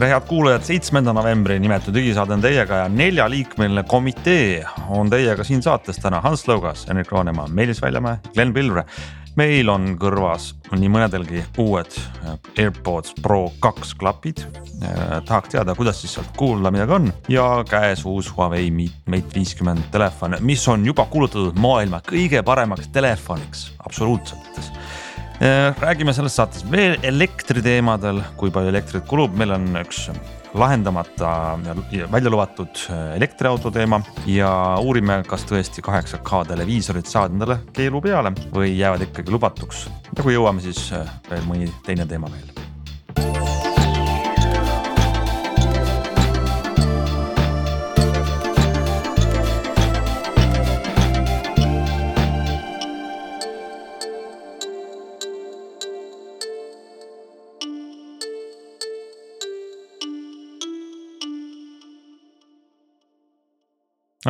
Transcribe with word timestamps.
tere, 0.00 0.14
head 0.14 0.24
kuulajad, 0.24 0.62
seitsmenda 0.64 1.12
novembri 1.12 1.58
nimetud 1.60 1.92
digisaade 1.92 2.32
on 2.32 2.40
teiega 2.40 2.78
ja 2.78 2.84
neljaliikmeline 2.88 3.82
komitee 3.88 4.62
on 4.96 5.10
teiega 5.12 5.44
siin 5.44 5.60
saates 5.60 6.00
täna 6.00 6.22
Hans 6.24 6.46
Lõugas, 6.48 6.86
Henrik 6.88 7.10
Roonemaa, 7.12 7.50
Meelis 7.52 7.82
Väljamäe, 7.84 8.16
Glen 8.32 8.54
Pilvre. 8.56 8.86
meil 9.36 9.68
on 9.68 9.98
kõrvas 10.00 10.54
nii 10.72 10.88
mõnedelgi 10.90 11.44
uued 11.60 11.98
AirPods 12.58 13.12
Pro 13.22 13.52
kaks 13.60 13.94
klapid. 13.94 14.40
tahaks 15.26 15.48
teada, 15.52 15.74
kuidas 15.74 16.00
siis 16.00 16.14
sealt 16.14 16.32
kuulda 16.36 16.70
midagi 16.70 16.92
on 16.92 17.12
ja 17.28 17.64
käes 17.68 18.04
uus 18.04 18.32
Huawei 18.36 18.70
Mate 18.70 19.34
viiskümmend 19.34 19.90
telefon, 19.92 20.36
mis 20.40 20.68
on 20.68 20.86
juba 20.86 21.04
kuulutatud 21.04 21.60
maailma 21.60 22.00
kõige 22.00 22.42
paremaks 22.42 22.88
telefoniks 22.88 23.72
absoluutselt 23.84 24.40
Äh, 24.60 25.09
räägime 25.40 26.12
selles 26.12 26.34
saates 26.36 26.66
veel 26.68 26.98
elektriteemadel, 27.06 28.20
kui 28.36 28.52
palju 28.52 28.68
elektrit 28.68 29.06
kulub, 29.08 29.32
meil 29.40 29.54
on 29.56 29.70
üks 29.80 30.08
lahendamata 30.54 31.58
ja 31.90 32.06
välja 32.12 32.30
lubatud 32.30 32.68
äh, 32.90 33.16
elektriauto 33.16 33.70
teema 33.70 34.00
ja 34.26 34.50
uurime, 34.82 35.22
kas 35.28 35.46
tõesti 35.48 35.82
8K 35.84 36.44
televiisorid 36.50 37.06
saavad 37.06 37.36
endale 37.36 37.60
keelu 37.76 38.02
peale 38.04 38.34
või 38.54 38.74
jäävad 38.78 39.06
ikkagi 39.08 39.30
lubatuks. 39.30 39.86
ja 40.16 40.22
kui 40.22 40.34
jõuame, 40.34 40.62
siis 40.64 40.90
äh, 40.92 41.06
veel 41.30 41.46
mõni 41.46 41.70
teine 41.86 42.06
teema 42.06 42.30
veel 42.32 43.59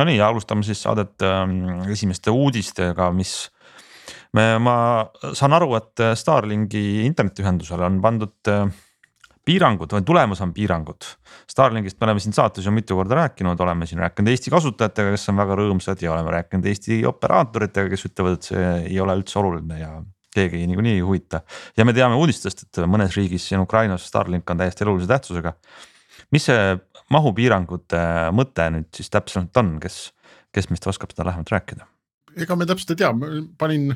Nonii, 0.01 0.21
alustame 0.25 0.65
siis 0.65 0.81
saadet 0.81 1.21
ähm, 1.27 1.83
esimeste 1.93 2.33
uudistega, 2.33 3.11
mis 3.13 3.35
me, 4.33 4.55
ma 4.63 4.75
saan 5.37 5.53
aru, 5.53 5.75
et 5.77 6.01
Starlinki 6.17 7.03
internetiühendusele 7.05 7.85
on 7.85 7.99
pandud 8.01 8.49
äh, 8.49 8.65
piirangud 9.45 9.93
või 9.95 10.05
tulemas 10.05 10.41
on 10.43 10.53
piirangud. 10.53 11.07
Starlinkist 11.49 11.99
me 11.99 12.07
oleme 12.07 12.23
siin 12.23 12.35
saates 12.35 12.65
ju 12.65 12.73
mitu 12.73 12.97
korda 12.97 13.17
rääkinud, 13.23 13.59
oleme 13.61 13.87
siin 13.89 14.01
rääkinud 14.03 14.29
Eesti 14.31 14.53
kasutajatega, 14.53 15.13
kes 15.15 15.29
on 15.31 15.41
väga 15.41 15.57
rõõmsad 15.59 16.03
ja 16.03 16.13
oleme 16.13 16.33
rääkinud 16.37 16.67
Eesti 16.71 17.01
operaatoritega, 17.09 17.91
kes 17.91 18.07
ütlevad, 18.11 18.37
et 18.37 18.49
see 18.51 18.67
ei 18.91 18.99
ole 19.01 19.17
üldse 19.17 19.39
oluline 19.41 19.79
ja 19.81 19.91
keegi 20.31 20.61
niikuinii 20.67 20.93
ei 20.99 21.01
huvita. 21.03 21.41
ja 21.77 21.85
me 21.85 21.93
teame 21.93 22.15
uudistest, 22.15 22.63
et 22.67 22.83
mõnes 22.87 23.17
riigis 23.17 23.49
siin 23.49 23.59
Ukrainas 23.59 24.05
Starlink 24.07 24.49
on 24.49 24.61
täiesti 24.61 24.85
elulise 24.85 25.09
tähtsusega. 25.09 25.53
mis 26.31 26.45
see 26.45 26.77
mahupiirangute 27.11 28.01
mõte 28.35 28.67
nüüd 28.73 28.89
siis 28.95 29.11
täpsemalt 29.13 29.57
on, 29.61 29.75
kes, 29.83 30.11
kes 30.55 30.69
meist 30.71 30.87
oskab 30.89 31.13
seda 31.13 31.27
lähemalt 31.29 31.51
rääkida? 31.53 31.87
ega 32.39 32.55
me 32.55 32.67
täpselt 32.67 32.93
ei 32.93 33.01
tea, 33.01 33.11
ma 33.15 33.29
panin, 33.59 33.91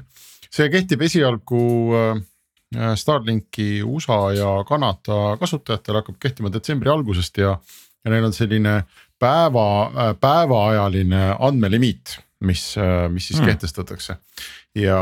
see 0.52 0.68
kehtib 0.74 1.06
esialgu 1.06 1.62
äh, 1.96 2.92
Starlinki 3.00 3.80
USA 3.86 4.20
ja 4.36 4.50
Kanada 4.68 5.38
kasutajatel 5.40 6.02
hakkab 6.02 6.18
kehtima 6.20 6.52
detsembri 6.52 6.92
algusest 6.92 7.40
ja, 7.40 7.54
ja 8.04 8.12
neil 8.12 8.28
on 8.28 8.36
selline 8.36 8.82
päeva, 9.22 9.68
äh, 9.88 10.12
päevaajaline 10.20 11.24
andmelimiit, 11.40 12.18
mis, 12.44 12.74
äh, 12.82 13.06
mis 13.12 13.30
siis 13.32 13.40
mm. 13.40 13.54
kehtestatakse. 13.54 14.18
ja, 14.76 15.00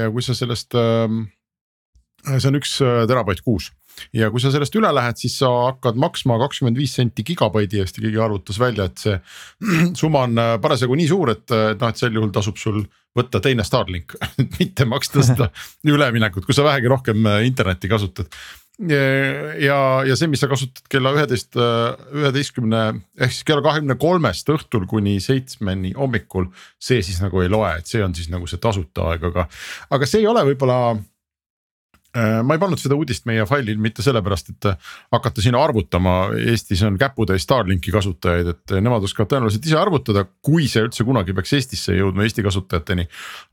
ja 0.00 0.10
kui 0.10 0.24
sa 0.26 0.34
sellest, 0.34 0.74
see 0.74 2.50
on 2.50 2.58
üks 2.58 2.74
terabait 2.82 3.44
kuus 3.46 3.70
ja 4.16 4.30
kui 4.32 4.42
sa 4.42 4.52
sellest 4.54 4.74
üle 4.78 4.90
lähed, 4.94 5.20
siis 5.20 5.36
sa 5.42 5.50
hakkad 5.68 5.98
maksma 6.00 6.38
kakskümmend 6.42 6.78
viis 6.78 6.96
senti 6.98 7.24
gigabaidi 7.26 7.82
eest 7.82 7.98
ja 7.98 8.06
keegi 8.06 8.20
arvutas 8.22 8.60
välja, 8.62 8.88
et 8.88 9.04
see 9.04 9.18
summa 10.00 10.26
on 10.28 10.42
äh, 10.42 10.56
parasjagu 10.62 10.98
nii 10.98 11.10
suur, 11.10 11.34
et 11.36 11.54
noh, 11.54 11.88
et 11.88 12.00
sel 12.00 12.18
juhul 12.18 12.34
tasub 12.34 12.60
sul 12.60 12.82
võtta 13.16 13.42
teine 13.44 13.64
Starlink 13.66 14.16
mitte 14.58 14.88
maksta 14.88 15.24
seda 15.26 15.52
üleminekut, 15.94 16.46
kui 16.46 16.56
sa 16.56 16.66
vähegi 16.66 16.90
rohkem 16.92 17.28
äh, 17.28 17.44
internetti 17.48 17.90
kasutad. 17.90 18.32
ja, 18.82 19.78
ja 20.08 20.14
see, 20.16 20.30
mis 20.32 20.40
sa 20.42 20.48
kasutad 20.50 20.86
kella 20.90 21.12
üheteist, 21.14 21.52
äh, 21.60 21.92
üheteistkümne 22.16 22.82
ehk 23.20 23.34
siis 23.34 23.46
kella 23.46 23.64
kahekümne 23.64 23.98
kolmest 24.00 24.48
õhtul 24.50 24.88
kuni 24.90 25.18
seitsmeni 25.20 25.92
hommikul. 25.98 26.48
see 26.80 27.04
siis 27.04 27.20
nagu 27.22 27.44
ei 27.44 27.52
loe, 27.52 27.76
et 27.78 27.86
see 27.86 28.02
on 28.04 28.16
siis 28.16 28.32
nagu 28.32 28.48
see 28.48 28.60
tasuta 28.62 29.12
aeg, 29.12 29.28
aga, 29.32 29.46
aga 29.92 30.08
see 30.08 30.24
ei 30.24 30.30
ole 30.30 30.44
võib-olla 30.52 30.82
Äh, 30.92 31.11
ma 32.44 32.56
ei 32.56 32.60
pannud 32.60 32.80
seda 32.80 32.96
uudist 32.98 33.24
meie 33.28 33.44
faili 33.48 33.72
mitte 33.80 34.04
sellepärast, 34.04 34.50
et 34.52 34.66
äh, 34.68 34.90
hakata 35.14 35.44
siin 35.44 35.56
arvutama, 35.56 36.16
Eestis 36.36 36.82
on 36.84 36.98
käputäis 37.00 37.46
Starlinki 37.46 37.92
kasutajaid, 37.94 38.50
et 38.52 38.74
äh, 38.76 38.82
nemad 38.84 39.04
oskavad 39.06 39.30
tõenäoliselt 39.32 39.68
ise 39.68 39.78
arvutada, 39.80 40.26
kui 40.44 40.68
see 40.68 40.84
üldse 40.84 41.06
kunagi 41.08 41.32
peaks 41.36 41.54
Eestisse 41.56 41.96
jõudma, 41.96 42.26
Eesti 42.26 42.44
kasutajateni. 42.44 43.08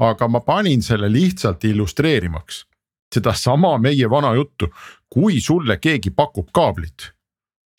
aga 0.10 0.28
ma 0.28 0.44
panin 0.44 0.84
selle 0.84 1.12
lihtsalt 1.12 1.64
illustreerimaks 1.72 2.66
sedasama 3.16 3.78
meie 3.82 4.10
vana 4.10 4.34
juttu, 4.36 4.68
kui 5.10 5.40
sulle 5.42 5.80
keegi 5.82 6.12
pakub 6.12 6.52
kaablit, 6.54 7.14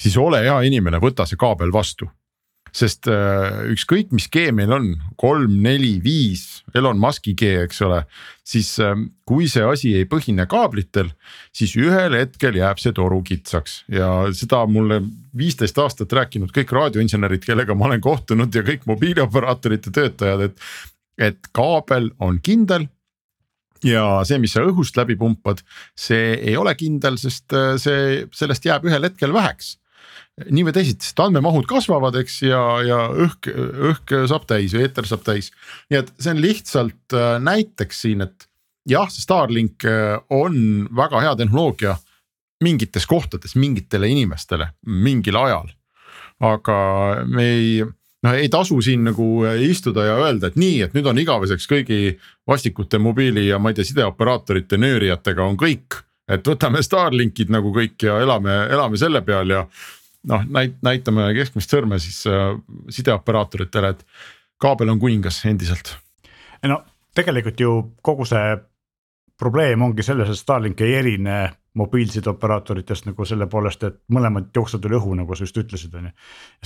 siis 0.00 0.16
ole 0.16 0.40
hea 0.42 0.56
inimene, 0.66 0.98
võta 0.98 1.26
see 1.28 1.38
kaabel 1.38 1.72
vastu 1.72 2.08
sest 2.76 3.08
äh, 3.10 3.64
ükskõik, 3.72 4.10
mis 4.14 4.28
G 4.32 4.50
meil 4.54 4.72
on, 4.74 4.90
kolm, 5.20 5.56
neli, 5.64 5.96
viis, 6.04 6.62
Elon 6.76 7.00
Musk'i 7.00 7.34
G, 7.38 7.64
eks 7.64 7.82
ole. 7.86 8.02
siis 8.50 8.72
äh, 8.82 8.94
kui 9.26 9.48
see 9.50 9.64
asi 9.66 9.94
ei 9.98 10.06
põhine 10.10 10.46
kaablitel, 10.50 11.10
siis 11.54 11.76
ühel 11.78 12.16
hetkel 12.18 12.58
jääb 12.58 12.80
see 12.82 12.94
toru 12.96 13.22
kitsaks 13.26 13.84
ja 13.94 14.10
seda 14.36 14.64
mulle 14.66 15.02
viisteist 15.36 15.78
aastat 15.78 16.12
rääkinud 16.12 16.54
kõik 16.54 16.72
raadioinsenerid, 16.74 17.44
kellega 17.44 17.74
ma 17.74 17.90
olen 17.90 18.00
kohtunud 18.04 18.54
ja 18.54 18.64
kõik 18.66 18.86
mobiilioperaatorite 18.90 19.94
töötajad, 19.94 20.48
et. 20.50 20.64
et 21.20 21.52
kaabel 21.52 22.10
on 22.18 22.38
kindel 22.40 22.86
ja 23.84 24.22
see, 24.28 24.38
mis 24.40 24.54
sa 24.54 24.62
õhust 24.64 24.96
läbi 24.96 25.16
pumpad, 25.20 25.62
see 25.98 26.34
ei 26.36 26.56
ole 26.56 26.74
kindel, 26.78 27.18
sest 27.20 27.52
äh, 27.56 27.74
see, 27.80 28.24
sellest 28.36 28.66
jääb 28.66 28.86
ühel 28.88 29.08
hetkel 29.08 29.34
väheks 29.36 29.79
nii 30.48 30.64
või 30.66 30.74
teisiti, 30.74 31.04
sest 31.04 31.20
andmemahud 31.22 31.66
kasvavad, 31.68 32.16
eks 32.20 32.40
ja, 32.46 32.60
ja 32.86 33.00
õhk, 33.10 33.50
õhk 33.90 34.14
saab 34.30 34.46
täis 34.48 34.74
või 34.76 34.86
eeter 34.86 35.08
saab 35.08 35.24
täis. 35.26 35.50
nii 35.90 36.00
et 36.00 36.12
see 36.18 36.34
on 36.34 36.42
lihtsalt 36.42 37.16
äh, 37.16 37.34
näiteks 37.44 38.04
siin, 38.06 38.24
et 38.26 38.48
jah, 38.88 39.10
see 39.12 39.24
Starlink 39.24 39.84
äh, 39.88 40.16
on 40.32 40.88
väga 40.96 41.24
hea 41.26 41.36
tehnoloogia 41.42 41.96
mingites 42.64 43.06
kohtades 43.08 43.56
mingitele 43.56 44.08
inimestele 44.08 44.72
mingil 44.86 45.36
ajal. 45.40 45.70
aga 46.40 46.76
me 47.28 47.44
ei, 47.44 47.80
noh 48.24 48.36
ei 48.36 48.48
tasu 48.52 48.80
siin 48.84 49.04
nagu 49.04 49.44
istuda 49.60 50.06
ja 50.08 50.20
öelda, 50.24 50.48
et 50.48 50.60
nii, 50.60 50.84
et 50.86 50.94
nüüd 50.96 51.08
on 51.08 51.18
igaveseks 51.20 51.68
kõigi 51.68 52.14
vastikute 52.48 52.98
mobiili 52.98 53.48
ja 53.48 53.58
ma 53.58 53.72
ei 53.72 53.76
tea, 53.76 53.88
sideoperaatorite 53.92 54.80
nöörijatega 54.80 55.44
on 55.44 55.60
kõik 55.60 56.00
et 56.30 56.46
võtame 56.46 56.82
Starlinkid 56.84 57.50
nagu 57.52 57.72
kõik 57.74 58.06
ja 58.06 58.20
elame, 58.22 58.54
elame 58.70 59.00
selle 59.00 59.22
peal 59.26 59.50
ja 59.50 59.64
noh, 60.28 60.44
näit-, 60.48 60.78
näitame 60.84 61.30
keskmist 61.36 61.72
sõrme 61.72 62.00
siis 62.02 62.22
äh, 62.28 62.54
sideoperaatoritele, 62.92 63.94
et 63.94 64.04
kaabel 64.60 64.92
on 64.92 65.00
kuningas 65.00 65.44
endiselt. 65.48 65.96
no 66.68 66.82
tegelikult 67.14 67.60
ju 67.60 67.76
kogu 68.02 68.26
see 68.28 68.58
probleem 69.40 69.82
ongi 69.82 70.04
selles, 70.04 70.28
et 70.28 70.38
Starlink 70.38 70.80
ei 70.84 70.94
erine 70.98 71.38
mobiilsideoperaatoritest 71.80 73.06
nagu 73.06 73.24
selle 73.24 73.46
poolest, 73.46 73.84
et 73.86 73.98
mõlemad 74.12 74.50
jooksevad 74.54 74.88
üle 74.88 74.98
õhu, 74.98 75.14
nagu 75.20 75.36
sa 75.36 75.46
just 75.46 75.60
ütlesid, 75.62 75.94
on 75.96 76.10
ju. 76.10 76.14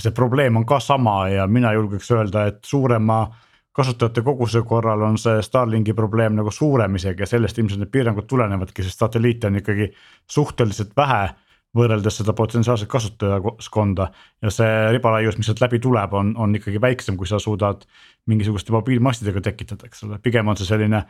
see 0.01 0.11
probleem 0.15 0.57
on 0.57 0.65
ka 0.65 0.79
sama 0.81 1.27
ja 1.29 1.47
mina 1.47 1.71
julgeks 1.73 2.09
öelda, 2.11 2.47
et 2.49 2.63
suurema 2.65 3.27
kasutajate 3.75 4.23
koguse 4.23 4.61
korral 4.67 5.03
on 5.03 5.17
see 5.19 5.41
Starlinki 5.43 5.93
probleem 5.93 6.35
nagu 6.35 6.51
suurem 6.51 6.95
isegi 6.95 7.23
ja 7.23 7.29
sellest 7.29 7.57
ilmselt 7.59 7.83
need 7.83 7.91
piirangud 7.91 8.27
tulenevadki, 8.27 8.83
sest 8.83 9.03
satelliite 9.03 9.47
on 9.47 9.59
ikkagi 9.61 9.89
suhteliselt 10.31 10.95
vähe 10.97 11.29
võrreldes 11.75 12.21
seda 12.21 12.33
potentsiaalset 12.33 12.89
kasutajaskonda. 12.89 14.09
ja 14.41 14.51
see 14.51 14.91
ribalaius, 14.95 15.37
mis 15.37 15.49
sealt 15.49 15.63
läbi 15.63 15.79
tuleb, 15.83 16.13
on, 16.13 16.33
on 16.37 16.55
ikkagi 16.55 16.81
väiksem, 16.81 17.17
kui 17.17 17.27
sa 17.27 17.39
suudad 17.39 17.85
mingisuguste 18.27 18.73
mobiilmastidega 18.75 19.41
tekitada, 19.41 19.89
eks 19.89 20.03
ole, 20.07 20.19
pigem 20.23 20.47
on 20.47 20.57
see 20.57 20.69
selline. 20.69 21.05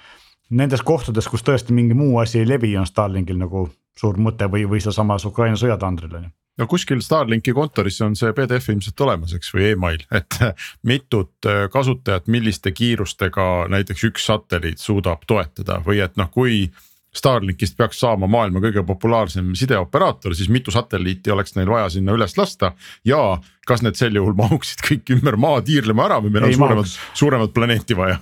Nendes 0.56 0.84
kohtades, 0.86 1.28
kus 1.28 1.42
tõesti 1.42 1.74
mingi 1.74 1.96
muu 1.98 2.20
asi 2.22 2.40
ei 2.40 2.48
levi, 2.48 2.76
on 2.78 2.86
Starlinkil 2.86 3.38
nagu 3.40 3.66
suur 3.98 4.20
mõte 4.22 4.46
või, 4.52 4.68
või 4.70 4.82
sealsamas 4.84 5.26
Ukraina 5.26 5.58
sõjatandril 5.58 6.20
on 6.20 6.28
ju 6.28 6.34
no 6.58 6.68
kuskil 6.68 7.02
Starlinki 7.04 7.54
kontoris 7.56 8.00
on 8.06 8.16
see 8.16 8.34
PDF 8.36 8.72
ilmselt 8.72 9.02
olemas, 9.06 9.36
eks 9.36 9.52
või 9.56 9.70
email, 9.74 10.04
et 10.20 10.40
mitut 10.88 11.50
äh, 11.50 11.66
kasutajat, 11.72 12.30
milliste 12.32 12.72
kiirustega 12.76 13.68
näiteks 13.74 14.08
üks 14.10 14.28
satelliit 14.32 14.84
suudab 14.84 15.26
toetada 15.28 15.82
või 15.86 16.04
et 16.06 16.20
noh, 16.20 16.32
kui. 16.32 16.68
Starlinkist 17.16 17.78
peaks 17.80 18.00
saama 18.04 18.28
maailma 18.28 18.60
kõige 18.64 18.84
populaarsem 18.84 19.54
sideoperaator, 19.56 20.36
siis 20.36 20.50
mitu 20.52 20.74
satelliiti 20.76 21.32
oleks 21.32 21.56
neil 21.56 21.70
vaja 21.72 21.90
sinna 21.94 22.16
üles 22.18 22.36
lasta? 22.38 22.74
Ja 23.08 23.38
kas 23.68 23.84
need 23.86 23.96
sel 24.00 24.18
juhul 24.20 24.36
mahuksid 24.36 24.84
kõik 24.84 25.14
ümber 25.16 25.40
maa 25.40 25.62
tiirlema 25.66 26.10
ära 26.10 26.22
või 26.24 26.36
meil 26.36 26.50
on 26.50 26.56
suuremat, 26.58 26.96
suuremat 27.16 27.54
planeeti 27.56 27.98
vaja? 27.98 28.20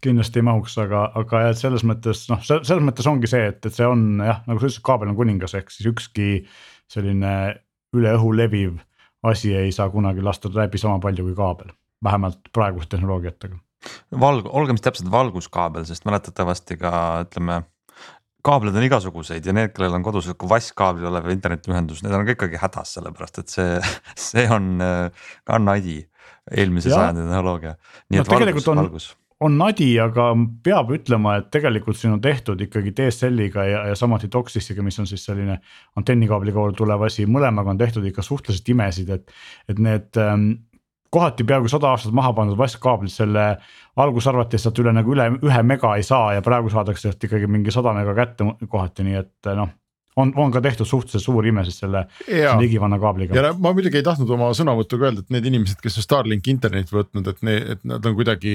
Kindlasti 0.00 0.40
ei 0.40 0.46
mahuks, 0.48 0.78
aga, 0.80 1.10
aga 1.20 1.42
jah, 1.44 1.50
et 1.52 1.60
selles 1.60 1.82
mõttes 1.84 2.24
noh, 2.30 2.40
selles 2.40 2.84
mõttes 2.84 3.08
ongi 3.10 3.28
see, 3.28 3.50
et, 3.52 3.60
et 3.68 3.74
see 3.76 3.84
on 3.84 4.22
jah, 4.24 4.40
nagu 4.48 4.56
sa 4.56 4.70
ütlesid, 4.70 4.84
kaabel 4.86 5.12
on 5.12 5.18
kuningas, 5.18 5.52
ehk 5.58 5.68
siis 5.74 5.90
ükski 5.92 6.30
selline 6.88 7.34
üle 7.96 8.14
õhu 8.16 8.32
leviv 8.38 8.78
asi 9.22 9.52
ei 9.54 9.72
saa 9.76 9.90
kunagi 9.92 10.24
lasta 10.24 10.48
läbi 10.54 10.80
sama 10.80 10.98
palju 10.98 11.26
kui 11.28 11.36
kaabel, 11.36 11.74
vähemalt 12.04 12.48
praeguste 12.52 12.96
tehnoloogiatega. 12.96 13.60
Valg-, 14.20 14.48
olgem 14.52 14.76
siis 14.78 14.86
täpselt 14.88 15.12
valguskaabel, 15.12 15.86
sest 15.88 16.04
mäletatavasti 16.08 16.76
ka 16.80 16.92
ütleme 17.26 17.62
kaableid 18.44 18.76
on 18.76 18.86
igasuguseid 18.86 19.46
ja 19.46 19.54
need, 19.56 19.72
kellel 19.76 19.98
on 19.98 20.04
kodus 20.04 20.26
sihuke 20.28 20.48
vasskaablil 20.48 21.10
olev 21.10 21.28
internetiühendus, 21.34 22.02
need 22.04 22.16
on 22.16 22.26
ka 22.28 22.36
ikkagi 22.36 22.60
hädas, 22.60 22.94
sellepärast 22.96 23.42
et 23.42 23.52
see, 23.52 23.80
see 24.28 24.46
on 24.52 24.76
ka 24.80 25.60
nadi 25.60 26.00
eelmise 26.50 26.92
sajandi 26.92 27.26
tehnoloogia. 27.26 27.74
nii 28.10 28.20
no, 28.20 28.24
et 28.24 28.32
valgus, 28.32 28.68
on... 28.72 28.80
valgus. 28.82 29.08
on 29.44 29.58
nadi, 29.60 29.90
aga 30.02 30.30
peab 30.64 30.94
ütlema, 30.96 31.36
et 31.40 31.50
tegelikult 31.52 32.00
siin 32.00 32.16
on 32.16 32.22
tehtud 32.24 32.60
ikkagi 32.64 32.94
DSL-iga 32.96 33.66
ja, 33.68 33.84
ja 33.90 33.98
samuti 33.98 34.30
DOCSISiga, 34.32 34.84
mis 34.86 34.98
on 35.02 35.08
siis 35.10 35.24
selline 35.28 35.60
antennikaabli 36.00 36.56
kaudu 36.56 36.80
tulev 36.80 37.06
asi, 37.08 37.28
mõlemaga 37.28 37.74
on 37.74 37.80
tehtud 37.80 38.08
ikka 38.08 38.24
suhteliselt 38.26 38.72
imesid, 38.72 39.12
et, 39.18 39.36
et 39.68 39.80
need 39.80 40.20
ähm, 40.20 40.50
kohati 41.10 41.44
peaaegu 41.44 41.68
sada 41.68 41.90
aastat 41.90 42.14
maha 42.14 42.32
pandud 42.36 42.58
vastkaablid 42.58 43.12
selle 43.12 43.44
alguses 44.00 44.30
arvati, 44.30 44.56
et 44.56 44.62
sealt 44.62 44.78
üle 44.82 44.94
nagu 44.94 45.14
üle 45.14 45.26
ühe 45.42 45.62
mega 45.66 45.96
ei 45.98 46.06
saa 46.06 46.36
ja 46.36 46.42
praegu 46.46 46.70
saadakse 46.72 47.08
sealt 47.08 47.28
ikkagi 47.28 47.50
mingi 47.50 47.74
sada 47.74 47.94
mega 47.96 48.14
kätte 48.16 48.46
kohati, 48.68 49.06
nii 49.08 49.20
et 49.20 49.52
noh 49.58 49.74
on, 50.20 50.32
on 50.36 50.52
ka 50.52 50.60
tehtud 50.64 50.88
suhteliselt 50.88 51.24
suur 51.24 51.46
ime 51.46 51.64
siis 51.66 51.80
selle, 51.82 52.04
selle 52.26 52.66
igivana 52.66 52.98
kaabliga. 53.00 53.36
ja 53.36 53.54
ma 53.54 53.72
muidugi 53.76 54.00
ei 54.00 54.06
tahtnud 54.06 54.30
oma 54.36 54.50
sõnavõtuga 54.56 55.08
öelda, 55.08 55.24
et 55.24 55.34
need 55.34 55.48
inimesed, 55.52 55.80
kes 55.82 56.00
on 56.00 56.06
Starlinki 56.06 56.52
internetti 56.52 56.96
võtnud, 56.96 57.30
et 57.30 57.42
need, 57.46 57.66
et 57.76 57.84
nad 57.88 58.06
on 58.06 58.16
kuidagi 58.18 58.54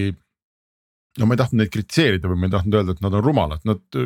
no 1.19 1.27
ma 1.27 1.35
ei 1.35 1.41
tahtnud 1.41 1.61
neid 1.63 1.71
kritiseerida 1.73 2.31
või 2.31 2.41
ma 2.41 2.49
ei 2.49 2.55
tahtnud 2.57 2.79
öelda, 2.79 2.95
et 2.95 3.03
nad 3.05 3.19
on 3.19 3.23
rumalad, 3.23 3.67
nad 3.67 3.99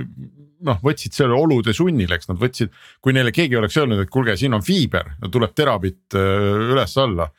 noh, 0.70 0.82
võtsid 0.86 1.16
selle 1.16 1.38
olude 1.38 1.74
sunnil, 1.76 2.12
eks 2.14 2.30
nad 2.30 2.40
võtsid. 2.42 2.74
kui 3.02 3.16
neile 3.16 3.34
keegi 3.36 3.58
oleks 3.58 3.78
öelnud, 3.80 4.04
et 4.04 4.12
kuulge, 4.14 4.36
siin 4.38 4.58
on 4.58 4.66
fiiber, 4.66 5.16
tuleb 5.32 5.56
terabitt 5.58 6.18
äh, 6.18 6.74
üles-alla 6.74 7.30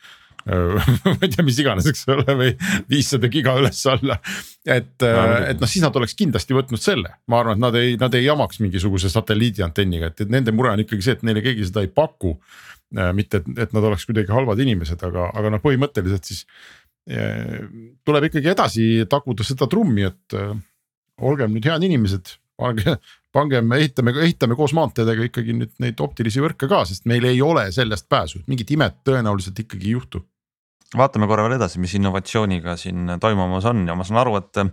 ma 1.05 1.17
ei 1.21 1.31
tea, 1.31 1.45
mis 1.47 1.61
iganes, 1.63 1.87
eks 1.91 2.07
ole, 2.13 2.37
või 2.39 2.51
viissada 2.91 3.31
giga 3.33 3.57
üles-alla. 3.61 4.19
et, 4.65 4.97
äh, 5.05 5.37
et 5.53 5.61
noh, 5.61 5.71
siis 5.71 5.85
nad 5.85 5.97
oleks 6.01 6.17
kindlasti 6.19 6.57
võtnud 6.57 6.83
selle, 6.83 7.15
ma 7.31 7.43
arvan, 7.43 7.59
et 7.59 7.65
nad 7.67 7.79
ei, 7.81 7.95
nad 8.01 8.17
ei 8.17 8.27
jamaks 8.27 8.63
mingisuguse 8.65 9.13
satelliidiantenniga, 9.13 10.13
et, 10.13 10.27
nende 10.33 10.55
mure 10.57 10.73
on 10.75 10.85
ikkagi 10.85 11.07
see, 11.07 11.19
et 11.19 11.25
neile 11.29 11.45
keegi 11.45 11.69
seda 11.71 11.85
ei 11.85 11.93
paku. 11.93 12.37
Äh, 12.97 13.13
mitte, 13.15 13.43
et, 13.43 13.65
et 13.67 13.77
nad 13.77 13.87
oleks 13.87 14.09
kuidagi 14.09 14.33
halvad 14.35 14.61
inimesed, 14.65 15.03
aga, 15.07 15.31
aga 15.39 15.55
noh, 15.55 15.63
põhimõtteliselt 15.65 16.31
siis 16.33 16.45
tuleb 18.07 18.27
ikkagi 18.29 18.51
edasi 18.53 18.85
taguda 19.11 19.43
seda 19.43 19.67
trummi, 19.71 20.05
et 20.07 20.35
äh, 20.37 20.53
olgem 21.27 21.55
nüüd 21.55 21.67
head 21.69 21.85
inimesed, 21.87 22.35
pange, 22.61 22.97
pangem, 23.35 23.73
ehitame, 23.79 24.15
ehitame 24.27 24.59
koos 24.59 24.75
maanteedega 24.77 25.27
ikkagi 25.31 25.57
nüüd 25.57 25.73
neid 25.83 26.03
optilisi 26.05 26.43
võrke 26.45 26.69
ka, 26.71 26.85
sest 26.89 27.09
meil 27.11 27.27
ei 27.29 27.41
ole 27.45 27.67
sellest 27.75 28.09
pääsu, 28.13 28.45
mingit 28.51 28.71
imet 28.77 29.01
tõenäoliselt 29.07 29.59
ikkagi 29.65 29.91
ei 29.91 29.97
juhtu. 29.99 30.23
vaatame 30.97 31.27
korra 31.31 31.45
veel 31.47 31.57
edasi, 31.59 31.79
mis 31.79 31.95
innovatsiooniga 31.95 32.77
siin 32.77 33.17
toimumas 33.23 33.67
on 33.71 33.87
ja 33.87 33.95
ma 33.95 34.07
saan 34.07 34.23
aru, 34.25 34.37
et 34.41 34.65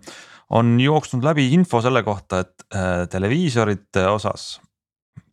on 0.57 0.79
jooksnud 0.79 1.23
läbi 1.23 1.51
info 1.53 1.81
selle 1.81 2.03
kohta, 2.03 2.39
et 2.45 2.65
äh, 2.73 3.03
televiisorite 3.11 4.07
osas 4.07 4.57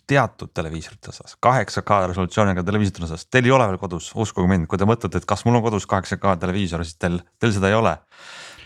teatud 0.06 0.52
televiisorite 0.54 1.12
osas, 1.14 1.36
8K 1.46 2.00
resolutsiooniga 2.10 2.64
televiisorite 2.66 3.06
osas, 3.06 3.26
teil 3.32 3.48
ei 3.48 3.54
ole 3.56 3.68
veel 3.70 3.80
kodus, 3.80 4.10
uskuge 4.20 4.48
mind, 4.50 4.68
kui 4.68 4.80
te 4.80 4.88
mõtlete, 4.88 5.20
et 5.20 5.28
kas 5.28 5.44
mul 5.46 5.58
on 5.58 5.64
kodus 5.64 5.86
8K 5.88 6.34
televiisor, 6.42 6.84
siis 6.84 6.98
teil, 7.00 7.20
teil 7.40 7.54
seda 7.56 7.70
ei 7.70 7.78
ole. 7.78 7.94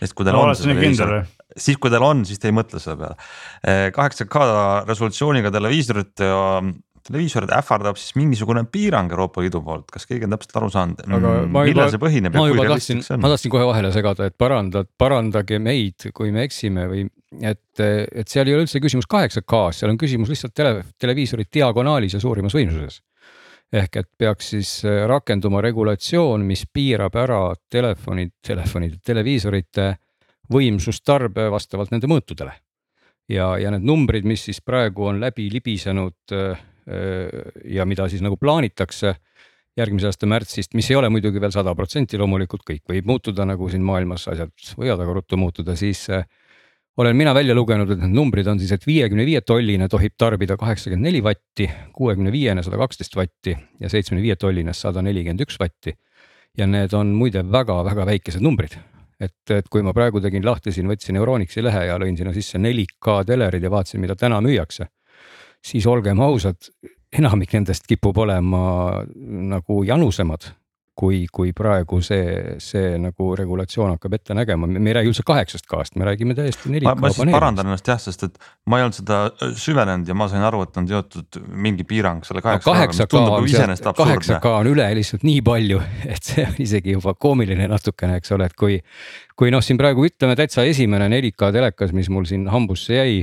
Sest 0.01 0.17
kui 0.17 0.27
teil 0.27 0.37
no, 0.37 0.47
on 0.49 0.57
see 0.57 0.71
televiisor, 0.71 1.15
siis 1.57 1.79
kui 1.81 1.93
teil 1.93 2.07
on, 2.07 2.25
siis 2.29 2.43
te 2.43 2.51
ei 2.51 2.57
mõtle 2.57 2.83
selle 2.83 2.99
peale. 3.01 3.17
8K 3.97 4.51
resolutsiooniga 4.89 5.53
televiisorit 5.55 6.25
ja 6.27 6.43
televiisorid 7.09 7.53
ähvardab 7.55 7.99
siis 7.99 8.15
mingisugune 8.19 8.65
piirang 8.73 9.11
Euroopa 9.13 9.43
Liidu 9.43 9.63
poolt, 9.65 9.87
kas 9.93 10.05
keegi 10.09 10.27
on 10.29 10.35
täpselt 10.35 10.59
aru 10.61 10.71
saanud, 10.73 11.05
mm, 11.07 11.55
millal 11.55 11.93
see 11.93 12.03
põhineb? 12.03 12.37
ma 12.37 12.49
juba 12.51 12.67
tahtsin, 12.73 13.01
ma 13.23 13.33
tahtsin 13.33 13.53
kohe 13.55 13.69
vahele 13.69 13.93
segada, 13.95 14.29
et 14.29 14.37
parandad, 14.41 14.91
parandage 15.01 15.61
meid, 15.63 16.11
kui 16.17 16.33
me 16.35 16.45
eksime 16.49 16.89
või 16.91 17.07
et, 17.41 17.81
et 17.81 18.29
seal 18.29 18.49
ei 18.49 18.57
ole 18.57 18.67
üldse 18.67 18.83
küsimus 18.85 19.09
8K-s, 19.09 19.83
seal 19.83 19.93
on 19.93 20.01
küsimus 20.01 20.33
lihtsalt 20.33 20.57
tele, 20.57 20.83
televiisori 21.01 21.49
diagonaalis 21.55 22.19
ja 22.19 22.23
suurimas 22.23 22.57
võimsuses. 22.57 23.01
Ehk 23.73 23.97
et 24.01 24.09
peaks 24.19 24.55
siis 24.55 24.71
äh, 24.85 25.03
rakenduma 25.09 25.61
regulatsioon, 25.65 26.47
mis 26.47 26.65
piirab 26.73 27.17
ära 27.17 27.43
telefonid, 27.71 28.39
telefonide, 28.47 29.01
televiisorite 29.05 29.91
võimsustarbe 30.53 31.51
vastavalt 31.53 31.93
nende 31.93 32.09
mõõtudele. 32.09 32.53
ja, 33.29 33.59
ja 33.61 33.71
need 33.71 33.85
numbrid, 33.85 34.25
mis 34.25 34.47
siis 34.49 34.61
praegu 34.65 35.11
on 35.11 35.21
läbi 35.21 35.51
libisenud 35.53 36.33
äh, 36.33 36.59
Äh, 36.89 37.53
ja 37.65 37.85
mida 37.85 38.07
siis 38.09 38.23
nagu 38.25 38.39
plaanitakse 38.41 39.13
järgmise 39.77 40.09
aasta 40.09 40.27
märtsist, 40.27 40.73
mis 40.75 40.89
ei 40.91 40.97
ole 40.97 41.11
muidugi 41.13 41.41
veel 41.43 41.53
sada 41.53 41.75
protsenti, 41.77 42.19
loomulikult 42.19 42.65
kõik 42.67 42.89
võib 42.89 43.11
muutuda, 43.11 43.45
nagu 43.47 43.69
siin 43.69 43.85
maailmas 43.85 44.25
asjad 44.33 44.55
võivad 44.79 45.03
aga 45.05 45.17
ruttu 45.19 45.37
muutuda, 45.39 45.77
siis 45.79 46.07
olen 46.99 47.17
mina 47.17 47.35
välja 47.35 47.55
lugenud, 47.55 47.91
et 47.95 48.03
need 48.03 48.15
numbrid 48.15 48.49
on 48.51 48.59
siis, 48.59 48.73
et 48.75 48.87
viiekümne 48.87 49.25
viie 49.27 49.41
tolline 49.47 49.87
tohib 49.89 50.17
tarbida 50.19 50.57
kaheksakümmend 50.59 51.07
neli 51.07 51.23
vatti, 51.23 51.69
kuuekümne 51.95 52.33
viiene 52.35 52.63
sada 52.67 52.81
kaksteist 52.81 53.17
vatti 53.17 53.55
ja 53.55 53.91
seitsmekümne 53.91 54.25
viie 54.25 54.37
tolline 54.37 54.75
sada 54.75 55.03
nelikümmend 55.07 55.47
üks 55.47 55.61
vatti. 55.61 55.95
ja 56.59 56.67
need 56.67 56.93
on 56.97 57.13
muide 57.15 57.45
väga-väga 57.47 58.07
väikesed 58.07 58.43
numbrid, 58.43 58.73
et, 59.21 59.51
et 59.55 59.69
kui 59.71 59.83
ma 59.87 59.93
praegu 59.95 60.21
tegin 60.21 60.43
lahti 60.45 60.73
siin, 60.75 60.89
võtsin 60.91 61.17
Euronixi 61.21 61.63
lehe 61.63 61.85
ja 61.87 61.99
lõin 62.03 62.17
sinna 62.19 62.33
sisse 62.35 62.59
4K 62.59 63.23
telerid 63.27 63.63
ja 63.63 63.71
vaatasin, 63.71 64.01
mida 64.03 64.17
täna 64.19 64.41
müüakse 64.43 64.89
siis 65.65 65.87
olgem 65.87 66.21
ausad, 66.21 66.71
enamik 67.13 67.53
nendest 67.57 67.87
kipub 67.89 68.19
olema 68.19 69.03
nagu 69.55 69.83
janusemad 69.87 70.51
kui, 70.99 71.21
kui 71.31 71.53
praegu 71.57 72.01
see, 72.03 72.57
see 72.63 72.97
nagu 73.01 73.31
regulatsioon 73.39 73.95
hakkab 73.95 74.17
ette 74.19 74.35
nägema, 74.37 74.67
me 74.71 74.91
ei 74.91 74.97
räägi 74.99 75.13
üldse 75.13 75.25
kaheksast 75.27 75.69
K-st, 75.71 75.99
me 76.01 76.09
räägime 76.09 76.35
täiesti 76.35 76.73
4K 76.73 76.89
paneelist. 76.89 77.03
ma 77.05 77.13
siis 77.15 77.35
parandan 77.37 77.71
ennast 77.71 77.91
jah, 77.91 78.01
sest 78.03 78.25
et 78.27 78.41
ma 78.67 78.81
ei 78.81 78.87
olnud 78.87 78.99
seda 78.99 79.21
äh, 79.31 79.53
süvenenud 79.63 80.11
ja 80.11 80.17
ma 80.19 80.27
sain 80.33 80.47
aru, 80.49 80.65
et 80.67 80.81
on 80.81 80.89
seotud 80.91 81.39
mingi 81.67 81.87
piirang 81.89 82.27
selle 82.27 82.43
kaheksa 82.43 82.67
K-ga, 82.67 83.95
kaheksa 84.01 84.41
K 84.43 84.55
on 84.57 84.71
üle 84.73 84.89
lihtsalt 84.99 85.27
nii 85.29 85.45
palju, 85.47 85.81
et 86.15 86.33
see 86.33 86.47
on 86.49 86.59
isegi 86.67 86.97
juba 86.97 87.15
koomiline 87.15 87.71
natukene, 87.71 88.19
eks 88.19 88.35
ole, 88.35 88.51
et 88.51 88.59
kui, 88.59 88.81
kui 89.39 89.55
noh, 89.55 89.63
siin 89.65 89.79
praegu 89.79 90.07
ütleme 90.09 90.35
täitsa 90.39 90.67
esimene 90.67 91.07
4K 91.15 91.53
telekas, 91.55 91.95
mis 91.95 92.11
mul 92.11 92.27
siin 92.31 92.49
hambusse 92.51 92.99
jäi 92.99 93.23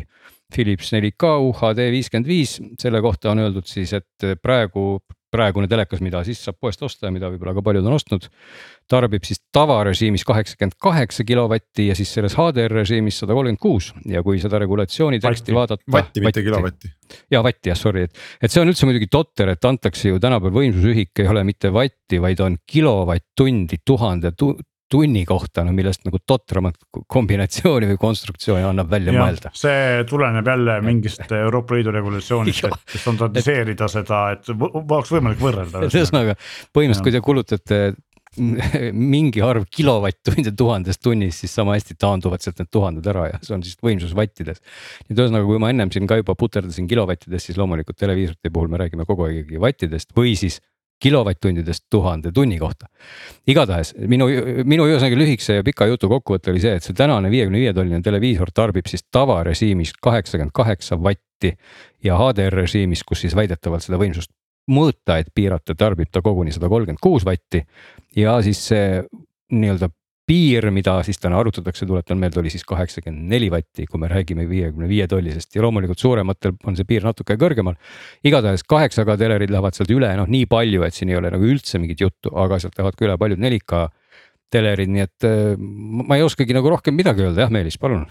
Philips 0.54 0.94
4K 0.94 1.36
UHD 1.50 1.90
viiskümmend 1.92 2.30
viis, 2.30 2.56
selle 2.80 3.04
kohta 3.04 3.34
on 3.34 3.44
öeldud 3.44 3.68
siis, 3.68 3.92
et 3.98 4.28
praegu, 4.40 5.02
praegune 5.36 5.70
telekas, 5.72 6.02
mida 6.06 6.24
siis 6.26 6.42
saab 6.48 6.58
poest 6.62 6.82
osta 6.86 7.10
ja 7.10 7.14
mida 7.14 7.30
võib-olla 7.34 7.56
ka 7.58 7.64
paljud 7.66 7.86
on 7.86 7.98
ostnud. 7.98 8.28
tarbib 8.90 9.24
siis 9.26 9.42
tavarežiimis 9.54 10.24
kaheksakümmend 10.28 10.78
kaheksa 10.82 11.24
kilovatti 11.26 11.88
ja 11.90 11.96
siis 11.98 12.12
selles 12.14 12.36
HDR 12.38 12.72
režiimis 12.82 13.20
sada 13.24 13.34
kolmkümmend 13.34 13.62
kuus 13.62 13.92
ja 14.06 14.22
kui 14.24 14.40
seda 14.42 14.60
regulatsiooni 14.62 15.20
teksti 15.20 15.56
vaadata. 15.56 15.84
vatti, 15.92 16.22
mitte 16.22 16.44
kilovatti. 16.46 16.94
ja 17.32 17.44
vatti 17.44 17.74
jah, 17.74 17.80
sorry, 17.80 18.06
et, 18.10 18.22
et 18.42 18.52
see 18.52 18.62
on 18.62 18.72
üldse 18.72 18.88
muidugi 18.90 19.10
totter, 19.12 19.56
et 19.56 19.66
antakse 19.66 20.10
ju 20.10 20.22
tänapäeval 20.22 20.62
võimsusühik 20.62 21.24
ei 21.24 21.34
ole 21.34 21.44
mitte 21.48 21.74
vatti, 21.74 22.22
vaid 22.22 22.40
on 22.46 22.58
kilovatt-tundi 22.72 23.82
tuhande 23.86 24.32
tu 24.38 24.54
tunni 24.92 25.24
kohta, 25.26 25.64
no 25.66 25.74
millest 25.76 26.04
nagu 26.06 26.20
totramat 26.28 26.78
kombinatsiooni 27.12 27.90
või 27.90 28.00
konstruktsiooni 28.02 28.68
annab 28.68 28.92
välja 28.92 29.14
ja, 29.16 29.24
mõelda. 29.24 29.52
see 29.58 30.04
tuleneb 30.10 30.48
jälle 30.48 30.80
mingist 30.86 31.32
Euroopa 31.46 31.78
Liidu 31.78 31.94
regulatsioonist, 31.96 32.68
et 32.70 32.98
standardiseerida 33.02 33.90
seda, 33.92 34.26
et 34.36 34.52
oleks 34.54 35.14
võimalik 35.16 35.42
võrrelda. 35.42 35.86
et 35.86 35.96
ühesõnaga 36.00 36.38
põhimõtteliselt, 36.76 37.08
kui 37.08 37.16
te 37.16 37.24
kulutate 37.26 37.80
mingi 39.16 39.42
arv 39.44 39.66
kilovatt-tunde 39.72 40.52
tuhandest 40.60 41.02
tunnis, 41.04 41.40
siis 41.42 41.54
sama 41.56 41.78
hästi 41.78 41.98
taanduvad 42.00 42.44
sealt 42.44 42.60
need 42.62 42.72
tuhanded 42.74 43.10
ära 43.12 43.30
ja 43.32 43.42
see 43.42 43.56
on 43.56 43.64
siis 43.66 43.80
võimsus 43.84 44.16
vattides. 44.18 44.62
et 45.08 45.16
ühesõnaga, 45.16 45.48
kui 45.48 45.62
ma 45.62 45.72
ennem 45.74 45.92
siin 45.94 46.08
ka 46.10 46.20
juba 46.20 46.36
puterdasin 46.38 46.90
kilovattidest, 46.92 47.50
siis 47.50 47.60
loomulikult 47.60 47.98
televiisorite 48.00 48.52
puhul 48.54 48.72
me 48.72 48.82
räägime 48.84 49.08
kogu 49.08 49.28
aeg 49.28 49.44
ikkagi 49.44 49.62
vattidest 49.66 50.14
või 50.18 50.36
siis 50.40 50.60
kilovatt-tundidest 51.04 51.86
tuhande 51.90 52.32
tunni 52.32 52.60
kohta. 52.60 52.88
igatahes 53.48 53.94
minu, 54.08 54.28
minu 54.64 54.88
ühesõnaga 54.88 55.20
lühikese 55.20 55.60
ja 55.60 55.64
pika 55.64 55.88
jutu 55.90 56.10
kokkuvõte 56.10 56.54
oli 56.54 56.64
see, 56.64 56.78
et 56.80 56.88
see 56.88 56.96
tänane 56.98 57.30
viiekümne 57.32 57.60
viie 57.60 57.74
tolline 57.74 58.02
televiisor 58.02 58.52
tarbib 58.56 58.88
siis 58.90 59.04
tavarežiimis 59.12 59.94
kaheksakümmend 60.02 60.56
kaheksa 60.56 60.98
vatti 61.04 61.52
ja 62.04 62.18
HDR 62.20 62.56
režiimis, 62.62 63.04
kus 63.04 63.26
siis 63.26 63.36
väidetavalt 63.36 63.84
seda 63.84 64.00
võimsust 64.02 64.32
mõõta, 64.72 65.20
et 65.20 65.30
piirata, 65.36 65.76
tarbib 65.78 66.10
ta 66.12 66.24
koguni 66.26 66.54
sada 66.56 66.70
kolmkümmend 66.72 67.02
kuus 67.04 67.26
vatti. 67.26 67.66
ja 68.16 68.40
siis 68.42 68.68
see 68.68 69.04
nii-öelda 69.52 69.90
piir, 70.26 70.68
mida 70.74 70.96
siis 71.06 71.20
täna 71.22 71.38
arutatakse, 71.40 71.86
tuletan 71.86 72.20
meelde, 72.22 72.40
oli 72.42 72.52
siis 72.54 72.66
kaheksakümmend 72.68 73.30
neli 73.30 73.52
vatti, 73.54 73.86
kui 73.90 74.02
me 74.02 74.10
räägime 74.12 74.48
viiekümne 74.50 74.90
viie 74.90 75.08
tollisest 75.10 75.56
ja 75.56 75.64
loomulikult 75.66 76.02
suurematel 76.02 76.56
on 76.66 76.78
see 76.78 76.88
piir 76.90 77.06
natuke 77.06 77.38
kõrgemal. 77.42 77.78
igatahes 78.26 78.66
kaheksa 78.66 79.06
K 79.06 79.18
telerid 79.22 79.54
lähevad 79.54 79.78
sealt 79.78 79.94
üle, 79.94 80.10
noh 80.18 80.30
nii 80.30 80.50
palju, 80.50 80.84
et 80.88 80.98
siin 80.98 81.14
ei 81.14 81.20
ole 81.20 81.32
nagu 81.34 81.46
üldse 81.46 81.82
mingit 81.82 82.02
juttu, 82.02 82.34
aga 82.34 82.60
sealt 82.60 82.78
lähevad 82.80 82.98
ka 82.98 83.08
üle 83.08 83.18
paljud 83.22 83.42
4K 83.42 83.86
telerid, 84.54 84.92
nii 84.94 85.06
et 85.06 85.30
äh, 85.30 85.56
ma 85.58 86.18
ei 86.18 86.26
oskagi 86.26 86.58
nagu 86.58 86.74
rohkem 86.74 86.98
midagi 86.98 87.26
öelda, 87.26 87.46
jah, 87.46 87.54
Meelis, 87.54 87.78
palun 87.82 88.08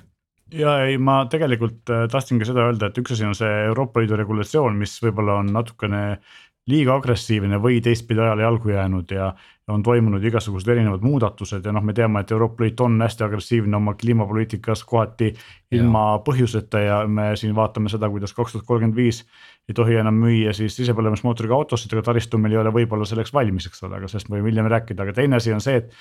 ja 0.54 0.78
ei, 0.87 0.99
ma 1.02 1.25
tegelikult 1.30 1.90
äh, 1.90 2.06
tahtsingi 2.12 2.47
seda 2.47 2.68
öelda, 2.68 2.90
et 2.90 2.99
üks 3.00 3.14
asi 3.16 3.26
on 3.26 3.35
see 3.38 3.50
Euroopa 3.68 4.02
Liidu 4.02 4.18
regulatsioon, 4.21 4.76
mis 4.78 4.97
võib-olla 5.02 5.40
on 5.42 5.50
natukene 5.54 6.04
liiga 6.71 6.94
agressiivne 6.97 7.59
või 7.61 7.80
teistpidi 7.85 8.23
ajale 8.25 8.42
jalgu 8.47 8.71
jäänud 8.73 9.11
ja 9.12 9.35
on 9.68 9.83
toimunud 9.83 10.25
igasugused 10.25 10.68
erinevad 10.68 11.04
muudatused 11.04 11.64
ja 11.64 11.73
noh, 11.73 11.85
me 11.85 11.92
teame, 11.97 12.21
et 12.21 12.33
Euroopa 12.33 12.64
Liit 12.64 12.80
on 12.85 12.99
hästi 13.00 13.25
agressiivne 13.25 13.76
oma 13.76 13.94
kliimapoliitikas 14.00 14.85
kohati 14.88 15.30
ilma 15.73 16.02
ja. 16.11 16.18
põhjuseta 16.25 16.83
ja 16.85 16.99
me 17.09 17.30
siin 17.40 17.54
vaatame 17.56 17.92
seda, 17.92 18.11
kuidas 18.12 18.37
kaks 18.37 18.56
tuhat 18.56 18.66
kolmkümmend 18.68 18.97
viis 18.97 19.23
ei 19.68 19.76
tohi 19.76 19.97
enam 19.97 20.18
müüa 20.21 20.52
siis 20.56 20.76
sisepõlemismootoriga 20.76 21.56
autosid, 21.56 21.92
aga 21.97 22.04
taristu 22.11 22.40
meil 22.40 22.56
ei 22.56 22.61
ole 22.61 22.73
võib-olla 22.75 23.09
selleks 23.09 23.33
valmis, 23.33 23.68
eks 23.71 23.85
ole, 23.87 23.97
aga 24.00 24.11
sellest 24.11 24.28
me 24.28 24.38
võime 24.38 24.52
hiljem 24.52 24.68
rääkida, 24.73 25.06
aga 25.06 25.16
teine 25.16 25.40
asi 25.40 25.54
on 25.56 25.64
see, 25.64 25.80
et 25.80 25.92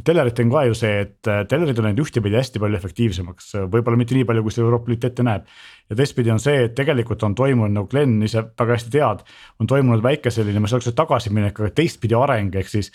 Tellerit 0.00 0.38
on 0.40 0.48
ka 0.54 0.62
ju 0.64 0.76
see, 0.78 1.02
et 1.04 1.28
äh, 1.28 1.42
tellerid 1.44 1.76
on 1.78 1.84
läinud 1.84 2.00
ühtepidi 2.00 2.38
hästi 2.38 2.62
palju 2.62 2.78
efektiivsemaks, 2.78 3.50
võib-olla 3.68 4.00
mitte 4.00 4.16
nii 4.16 4.24
palju, 4.24 4.44
kui 4.46 4.54
see 4.54 4.64
Euroopa 4.64 4.88
Liit 4.88 5.04
ette 5.04 5.26
näeb. 5.26 5.44
ja 5.90 5.98
teistpidi 5.98 6.32
on 6.32 6.40
see, 6.40 6.64
et 6.64 6.74
tegelikult 6.78 7.22
on 7.28 7.36
toimunud 7.36 7.76
nagu 7.76 7.90
Glen 7.92 8.16
ise 8.24 8.40
väga 8.46 8.78
hästi 8.78 8.94
tead, 8.94 9.20
on 9.60 9.68
toimunud 9.68 10.02
väike 10.02 10.32
selline, 10.32 10.64
ma 10.64 10.70
ei 10.70 10.72
saa 10.72 10.80
öelda 10.80 10.96
tagasiminek, 11.02 11.60
aga 11.60 11.74
teistpidi 11.76 12.16
areng, 12.16 12.56
ehk 12.56 12.72
siis 12.72 12.88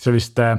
selliste 0.00 0.54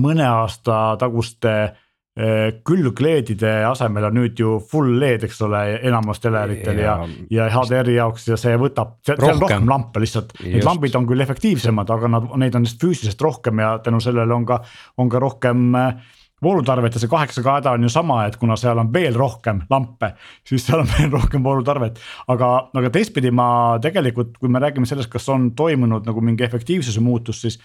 mõne 0.00 0.24
aasta 0.24 0.96
taguste 0.98 1.54
Äh, 1.54 1.83
külgleedide 2.14 3.52
asemel 3.66 4.04
on 4.06 4.14
nüüd 4.14 4.38
ju 4.38 4.60
full 4.70 5.00
LED, 5.02 5.24
eks 5.26 5.40
ole, 5.42 5.62
enamus 5.82 6.22
teleritel 6.22 6.78
ja, 6.78 6.92
ja, 7.26 7.48
ja 7.48 7.48
HDR-i 7.50 7.96
jaoks 7.96 8.28
ja 8.28 8.38
see 8.38 8.54
võtab, 8.60 9.00
seal 9.02 9.18
on 9.18 9.40
rohkem 9.42 9.66
lampe 9.66 10.02
lihtsalt. 10.04 10.30
Need 10.44 10.62
lambid 10.62 10.94
on 10.94 11.08
küll 11.10 11.24
efektiivsemad, 11.24 11.90
aga 11.90 12.12
nad, 12.14 12.28
neid 12.38 12.54
on 12.54 12.62
lihtsalt 12.62 12.86
füüsiliselt 12.86 13.26
rohkem 13.26 13.64
ja 13.64 13.72
tänu 13.82 13.98
sellele 14.04 14.36
on 14.36 14.46
ka, 14.46 14.60
on 15.02 15.10
ka 15.10 15.22
rohkem 15.24 15.74
äh, 15.80 16.14
voolutarvet 16.44 16.94
ja 16.94 17.02
see 17.02 17.10
kaheksa 17.10 17.42
K 17.42 17.56
häda 17.58 17.72
on 17.74 17.86
ju 17.86 17.90
sama, 17.92 18.20
et 18.28 18.36
kuna 18.40 18.56
seal 18.60 18.78
on 18.80 18.90
veel 18.92 19.16
rohkem 19.18 19.62
lampe, 19.70 20.12
siis 20.46 20.66
seal 20.66 20.82
on 20.82 20.90
veel 20.94 21.10
rohkem 21.14 21.44
voolutarvet. 21.44 22.00
aga, 22.32 22.50
aga 22.74 22.92
teistpidi 22.94 23.32
ma 23.34 23.48
tegelikult, 23.82 24.36
kui 24.38 24.52
me 24.52 24.62
räägime 24.62 24.88
sellest, 24.88 25.10
kas 25.12 25.28
on 25.32 25.52
toimunud 25.56 26.06
nagu 26.08 26.24
mingi 26.24 26.46
efektiivsuse 26.46 27.02
muutus, 27.04 27.42
siis 27.44 27.58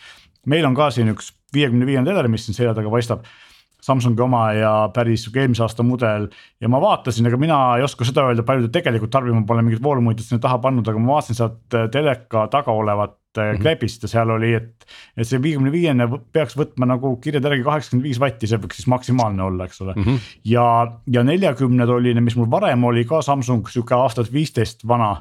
meil 0.50 0.66
on 0.66 0.78
ka 0.78 0.90
siin 0.96 1.14
üks 1.14 1.34
viiekümne 1.54 1.88
viiene 1.90 2.08
teler, 2.08 2.30
mis 2.32 2.46
siin 2.46 2.58
selja 2.58 2.76
taga 2.78 2.92
paistab 2.94 3.26
Samsungi 3.82 4.22
oma 4.22 4.42
ja 4.54 4.72
päris 4.94 5.24
sihuke 5.24 5.40
eelmise 5.44 5.64
aasta 5.64 5.84
mudel. 5.84 6.28
ja 6.62 6.70
ma 6.70 6.82
vaatasin, 6.82 7.28
ega 7.30 7.38
mina 7.40 7.60
ei 7.78 7.84
oska 7.84 8.06
seda 8.08 8.26
öelda, 8.28 8.44
palju 8.44 8.68
ta 8.68 8.80
tegelikult 8.80 9.12
tarbib, 9.12 9.38
ma 9.38 9.46
pole 9.48 9.64
mingit 9.64 9.84
voolumuidet 9.84 10.26
sinna 10.26 10.44
taha 10.44 10.60
pannud, 10.64 10.88
aga 10.88 11.00
ma 11.00 11.16
vaatasin 11.16 11.40
sealt 11.40 11.78
äh, 11.78 11.88
teleka 11.92 12.48
taga 12.52 12.76
olevat 12.76 13.16
mm 13.38 13.44
-hmm. 13.44 13.62
klepist 13.62 14.04
ja 14.04 14.10
seal 14.10 14.30
oli, 14.30 14.54
et. 14.54 14.86
et 15.18 15.28
see 15.28 15.42
viiekümne 15.42 15.72
viiene 15.72 16.08
peaks 16.34 16.58
võtma 16.58 16.88
nagu 16.90 17.16
kirjade 17.22 17.48
järgi 17.48 17.64
kaheksakümmend 17.64 18.08
viis 18.08 18.20
vatti, 18.20 18.48
see 18.48 18.58
võiks 18.58 18.82
siis 18.82 18.88
maksimaalne 18.88 19.44
olla, 19.44 19.66
eks 19.66 19.82
ole 19.82 19.94
mm. 19.96 20.04
-hmm. 20.04 20.20
ja, 20.46 20.92
ja 21.08 21.24
neljakümne 21.24 21.86
tolline, 21.86 22.22
mis 22.22 22.36
mul 22.36 22.52
varem 22.52 22.84
oli 22.84 23.06
ka 23.06 23.22
Samsung 23.22 23.68
sihuke 23.70 23.96
aastat 23.96 24.34
viisteist 24.34 24.88
vana 24.88 25.16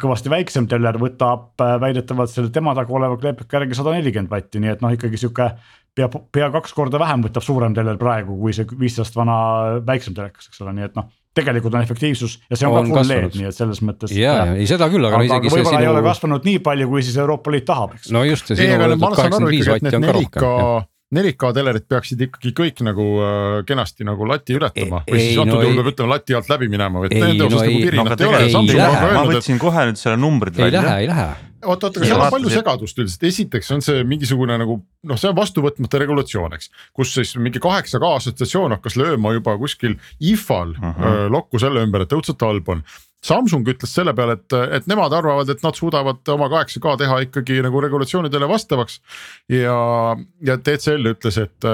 kõvasti 0.00 0.32
väiksem 0.32 0.68
teller 0.70 0.98
võtab 1.00 1.62
äh, 1.64 1.76
väidetavalt 1.80 2.32
selle 2.32 2.52
tema 2.54 2.74
taga 2.76 2.94
oleva 2.94 3.18
kleepika 3.20 3.60
järgi 3.60 3.78
sada 3.78 3.94
nelikümmend 3.96 4.32
vatti, 4.32 4.60
nii 4.62 4.74
et 4.74 4.82
noh, 4.84 4.92
ikkagi 4.94 5.20
sihuke 5.20 5.50
pea, 5.96 6.08
pea 6.08 6.50
kaks 6.54 6.74
korda 6.76 7.00
vähem 7.00 7.24
võtab 7.26 7.46
suurem 7.46 7.76
teler 7.76 8.00
praegu, 8.00 8.36
kui 8.40 8.56
see 8.56 8.68
viisteist 8.78 9.16
vana 9.16 9.38
väiksem 9.86 10.16
telekas, 10.18 10.50
eks 10.50 10.64
ole, 10.64 10.76
nii 10.78 10.90
et 10.90 10.98
noh 10.98 11.08
tegelikult 11.38 11.74
on 11.78 11.84
efektiivsus 11.84 12.38
ja 12.50 12.58
see 12.58 12.66
on, 12.66 12.80
on 12.80 12.90
ka 12.90 13.02
full 13.02 13.12
LED, 13.12 13.36
nii 13.38 13.48
et 13.50 13.56
selles 13.56 13.80
mõttes. 13.84 14.12
ja, 14.16 14.34
ja 14.50 14.58
ei 14.58 14.66
seda 14.66 14.88
küll, 14.90 15.06
aga, 15.06 15.20
aga 15.20 15.28
isegi 15.28 15.52
võib-olla 15.52 15.74
sinu... 15.76 15.84
ei 15.84 15.90
ole 15.92 16.04
kasvanud 16.08 16.48
nii 16.48 16.62
palju, 16.66 16.88
kui 16.90 17.04
siis 17.06 17.18
Euroopa 17.22 17.54
Liit 17.54 17.66
tahab, 17.68 17.94
eks. 17.98 18.10
no 18.14 18.24
just, 18.26 18.50
ja 18.50 18.58
sinu 18.58 18.78
öeldud 18.78 19.04
kaheksakümmend 19.04 19.54
viis 19.54 19.70
vatti 19.70 19.94
on 19.94 20.08
ka 20.08 20.16
rohkem 20.18 20.88
4K 21.08 21.52
telerid 21.56 21.86
peaksid 21.88 22.20
ikkagi 22.26 22.52
kõik 22.56 22.82
nagu 22.84 23.04
äh, 23.24 23.60
kenasti 23.68 24.04
nagu 24.04 24.28
lati 24.28 24.58
ületama 24.58 25.02
ei, 25.06 25.14
või 25.14 25.22
siis 25.24 25.38
antud 25.40 25.56
no 25.56 25.62
juhul 25.64 25.78
peab 25.80 25.92
ütlema 25.94 26.16
lati 26.18 26.36
alt 26.36 26.50
läbi 26.52 26.68
minema 26.68 27.04
või 27.04 27.12
nende 27.14 27.46
osas 27.48 27.64
nagu 27.64 27.78
pirinat 27.86 28.24
ei 28.24 28.28
ole. 28.28 28.88
ma 29.16 29.22
võtsin 29.32 29.62
kohe 29.62 29.86
nüüd 29.88 30.00
selle 30.00 30.20
numbrid 30.20 30.58
välja. 30.58 30.82
ei 30.82 30.84
lähe, 30.84 30.98
ei 31.06 31.12
lähe 31.12 31.47
oot, 31.64 31.82
oot, 31.82 31.96
aga 31.96 32.06
seal 32.06 32.22
on 32.22 32.32
palju 32.32 32.52
segadust 32.52 33.00
üldiselt, 33.00 33.26
esiteks 33.28 33.72
on 33.74 33.82
see 33.84 34.04
mingisugune 34.08 34.58
nagu 34.60 34.78
noh, 34.78 35.18
see 35.20 35.30
on 35.30 35.36
vastuvõtmata 35.38 36.00
regulatsioon, 36.02 36.54
eks. 36.58 36.70
kus 36.96 37.14
siis 37.16 37.34
mingi 37.40 37.62
kaheksa 37.62 38.00
K 38.02 38.14
assotsiatsioon 38.20 38.76
hakkas 38.78 38.98
lööma 39.00 39.34
juba 39.36 39.56
kuskil 39.60 39.98
IFA-l 40.20 40.76
uh 40.76 40.88
-huh. 40.88 41.04
Öö, 41.08 41.28
lokku 41.32 41.58
selle 41.58 41.82
ümber, 41.86 42.04
et 42.04 42.12
õudselt 42.12 42.42
halb 42.44 42.68
on. 42.68 42.82
Samsung 43.24 43.66
ütles 43.66 43.90
selle 43.90 44.12
peale, 44.14 44.36
et, 44.38 44.54
et 44.76 44.86
nemad 44.86 45.12
arvavad, 45.12 45.48
et 45.50 45.62
nad 45.62 45.74
suudavad 45.74 46.28
oma 46.30 46.46
kaheksa 46.48 46.78
K 46.80 46.94
teha 47.00 47.18
ikkagi 47.26 47.58
nagu 47.62 47.80
regulatsioonidele 47.82 48.48
vastavaks. 48.48 49.00
ja, 49.48 50.16
ja 50.40 50.56
TCL 50.56 51.14
ütles, 51.14 51.38
et, 51.42 51.66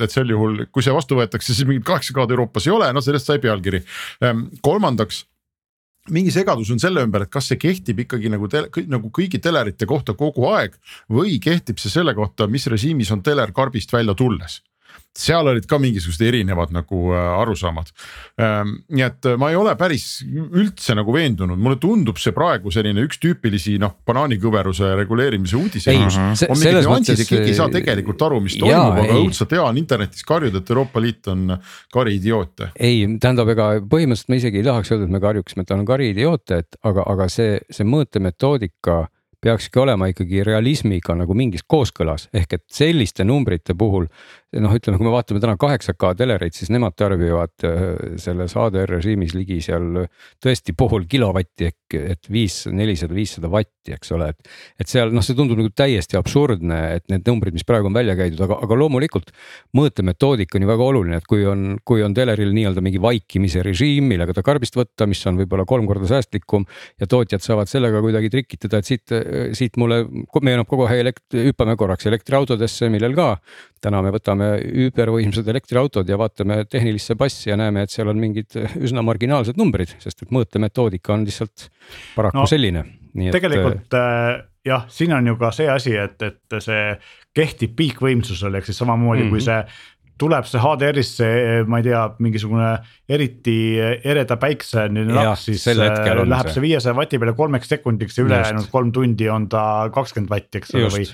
et 0.00 0.10
sel 0.10 0.30
juhul, 0.30 0.66
kui 0.70 0.82
see 0.82 0.94
vastu 0.94 1.18
võetakse, 1.18 1.54
siis 1.54 1.66
mingit 1.66 1.84
kaheksa 1.84 2.14
K-d 2.14 2.30
Euroopas 2.30 2.66
ei 2.66 2.72
ole, 2.72 2.92
no 2.92 3.00
sellest 3.00 3.26
sai 3.26 3.38
pealkiri. 3.38 3.82
kolmandaks 4.62 5.24
mingi 6.10 6.32
segadus 6.34 6.70
on 6.74 6.80
selle 6.82 7.04
ümber, 7.04 7.26
et 7.26 7.30
kas 7.32 7.50
see 7.50 7.60
kehtib 7.60 8.02
ikkagi 8.04 8.32
nagu 8.32 8.48
tele, 8.50 8.70
nagu 8.90 9.10
kõigi 9.14 9.38
telerite 9.42 9.86
kohta 9.86 10.16
kogu 10.18 10.48
aeg 10.50 10.74
või 11.10 11.38
kehtib 11.42 11.78
see 11.78 11.92
selle 11.92 12.14
kohta, 12.18 12.48
mis 12.50 12.66
režiimis 12.66 13.12
on 13.14 13.22
teler 13.22 13.52
karbist 13.54 13.92
välja 13.92 14.14
tulles 14.18 14.60
seal 15.12 15.46
olid 15.50 15.66
ka 15.68 15.76
mingisugused 15.80 16.24
erinevad 16.24 16.72
nagu 16.72 17.12
äh, 17.12 17.20
arusaamad. 17.42 17.90
Ähm, 18.40 18.78
nii 18.96 19.04
et 19.04 19.28
äh, 19.28 19.36
ma 19.40 19.50
ei 19.52 19.58
ole 19.60 19.74
päris 19.76 20.22
üldse 20.24 20.96
nagu 20.96 21.12
veendunud, 21.12 21.60
mulle 21.60 21.76
tundub 21.82 22.20
see 22.20 22.32
praegu 22.36 22.72
selline 22.72 23.04
üks 23.04 23.20
tüüpilisi 23.20 23.76
noh, 23.82 23.98
banaanikõveruse 24.08 24.94
reguleerimise 25.02 25.58
uudiseid. 25.60 26.00
on 26.00 26.56
mingid 26.56 26.80
nüansid 26.88 27.20
ja 27.20 27.28
keegi 27.28 27.52
ei 27.52 27.58
saa 27.60 27.68
tegelikult 27.72 28.24
aru, 28.24 28.40
mis 28.44 28.56
toimub, 28.56 29.00
aga 29.04 29.20
õudselt 29.20 29.52
hea 29.52 29.68
on 29.68 29.80
internetis 29.80 30.24
karjuda, 30.28 30.64
et 30.64 30.72
Euroopa 30.72 31.04
Liit 31.04 31.28
on 31.32 31.56
kariidioote. 31.92 32.72
ei, 32.80 33.04
tähendab, 33.20 33.52
ega 33.52 33.72
põhimõtteliselt 33.84 34.32
ma 34.32 34.40
isegi 34.40 34.62
ei 34.62 34.68
tahaks 34.70 34.94
öelda, 34.94 35.10
et 35.10 35.16
me 35.18 35.22
karjuksime, 35.22 35.66
et 35.66 35.68
ta 35.68 35.76
on 35.76 35.88
kariidioote, 35.88 36.62
et 36.64 36.80
aga, 36.88 37.04
aga 37.12 37.28
see, 37.32 37.58
see 37.68 37.84
mõõtemetoodika 37.84 39.02
peakski 39.42 39.80
olema 39.82 40.06
ikkagi 40.12 40.44
realismiga 40.46 41.16
nagu 41.18 41.34
mingis 41.34 41.64
kooskõlas, 41.66 42.28
ehk 42.34 42.58
et 42.58 42.64
selliste 42.70 43.26
numbrite 43.26 43.74
puhul 43.78 44.06
noh, 44.60 44.74
ütleme, 44.76 44.98
kui 45.00 45.06
me 45.06 45.12
vaatame 45.14 45.40
täna 45.40 45.56
kaheksa 45.60 45.94
K 45.96 46.12
telereid, 46.18 46.56
siis 46.56 46.72
nemad 46.72 46.96
tarbivad 46.98 47.64
äh, 47.64 47.84
selles 48.20 48.56
ADR 48.58 48.90
režiimis 48.98 49.32
ligi 49.36 49.60
seal 49.64 50.04
tõesti 50.42 50.74
pool 50.76 51.06
kilovatti 51.08 51.70
ehk 51.70 51.96
et 51.98 52.28
viis, 52.32 52.62
nelisada, 52.72 53.14
viissada 53.16 53.50
vatti, 53.52 53.92
eks 53.92 54.12
ole, 54.16 54.30
et. 54.32 54.52
et 54.80 54.88
seal 54.88 55.12
noh, 55.12 55.24
see 55.24 55.36
tundub 55.36 55.58
nagu 55.60 55.72
täiesti 55.76 56.16
absurdne, 56.18 56.78
et 56.98 57.04
need 57.12 57.26
numbrid, 57.28 57.56
mis 57.56 57.66
praegu 57.68 57.90
on 57.90 57.96
välja 57.96 58.14
käidud, 58.18 58.40
aga, 58.46 58.58
aga 58.64 58.78
loomulikult 58.78 59.32
mõõtemetoodika 59.76 60.58
on 60.58 60.66
ju 60.66 60.70
väga 60.70 60.86
oluline, 60.86 61.20
et 61.20 61.28
kui 61.28 61.44
on, 61.48 61.76
kui 61.88 62.04
on 62.04 62.14
teleril 62.16 62.52
nii-öelda 62.56 62.84
mingi 62.84 63.02
vaikimise 63.02 63.64
režiim, 63.66 64.08
millega 64.12 64.36
ta 64.36 64.44
karbist 64.46 64.76
võtta, 64.78 65.08
mis 65.10 65.20
on 65.28 65.40
võib-olla 65.40 65.66
kolm 65.68 65.88
korda 65.90 66.08
säästlikum 66.10 66.66
ja 67.00 67.08
tootjad 67.10 67.44
saavad 67.44 67.70
sellega 67.70 68.02
kuidagi 68.04 68.32
trikitada, 68.32 68.80
et 68.80 68.88
siit, 68.88 69.16
siit 69.58 69.76
mulle 69.80 70.04
meenub 70.40 70.70
kogu 70.70 70.86
aeg 70.88 71.04
elekt-, 71.06 71.40
hüppame 71.50 71.76
korraks 71.80 72.08
elektriautodesse, 72.10 72.88
millel 72.92 73.16
ka 73.18 73.34
täna 73.82 74.02
me 74.04 74.12
võtame 74.14 74.48
übervõimsad 74.86 75.48
elektriautod 75.52 76.08
ja 76.08 76.18
vaatame 76.20 76.62
tehnilisse 76.70 77.16
passi 77.18 77.50
ja 77.50 77.58
näeme, 77.60 77.84
et 77.84 77.94
seal 77.94 78.10
on 78.12 78.20
mingid 78.22 78.56
üsna 78.78 79.04
marginaalsed 79.06 79.58
numbrid, 79.60 79.96
sest 80.02 80.24
et 80.24 80.34
mõõtemetoodika 80.34 81.16
on 81.16 81.26
lihtsalt 81.28 81.68
paraku 82.16 82.42
no, 82.42 82.46
selline. 82.50 82.84
tegelikult 83.34 83.98
äh, 83.98 84.42
jah, 84.66 84.86
siin 84.92 85.14
on 85.16 85.32
ju 85.32 85.36
ka 85.40 85.50
see 85.54 85.68
asi, 85.70 85.96
et, 85.98 86.22
et 86.22 86.58
see 86.62 86.84
kehtib 87.34 87.74
piikvõimsusel, 87.78 88.54
ehk 88.58 88.68
siis 88.68 88.78
samamoodi 88.82 89.24
mm 89.24 89.26
-hmm. 89.26 89.30
kui 89.30 89.40
mhm. 89.40 89.46
see 89.48 90.01
tuleb 90.20 90.46
see 90.46 90.60
HDR-isse, 90.60 91.28
ma 91.68 91.80
ei 91.80 91.86
tea, 91.86 92.00
mingisugune 92.22 92.68
eriti 93.12 93.56
ereda 93.80 94.36
päikseline 94.40 95.04
laks, 95.16 95.46
siis 95.48 95.66
äh, 95.72 95.78
läheb 96.22 96.50
see 96.52 96.64
viiesaja 96.64 96.94
vati 96.96 97.20
peale 97.20 97.34
kolmeks 97.38 97.70
sekundiks 97.72 98.18
ja 98.18 98.26
ülejäänud 98.26 98.68
kolm 98.72 98.92
tundi 98.94 99.28
on 99.32 99.48
ta 99.52 99.64
kakskümmend 99.94 100.32
vatti, 100.32 100.62
eks 100.62 100.74
ole, 100.78 100.90
või. 100.94 101.06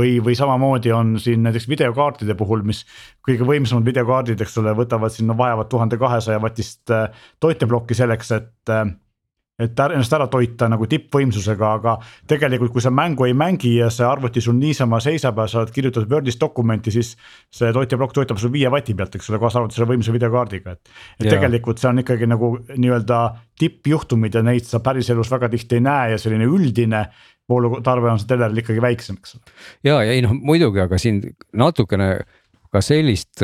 või, 0.00 0.14
või 0.30 0.38
samamoodi 0.38 0.94
on 0.96 1.16
siin 1.22 1.44
näiteks 1.46 1.68
videokaartide 1.70 2.36
puhul, 2.38 2.64
mis 2.68 2.84
kõige 3.28 3.46
võimsamad 3.48 3.86
videokaardid, 3.88 4.40
eks 4.44 4.56
ole, 4.62 4.74
võtavad 4.78 5.14
sinna, 5.14 5.36
vajavad 5.38 5.70
tuhande 5.70 6.00
kahesaja 6.00 6.40
vatist 6.42 6.96
toiteplokki 7.40 7.96
selleks, 7.98 8.34
et 8.38 8.78
et 9.58 9.80
ennast 9.82 10.12
ära 10.14 10.28
toita 10.30 10.68
nagu 10.70 10.86
tippvõimsusega, 10.86 11.70
aga 11.80 11.96
tegelikult, 12.30 12.70
kui 12.76 12.82
sa 12.84 12.92
mängu 12.94 13.26
ei 13.26 13.34
mängi 13.34 13.72
ja 13.80 13.88
see 13.90 14.06
arvuti 14.06 14.42
sul 14.44 14.54
niisama 14.58 15.00
seisab 15.02 15.40
ja 15.42 15.48
sa 15.50 15.62
oled 15.62 15.72
kirjutanud 15.74 16.12
Wordis 16.12 16.38
dokumenti, 16.38 16.94
siis. 16.94 17.16
see 17.50 17.72
toitjaplokk 17.74 18.14
töötab 18.14 18.38
sul 18.38 18.52
viie 18.54 18.70
vati 18.70 18.94
pealt, 18.94 19.16
eks 19.18 19.30
ole, 19.32 19.40
kaasa 19.42 19.58
arvatud 19.58 19.74
selle 19.74 19.88
võimsa 19.90 20.14
videokaardiga, 20.14 20.76
et. 20.76 20.92
et 21.18 21.26
Jaa. 21.26 21.32
tegelikult 21.34 21.82
see 21.82 21.88
on 21.90 22.02
ikkagi 22.04 22.28
nagu 22.30 22.52
nii-öelda 22.68 23.18
tippjuhtumid 23.58 24.38
ja 24.38 24.44
neid 24.46 24.68
sa 24.68 24.78
päriselus 24.84 25.30
väga 25.32 25.50
tihti 25.50 25.80
ei 25.80 25.86
näe 25.88 26.12
ja 26.14 26.20
selline 26.22 26.46
üldine. 26.46 27.08
voolutarve 27.48 28.10
on 28.10 28.18
see 28.20 28.28
teleril 28.28 28.60
ikkagi 28.60 28.82
väiksem, 28.84 29.16
eks 29.18 29.34
ole. 29.34 29.56
ja, 29.88 30.02
ja 30.04 30.12
ei 30.12 30.22
noh, 30.22 30.36
muidugi, 30.36 30.84
aga 30.84 30.98
siin 31.00 31.22
natukene 31.56 32.18
ka 32.70 32.82
sellist, 32.84 33.42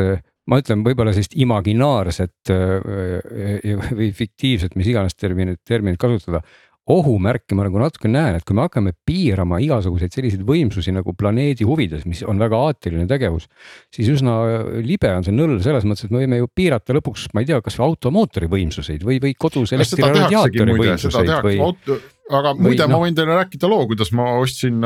ma 0.51 0.61
ütlen, 0.61 0.85
võib-olla 0.85 1.15
sellist 1.15 1.37
imaginaarset 1.41 2.53
äh, 2.53 3.89
või 3.97 4.13
fiktiivset, 4.17 4.77
mis 4.79 4.93
iganes 4.93 5.17
terminit, 5.17 5.63
terminit 5.67 6.01
kasutada. 6.01 6.45
ohumärki 6.85 7.57
ma 7.57 7.65
nagu 7.65 7.79
natuke 7.81 8.11
näen, 8.13 8.37
et 8.37 8.45
kui 8.45 8.53
me 8.53 8.67
hakkame 8.67 8.91
piirama 9.09 9.57
igasuguseid 9.65 10.13
selliseid 10.13 10.43
võimsusi 10.45 10.93
nagu 10.93 11.15
planeedi 11.17 11.65
huvides, 11.65 12.03
mis 12.05 12.21
on 12.29 12.39
väga 12.39 12.59
aatiline 12.61 13.07
tegevus. 13.09 13.49
siis 13.89 14.11
üsna 14.13 14.35
libe 14.85 15.09
on 15.09 15.25
see 15.25 15.33
nõll 15.33 15.63
selles 15.65 15.87
mõttes, 15.89 16.05
et 16.05 16.13
me 16.13 16.21
võime 16.27 16.43
ju 16.43 16.51
piirata 16.55 16.93
lõpuks, 16.93 17.31
ma 17.33 17.41
ei 17.41 17.49
tea, 17.49 17.63
kasvõi 17.65 17.87
automootori 17.89 18.51
võimsuseid 18.53 19.05
või, 19.05 19.17
või 19.23 19.33
kodus 19.33 19.73
elektriradiaatori 19.73 20.77
võimsuseid 20.83 21.35
või 21.41 21.57
aga 22.31 22.55
muide, 22.57 22.85
noh. 22.85 22.93
ma 22.93 23.03
võin 23.07 23.17
teile 23.17 23.41
rääkida 23.41 23.69
loo, 23.69 23.87
kuidas 23.89 24.13
ma 24.17 24.35
ostsin, 24.41 24.85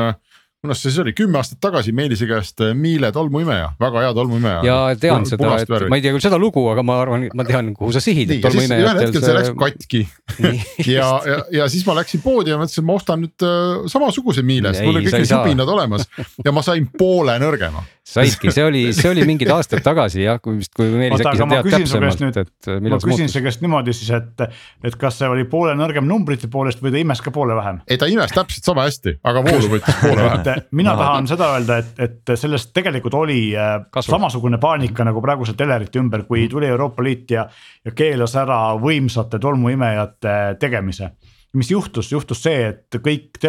kunas 0.59 0.81
see 0.81 0.91
siis 0.91 0.99
oli, 0.99 1.13
kümme 1.15 1.39
aastat 1.39 1.61
tagasi 1.63 1.93
Meelise 1.95 2.27
käest 2.27 2.59
äh, 2.59 2.73
Miele 2.75 3.13
tolmuimeja, 3.15 3.69
väga 3.79 4.01
hea 4.03 4.13
tolmuimeja. 4.15 4.59
ja 4.67 4.77
tean 4.99 5.23
seda, 5.27 5.53
et 5.55 5.69
ma 5.87 5.95
ei 5.95 6.03
tea 6.03 6.11
küll 6.11 6.23
seda 6.23 6.35
lugu, 6.41 6.65
aga 6.67 6.83
ma 6.83 6.97
arvan, 6.99 7.29
ma 7.31 7.45
tean, 7.47 7.69
kuhu 7.77 7.93
sa 7.95 8.01
sihid. 8.03 8.33
nii, 8.33 8.41
ja 8.43 8.51
siis 8.51 8.73
ühel 8.75 8.99
hetkel 8.99 9.23
see 9.23 9.35
läks 9.37 9.53
katki 9.61 10.01
ja, 10.97 11.07
ja, 11.23 11.37
ja 11.61 11.67
siis 11.71 11.85
ma 11.87 11.95
läksin 12.01 12.23
poodi 12.25 12.51
ja 12.51 12.57
mõtlesin, 12.59 12.83
et 12.83 12.89
ma 12.89 12.97
ostan 12.99 13.23
nüüd 13.23 13.45
äh, 13.47 13.85
samasuguse 13.93 14.43
Miele, 14.43 14.73
sest 14.75 14.89
mul 14.89 14.99
sa 14.99 15.05
kõik 15.05 15.15
need 15.15 15.31
jubinad 15.31 15.71
olemas 15.77 16.09
ja 16.43 16.55
ma 16.55 16.65
sain 16.67 16.91
poole 16.91 17.37
nõrgema. 17.39 17.85
saidki, 18.09 18.51
see 18.51 18.67
oli, 18.67 18.83
see 18.97 19.13
oli 19.13 19.23
mingid 19.29 19.53
aastad 19.55 19.79
tagasi 19.85 20.25
jah, 20.25 20.41
kui 20.43 20.59
vist, 20.59 20.73
kui 20.75 20.91
Meelis 20.91 21.23
äkki 21.23 21.37
aga 21.37 21.39
sa 21.39 21.47
ma 21.47 21.61
tead 21.61 21.71
küsin 21.71 21.87
täpsemalt, 21.87 22.43
et, 22.43 22.53
ma 22.67 22.83
millal 22.83 22.99
see 22.99 23.13
küsin 23.13 23.23
muutus 23.29 23.37
su. 23.37 23.45
käest 23.47 23.63
niimoodi 23.63 23.95
siis, 23.95 24.11
et, 24.17 24.45
et 24.91 24.99
kas 24.99 25.21
see 25.21 25.31
oli 25.31 25.47
poole 25.47 25.77
nõrgem 25.79 26.09
numbrite 26.09 26.51
poolest 26.51 26.83
või 26.83 26.91
ta 26.91 27.03
imes 27.05 27.23
ka 27.23 27.31
poole 27.31 27.55
vähem? 27.55 27.79
ei, 27.87 28.01
ta 28.01 28.11
imes 28.11 28.35
täpselt 28.35 28.67
sama 28.73 28.89
hästi, 28.89 29.19
aga 29.23 29.45
voolu 29.45 29.75
võttis 29.77 30.03
poole 30.03 30.25
vähem. 30.25 30.47
et 30.57 30.69
mina 30.75 30.95
tahan 30.97 31.27
seda 31.29 31.51
öelda, 31.55 31.79
et, 31.83 31.99
et 31.99 32.33
sellest 32.39 32.73
tegelikult 32.75 33.17
oli 33.19 33.39
äh, 33.57 33.75
Kasu. 33.91 34.11
samasugune 34.11 34.59
paanika 34.61 35.05
nagu 35.07 35.21
praegusel 35.23 35.57
telerite 35.59 36.01
ümber, 36.01 36.25
kui 36.27 36.47
tuli 36.51 36.69
Euroopa 36.69 37.03
Liit 37.05 37.35
ja, 37.35 37.47
ja 37.85 37.95
keelas 37.95 38.35
ära 38.39 38.61
võimsate 38.81 39.41
tolmuimejate 39.41 40.39
tegemise 40.59 41.13
mis 41.57 41.71
juhtus, 41.71 42.11
juhtus 42.11 42.43
see, 42.45 42.67
et 42.69 42.97
kõik 43.01 43.39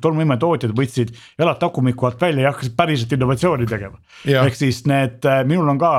tolmuimetootjad 0.00 0.74
võtsid 0.78 1.10
jalad 1.38 1.58
tagumiku 1.58 2.06
alt 2.06 2.20
välja 2.22 2.44
ja 2.44 2.52
hakkasid 2.52 2.76
päriselt 2.78 3.14
innovatsiooni 3.16 3.66
tegema. 3.66 3.98
Ehk 4.30 4.58
siis 4.58 4.84
need, 4.86 5.26
minul 5.48 5.72
on 5.72 5.80
ka 5.80 5.92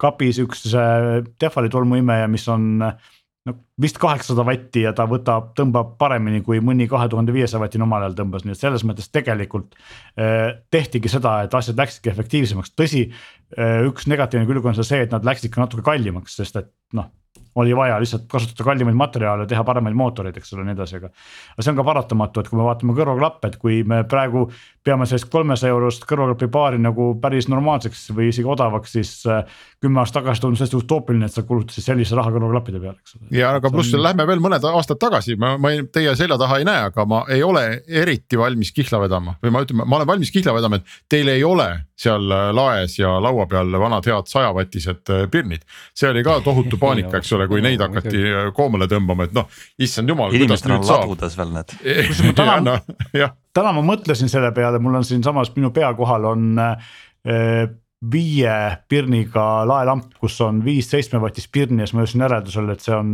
kapis 0.00 0.40
üks 0.42 0.66
äh, 0.74 1.22
Tehvali 1.38 1.70
tolmuimeja, 1.70 2.26
mis 2.30 2.48
on 2.50 2.82
äh, 2.82 3.13
no 3.48 3.54
vist 3.80 3.98
kaheksasada 4.00 4.44
vatti 4.46 4.84
ja 4.86 4.92
ta 4.96 5.06
võtab, 5.08 5.50
tõmbab 5.58 5.94
paremini 6.00 6.40
kui 6.44 6.60
mõni 6.64 6.86
kahe 6.90 7.08
tuhande 7.12 7.34
viiesaja 7.34 7.60
vatine 7.62 7.84
omal 7.86 8.06
ajal 8.06 8.16
tõmbas, 8.22 8.46
nii 8.46 8.56
et 8.56 8.60
selles 8.60 8.84
mõttes 8.88 9.10
tegelikult 9.12 9.76
eh, 10.16 10.54
tehtigi 10.72 11.12
seda, 11.12 11.36
et 11.44 11.56
asjad 11.56 11.80
läksidki 11.80 12.12
efektiivsemaks, 12.14 12.72
tõsi 12.78 13.04
eh,. 13.08 13.82
üks 13.88 14.08
negatiivne 14.10 14.48
külg 14.48 14.70
on 14.70 14.80
see, 14.80 15.02
et 15.04 15.12
nad 15.12 15.26
läksid 15.26 15.52
ka 15.52 15.64
natuke 15.64 15.84
kallimaks, 15.86 16.38
sest 16.40 16.60
et 16.62 16.72
noh, 16.96 17.10
oli 17.54 17.76
vaja 17.76 17.98
lihtsalt 18.02 18.26
kasutada 18.30 18.66
kallimaid 18.66 18.96
materjale, 18.98 19.46
teha 19.46 19.64
paremaid 19.64 19.96
mootoreid, 19.98 20.36
eks 20.40 20.54
ole, 20.56 20.64
nii 20.66 20.76
edasi, 20.76 20.98
aga. 21.00 21.10
aga 21.54 21.64
see 21.64 21.72
on 21.72 21.78
ka 21.80 21.86
paratamatu, 21.86 22.42
et 22.42 22.50
kui 22.50 22.58
me 22.58 22.66
vaatame 22.66 22.96
kõrvaklappe, 22.98 23.50
et 23.50 23.58
kui 23.62 23.82
me 23.88 24.02
praegu 24.10 24.48
peame 24.84 25.06
sellist 25.08 25.30
kolmesaja 25.32 25.72
eurost 25.72 26.04
kõrvaklapi 26.08 26.50
paari 26.52 26.80
nagu 26.82 27.12
päris 27.20 27.48
normaalseks 27.48 28.08
või 28.16 28.28
isegi 28.32 28.48
odavaks, 28.50 28.92
siis 28.98 29.14
eh, 29.30 29.46
kümme 29.80 30.02
aastat 30.02 30.22
tagasi 30.24 30.44
tundus 30.44 30.64
hästi 30.64 30.78
utoopiline, 30.78 31.28
et 31.28 31.34
sa 31.34 31.44
kulutasid 31.46 31.86
sellise 31.86 32.16
raha 32.18 32.32
kõrvaklappide 32.34 32.82
peale, 32.82 32.98
eks 33.00 33.16
ole. 33.18 33.30
ja 33.38 33.54
aga 33.56 33.70
pluss 33.72 33.94
on- 33.94 34.04
lähme 34.04 34.26
veel 34.28 34.42
mõned 34.44 34.66
aastad 34.70 35.00
tagasi, 35.00 35.38
ma, 35.40 35.54
ma 35.58 35.72
ei, 35.72 35.86
teie 35.92 36.14
selja 36.18 36.38
taha 36.40 36.60
ei 36.60 36.68
näe, 36.68 36.84
aga 36.90 37.06
ma 37.08 37.24
ei 37.32 37.42
ole 37.46 37.64
eriti 37.88 38.38
valmis 38.40 38.72
kihla 38.76 39.00
vedama 39.06 39.38
või 39.42 39.54
ma 39.54 39.64
ütlen, 39.64 39.84
ma 39.84 40.00
olen 40.00 40.10
valmis 40.12 40.32
kihla 40.34 40.54
vedama, 40.56 40.82
et 40.82 41.00
teil 41.08 41.32
ei 41.32 41.44
ole 41.44 41.70
seal 41.96 42.30
äh, 42.30 42.50
laes 42.54 42.98
ja 42.98 43.16
laua 43.22 43.46
peal 43.50 43.72
vanad 43.80 44.06
head 44.08 44.28
sajavatised 44.30 45.10
äh, 45.14 45.24
pirnid. 45.30 45.62
see 45.94 46.10
oli 46.10 46.24
ka 46.26 46.40
tohutu 46.44 46.78
paanika, 46.80 47.18
eks 47.18 47.32
ole, 47.36 47.43
kui 47.50 47.62
neid 47.64 47.80
No, 47.80 47.88
hakati 47.90 48.20
äh, 48.30 48.50
koomale 48.56 48.88
tõmbama, 48.90 49.28
et 49.28 49.36
noh, 49.36 49.48
issand 49.82 50.08
jumal, 50.08 50.30
kuidas 50.32 50.62
inimestel 50.64 50.76
on 50.78 50.84
ladudes 50.88 51.38
veel 51.38 51.54
need. 51.54 51.76
täna- 52.40 52.80
jah, 53.16 53.34
täna 53.56 53.72
ma 53.76 53.84
mõtlesin 53.94 54.30
selle 54.32 54.52
peale, 54.56 54.80
mul 54.82 55.00
on 55.00 55.08
siinsamas 55.08 55.52
minu 55.56 55.72
pea 55.74 55.92
kohal 55.98 56.30
on 56.32 56.52
äh, 56.60 57.66
viie 58.12 58.54
pirniga 58.90 59.64
laelamp, 59.68 60.10
kus 60.20 60.36
on 60.44 60.58
viis 60.64 60.88
seitsmevatist 60.92 61.48
pirni 61.54 61.82
ja 61.82 61.88
siis 61.88 61.96
ma 61.96 62.04
jõudsin 62.04 62.24
järeldusele, 62.24 62.74
et 62.76 62.84
see 62.84 62.94
on 62.96 63.12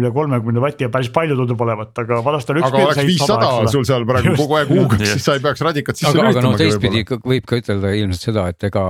üle 0.00 0.10
kolmekümne 0.14 0.62
vati 0.62 0.86
ja 0.86 0.90
päris 0.92 1.10
palju 1.14 1.36
tundub 1.38 1.62
olevat, 1.66 1.92
aga 2.02 2.18
vanasti 2.26 2.54
oli 2.54 2.64
üks. 2.64 2.70
aga 2.72 2.82
oleks 2.88 3.10
viissada 3.10 3.50
sul 3.70 3.86
seal 3.88 4.06
praegu 4.08 4.32
Just. 4.32 4.42
kogu 4.42 4.58
aeg 4.58 4.72
huugab, 4.72 5.04
siis 5.12 5.26
sa 5.26 5.36
ei 5.38 5.44
peaks 5.44 5.62
radikat 5.66 6.00
sisse 6.00 6.12
aga, 6.14 6.32
aga 6.32 6.44
no 6.46 6.54
teistpidi 6.58 7.04
võib 7.06 7.46
ka 7.46 7.60
ütelda 7.62 7.92
ilmselt 8.00 8.30
seda, 8.30 8.48
et 8.50 8.66
ega 8.70 8.86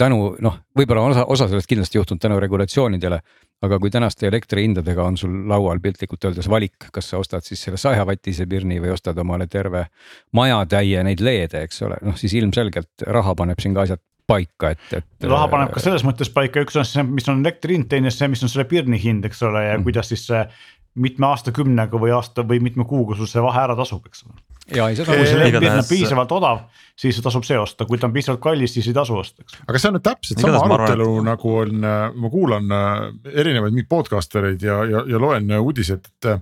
tänu 0.00 0.34
noh, 0.40 0.58
võib-olla 0.76 1.04
osa, 1.12 1.24
osa 1.28 1.48
sellest 1.50 1.68
kindlasti 1.70 2.00
juhtunud 2.00 2.22
tänu 2.22 2.40
regulatsioonidele. 2.40 3.20
aga 3.60 3.76
kui 3.78 3.90
tänaste 3.92 4.24
elektrihindadega 4.24 5.04
on 5.04 5.16
sul 5.20 5.32
laual 5.48 5.82
piltlikult 5.84 6.24
öeldes 6.24 6.48
valik, 6.48 6.86
kas 6.92 7.10
sa 7.12 7.18
ostad 7.20 7.44
siis 7.44 7.60
selle 7.60 7.76
sajavatise 7.76 8.46
pirni 8.48 8.78
või 8.80 8.94
ostad 8.94 9.18
omale 9.20 9.46
terve 9.46 9.86
majatäie 10.32 11.02
neid 11.04 11.20
LED-e, 11.20 11.66
eks 11.66 11.82
ole, 11.84 11.98
noh 12.02 12.16
siis 12.16 12.34
ilmselgelt 12.40 13.04
raha 13.06 13.34
paneb 13.36 13.60
siin 13.60 13.76
ka 13.76 13.84
asjad 13.84 14.00
paika, 14.30 14.70
et, 14.70 14.86
et. 14.96 15.28
raha 15.28 15.48
paneb 15.52 15.74
ka 15.74 15.82
selles 15.82 16.04
mõttes 16.06 16.30
paika, 16.32 16.62
üks 16.64 16.78
on 16.80 16.88
see, 16.88 17.04
mis 17.04 17.28
on 17.28 17.42
elektri 17.44 17.76
hind, 17.76 17.90
teine 17.90 18.12
see, 18.14 18.30
mis 18.32 18.42
on 18.46 18.52
selle 18.52 18.64
pirni 18.70 19.00
hind, 19.02 19.26
eks 19.28 19.42
ole, 19.48 19.64
ja 19.66 19.76
Mm. 19.76 19.84
kuidas 19.88 20.08
siis 20.12 20.26
see 20.30 20.44
mitme 21.00 21.28
aastakümnega 21.30 22.00
või 22.00 22.14
aasta 22.14 22.44
või 22.46 22.60
mitme 22.62 22.84
kuuga 22.88 23.16
sul 23.18 23.28
see 23.30 23.42
vahe 23.42 23.62
ära 23.66 23.76
tasub, 23.78 24.06
eks 24.06 24.24
ole. 24.26 24.40
Ja 24.76 24.88
ei 24.90 24.96
seda 24.98 25.16
kui 25.16 25.26
see 25.26 25.50
pirn 25.56 25.78
on 25.80 25.88
piisavalt 25.88 26.32
odav, 26.36 26.62
siis 27.00 27.18
tasub 27.24 27.44
see 27.46 27.58
osta, 27.58 27.86
kui 27.88 27.98
ta 27.98 28.08
on 28.08 28.14
piisavalt 28.14 28.42
kallis, 28.44 28.74
siis 28.76 28.88
ei 28.90 28.96
tasu 28.96 29.18
osta, 29.20 29.44
eks. 29.44 29.60
aga 29.66 29.82
see 29.82 29.90
on 29.90 29.98
nüüd 29.98 30.06
täpselt 30.06 30.42
sama 30.44 30.62
arutelu 30.76 31.10
et- 31.18 31.28
nagu 31.30 31.54
on, 31.64 31.84
ma 32.24 32.32
kuulan 32.32 32.74
äh, 32.76 32.96
erinevaid 33.42 33.76
mingeid 33.76 33.90
podcaster 33.90 34.50
eid 34.52 34.64
ja, 34.66 34.80
ja, 34.88 35.04
ja 35.08 35.22
loen 35.22 35.50
äh, 35.50 35.62
uudiseid, 35.62 36.10
et. 36.10 36.34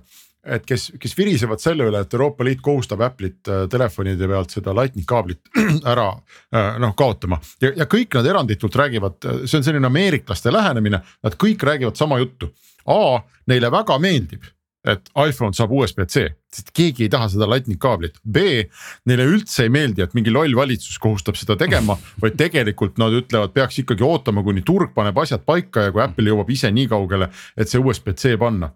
et 0.49 0.63
kes, 0.65 0.85
kes 0.97 1.13
virisevad 1.17 1.59
selle 1.61 1.89
üle, 1.89 1.99
et 1.99 2.13
Euroopa 2.15 2.45
Liit 2.47 2.61
kohustab 2.63 3.01
Apple'it 3.05 3.49
äh, 3.51 3.65
telefonide 3.69 4.27
pealt 4.31 4.53
seda 4.55 4.73
lightning 4.73 5.05
kaablit 5.09 5.41
ära 5.91 6.07
äh, 6.55 6.77
noh 6.81 6.95
kaotama 6.97 7.41
ja, 7.61 7.73
ja 7.75 7.89
kõik 7.91 8.15
nad 8.17 8.29
eranditult 8.31 8.77
räägivad, 8.79 9.19
see 9.43 9.59
on 9.59 9.67
selline 9.67 9.91
ameeriklaste 9.91 10.53
lähenemine, 10.55 11.01
nad 11.23 11.35
kõik 11.43 11.65
räägivad 11.67 11.99
sama 11.99 12.21
juttu. 12.23 12.53
A 12.89 13.19
neile 13.51 13.69
väga 13.71 13.99
meeldib 14.01 14.47
et 14.87 15.09
iPhone 15.19 15.55
saab 15.55 15.73
USB-C, 15.75 16.23
sest 16.55 16.71
keegi 16.75 17.05
ei 17.05 17.11
taha 17.11 17.27
seda 17.33 17.47
lightning 17.49 17.79
kaablit. 17.81 18.19
B 18.23 18.63
neile 19.09 19.25
üldse 19.27 19.65
ei 19.65 19.73
meeldi, 19.73 20.05
et 20.05 20.15
mingi 20.15 20.31
loll 20.31 20.55
valitsus 20.55 20.99
kohustab 21.03 21.37
seda 21.39 21.57
tegema, 21.59 21.97
vaid 22.23 22.37
tegelikult 22.39 22.99
nad 23.01 23.15
ütlevad, 23.15 23.53
peaks 23.55 23.81
ikkagi 23.83 24.05
ootama, 24.07 24.43
kuni 24.45 24.63
turg 24.67 24.93
paneb 24.95 25.19
asjad 25.19 25.43
paika 25.47 25.89
ja 25.89 25.95
kui 25.95 26.03
Apple 26.03 26.31
jõuab 26.31 26.53
ise 26.55 26.71
nii 26.71 26.87
kaugele, 26.91 27.31
et 27.59 27.71
see 27.71 27.81
USB-C 27.81 28.37
panna. 28.39 28.73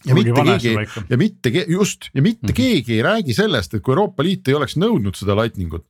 ja 0.00 0.14
mitte 0.16 0.32
keegi 0.32 0.70
ja 1.10 1.16
mitte 1.20 1.50
just 1.68 2.06
ja 2.14 2.22
mitte 2.22 2.46
mm. 2.46 2.50
-hmm. 2.50 2.56
keegi 2.56 2.94
ei 2.94 3.02
räägi 3.02 3.34
sellest, 3.36 3.74
et 3.74 3.82
kui 3.82 3.92
Euroopa 3.92 4.22
Liit 4.22 4.48
ei 4.48 4.54
oleks 4.54 4.76
nõudnud 4.80 5.16
seda 5.16 5.36
lightning 5.36 5.74
ut 5.74 5.84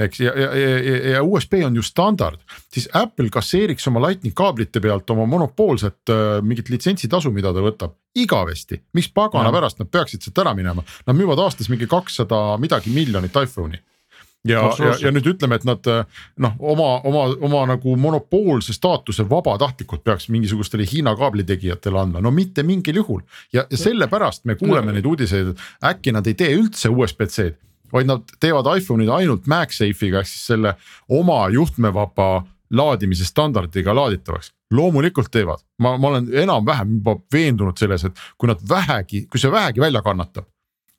eks 0.00 0.20
ja, 0.20 0.32
ja, 0.38 0.48
ja, 0.56 0.96
ja 1.10 1.22
USB 1.22 1.60
on 1.66 1.76
ju 1.76 1.82
standard, 1.84 2.40
siis 2.72 2.88
Apple 2.96 3.28
kasseeriks 3.32 3.86
oma 3.90 4.00
lightning 4.06 4.34
kaablite 4.34 4.80
pealt 4.80 5.10
oma 5.12 5.26
monopoolset 5.28 6.12
äh, 6.12 6.40
mingit 6.42 6.72
litsentsitasu, 6.72 7.32
mida 7.34 7.52
ta 7.52 7.64
võtab. 7.64 7.98
Igavesti. 8.16 8.76
miks 8.92 9.08
pagana 9.08 9.48
Jah. 9.48 9.54
pärast 9.56 9.78
nad 9.80 9.88
peaksid 9.88 10.24
sealt 10.24 10.42
ära 10.44 10.52
minema, 10.56 10.84
nad 11.06 11.16
müüvad 11.16 11.40
aastas 11.40 11.70
mingi 11.72 11.88
kakssada 11.88 12.58
midagi 12.60 12.92
miljonit 12.92 13.36
iPhone'i. 13.36 13.80
Ja, 14.48 14.64
ja, 14.78 14.94
ja 14.98 15.10
nüüd 15.14 15.28
ütleme, 15.30 15.54
et 15.60 15.64
nad 15.64 15.86
äh, 15.86 16.02
noh, 16.42 16.56
oma, 16.58 16.88
oma, 17.06 17.28
oma 17.46 17.60
nagu 17.70 17.94
monopoolse 17.96 18.74
staatuse 18.74 19.22
vabatahtlikult 19.30 20.02
peaks 20.02 20.26
mingisugustele 20.34 20.86
Hiina 20.88 21.12
kaablitegijatele 21.16 22.00
andma, 22.00 22.20
no 22.24 22.32
mitte 22.34 22.64
mingil 22.66 22.98
juhul. 22.98 23.20
ja, 23.52 23.66
ja 23.70 23.78
sellepärast 23.78 24.44
me 24.44 24.56
kuuleme 24.58 24.96
neid 24.96 25.06
uudiseid, 25.06 25.52
et 25.52 25.92
äkki 25.92 26.16
nad 26.16 26.26
ei 26.26 26.34
tee 26.34 26.50
üldse 26.58 26.90
USB-C-d, 26.90 27.54
vaid 27.92 28.08
nad 28.08 28.34
teevad 28.40 28.68
iPhone'id 28.76 29.12
ainult 29.12 29.46
MagSafe'iga 29.50 30.22
ehk 30.22 30.30
siis 30.30 30.46
selle 30.52 30.74
oma 31.08 31.44
juhtmevaba 31.52 32.44
laadimise 32.72 33.24
standardiga 33.28 33.94
laaditavaks. 33.94 34.52
loomulikult 34.72 35.28
teevad, 35.30 35.60
ma, 35.78 35.98
ma 36.00 36.08
olen 36.08 36.30
enam-vähem 36.44 36.94
juba 36.96 37.18
veendunud 37.32 37.76
selles, 37.76 38.04
et 38.08 38.20
kui 38.38 38.48
nad 38.48 38.60
vähegi, 38.68 39.26
kui 39.28 39.40
see 39.40 39.52
vähegi 39.52 39.80
välja 39.80 40.00
kannatab 40.02 40.48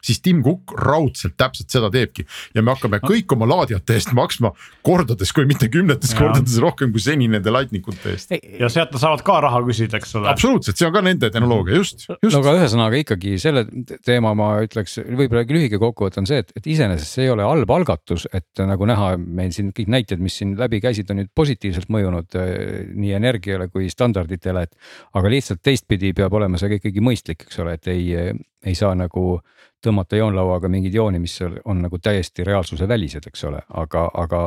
siis 0.03 0.21
Tim 0.23 0.43
Cook 0.43 0.75
raudselt 0.79 1.35
täpselt 1.39 1.73
seda 1.73 1.89
teebki 1.93 2.25
ja 2.55 2.63
me 2.63 2.73
hakkame 2.75 2.99
kõik 3.03 3.33
oma 3.35 3.47
laadijate 3.49 3.97
eest 3.97 4.13
maksma 4.17 4.53
kordades, 4.85 5.31
kui 5.35 5.47
mitte 5.49 5.69
kümnetes 5.73 6.13
ja. 6.13 6.19
kordades 6.21 6.57
rohkem 6.63 6.91
kui 6.93 7.03
seni 7.03 7.29
nende 7.31 7.53
lightning 7.53 7.87
ute 7.89 8.13
eest. 8.13 8.35
ja 8.59 8.69
sealt 8.71 8.93
nad 8.95 9.03
saavad 9.03 9.23
ka 9.25 9.39
raha 9.47 9.63
küsida, 9.65 9.99
eks 10.01 10.15
ole. 10.19 10.29
absoluutselt, 10.31 10.79
see 10.79 10.89
on 10.89 10.95
ka 10.95 11.03
nende 11.05 11.29
tehnoloogia, 11.33 11.79
just, 11.79 12.05
just. 12.09 12.33
no 12.33 12.41
aga 12.41 12.55
ühesõnaga 12.59 13.01
ikkagi 13.03 13.35
selle 13.41 13.65
teema 14.05 14.33
ma 14.37 14.49
ütleks, 14.65 14.99
võib-olla 15.07 15.45
lühike 15.53 15.79
kokkuvõte 15.81 16.21
on 16.21 16.29
see, 16.29 16.43
et, 16.43 16.53
et 16.57 16.71
iseenesest 16.75 17.17
see 17.17 17.27
ei 17.27 17.33
ole 17.33 17.47
halb 17.47 17.73
algatus, 17.73 18.27
et 18.33 18.63
nagu 18.67 18.87
näha, 18.89 19.13
meil 19.17 19.53
siin 19.55 19.71
kõik 19.75 19.91
näited, 19.93 20.21
mis 20.23 20.37
siin 20.41 20.55
läbi 20.59 20.81
käisid, 20.83 21.09
on 21.13 21.21
nüüd 21.21 21.31
positiivselt 21.35 21.91
mõjunud 21.93 22.39
eh, 22.39 22.87
nii 22.93 23.13
energiale 23.19 23.69
kui 23.71 23.89
standarditele, 23.91 24.65
et. 24.67 24.75
aga 25.13 25.31
lihtsalt 25.31 25.63
teistpidi 25.63 26.13
peab 26.17 26.33
olema 26.37 26.59
see 26.59 26.71
ka 26.71 26.81
ikkagi 26.81 27.03
mõistlik, 27.03 27.47
eks 27.47 27.61
ole, 27.63 27.77
et 27.79 27.91
ei, 27.93 28.09
ei 28.65 28.75
saa 28.75 28.95
nagu 28.95 29.39
tõmmata 29.83 30.17
joonlauaga 30.17 30.69
mingeid 30.71 30.95
jooni, 30.95 31.19
mis 31.19 31.35
on 31.43 31.81
nagu 31.83 31.99
täiesti 31.99 32.45
reaalsuse 32.47 32.87
välised, 32.87 33.27
eks 33.27 33.43
ole, 33.49 33.59
aga, 33.83 34.05
aga, 34.23 34.41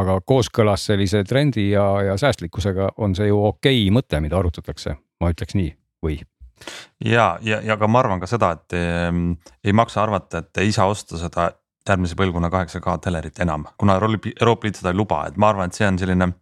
aga 0.00 0.18
kooskõlas 0.26 0.88
sellise 0.90 1.22
trendi 1.28 1.68
ja, 1.70 1.86
ja 2.08 2.16
säästlikkusega 2.18 2.92
on 2.96 3.14
see 3.18 3.30
ju 3.30 3.38
okei 3.46 3.84
okay 3.84 3.94
mõte, 3.94 4.20
mida 4.24 4.38
arutatakse, 4.40 4.96
ma 5.20 5.30
ütleks 5.34 5.56
nii, 5.58 5.70
või? 6.02 6.18
ja, 7.04 7.36
ja, 7.42 7.60
ja 7.62 7.78
ka 7.78 7.88
ma 7.90 8.02
arvan 8.02 8.22
ka 8.22 8.30
seda, 8.30 8.52
et 8.58 8.78
ähm, 8.78 9.32
ei 9.64 9.74
maksa 9.76 10.02
arvata, 10.02 10.42
et 10.42 10.64
ei 10.64 10.74
saa 10.74 10.90
osta 10.90 11.20
seda 11.20 11.52
järgmise 11.88 12.18
põlvkonna 12.18 12.50
kaheksa 12.50 12.82
K 12.82 12.98
telerit 13.02 13.40
enam, 13.42 13.66
kuna 13.78 13.98
Euroopa 13.98 14.66
Liit 14.66 14.78
seda 14.78 14.92
ei 14.92 14.98
luba, 14.98 15.24
et 15.26 15.38
ma 15.38 15.50
arvan, 15.50 15.70
et 15.70 15.78
see 15.78 15.86
on 15.86 15.98
selline 15.98 16.30
ähm, 16.30 16.38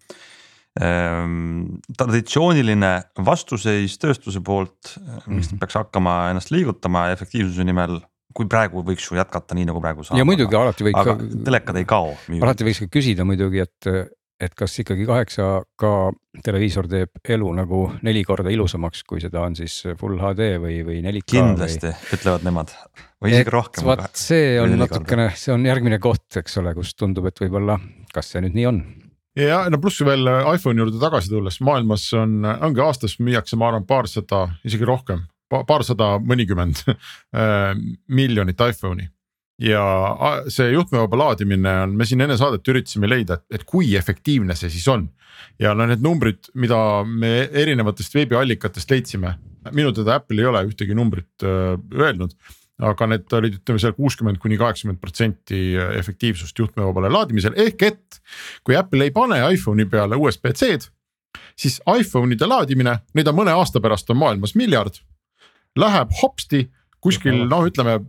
traditsiooniline 0.78 2.90
vastuseis 3.26 3.98
tööstuse 3.98 4.38
poolt, 4.40 4.94
mis 4.94 5.26
mm 5.26 5.40
-hmm. 5.40 5.58
peaks 5.58 5.74
hakkama 5.74 6.30
ennast 6.30 6.52
liigutama 6.54 7.08
efektiivsuse 7.10 7.64
nimel 7.66 7.98
kui 8.36 8.46
praegu 8.50 8.84
võiks 8.86 9.10
ju 9.10 9.18
jätkata 9.18 9.56
nii 9.58 9.68
nagu 9.70 9.82
praegu 9.82 10.06
saab. 10.06 10.20
ja 10.20 10.28
muidugi 10.28 10.56
alati 10.56 10.86
võiks. 10.86 11.02
aga 11.02 11.18
ka, 11.18 11.28
telekad 11.48 11.80
ei 11.80 11.86
kao. 11.88 12.14
alati 12.40 12.66
võiks 12.68 12.82
ka 12.84 12.90
küsida 12.98 13.26
muidugi, 13.26 13.64
et, 13.64 13.90
et 14.40 14.54
kas 14.54 14.78
ikkagi 14.78 15.06
kaheksa 15.08 15.48
K 15.80 15.90
televiisor 16.46 16.86
teeb 16.90 17.32
elu 17.36 17.50
nagu 17.58 17.82
neli 18.06 18.22
korda 18.24 18.52
ilusamaks, 18.54 19.02
kui 19.02 19.20
seda 19.20 19.42
on 19.42 19.58
siis 19.58 19.82
full 19.98 20.22
HD 20.22 20.54
või, 20.62 20.80
või 20.86 21.02
4K. 21.02 21.26
kindlasti 21.34 21.90
või... 21.90 22.14
ütlevad 22.18 22.46
nemad 22.46 22.74
või 23.20 23.34
isegi 23.34 23.56
rohkem. 23.56 23.90
vaat 23.90 24.16
see 24.16 24.54
on 24.62 24.78
natukene, 24.78 25.32
see 25.34 25.54
on 25.56 25.66
järgmine 25.66 25.98
koht, 25.98 26.28
eks 26.38 26.60
ole, 26.62 26.76
kus 26.78 26.94
tundub, 26.94 27.26
et 27.26 27.42
võib-olla, 27.42 27.80
kas 28.14 28.30
see 28.30 28.46
nüüd 28.46 28.54
nii 28.54 28.70
on 28.70 28.84
ja 29.38 29.62
no 29.70 29.78
pluss 29.82 30.02
veel 30.06 30.26
iPhone'i 30.54 30.82
juurde 30.82 31.02
tagasi 31.02 31.30
tulles, 31.30 31.60
maailmas 31.64 32.08
on, 32.18 32.40
ongi 32.44 32.82
aastas 32.82 33.18
müüakse, 33.22 33.58
ma 33.60 33.70
arvan, 33.70 33.86
paarsada, 33.86 34.48
isegi 34.66 34.88
rohkem 34.88 35.26
paarsada, 35.50 36.14
mõnikümmend 36.22 36.84
äh, 36.90 37.72
miljonit 38.06 38.60
iPhone'i 38.70 39.08
ja 39.60 39.82
see 40.48 40.70
juhtmevaba 40.72 41.18
laadimine 41.20 41.72
on, 41.84 41.96
me 41.96 42.06
siin 42.08 42.24
enne 42.24 42.38
saadet 42.40 42.68
üritasime 42.72 43.10
leida, 43.10 43.42
et 43.52 43.66
kui 43.68 43.92
efektiivne 43.98 44.56
see 44.56 44.72
siis 44.72 44.86
on. 44.88 45.08
ja 45.60 45.74
no 45.76 45.86
need 45.88 46.02
numbrid, 46.04 46.48
mida 46.54 46.78
me 47.04 47.48
erinevatest 47.62 48.14
veebiallikatest 48.16 48.90
leidsime, 48.90 49.34
minu 49.76 49.92
teada 49.96 50.16
Apple 50.20 50.40
ei 50.40 50.48
ole 50.48 50.64
ühtegi 50.68 50.96
numbrit 50.96 51.44
äh, 51.44 51.76
öelnud. 51.92 52.32
Aga 52.80 53.10
need 53.10 53.34
olid, 53.36 53.58
ütleme 53.60 53.82
seal 53.82 53.92
kuuskümmend 53.96 54.40
kuni 54.40 54.56
kaheksakümmend 54.60 55.00
protsenti 55.02 55.74
efektiivsust 55.98 56.58
juhtmevabale 56.58 57.10
laadimisel, 57.12 57.56
ehk 57.60 57.84
et 57.88 58.20
kui 58.64 58.78
Apple 58.78 59.04
ei 59.04 59.12
pane 59.14 59.40
iPhone'i 59.52 59.88
peale 59.90 60.16
USB-C-d 60.16 60.88
siis 61.60 61.78
iPhone'ide 61.84 62.48
laadimine, 62.48 62.96
neid 63.14 63.28
on 63.30 63.36
mõne 63.36 63.54
aasta 63.54 63.82
pärast 63.82 64.10
on 64.10 64.20
maailmas 64.20 64.56
miljard 64.58 64.96
läheb 65.78 66.14
hopsti 66.22 66.64
kuskil 67.00 67.44
noh, 67.48 67.66
ütleme 67.68 68.00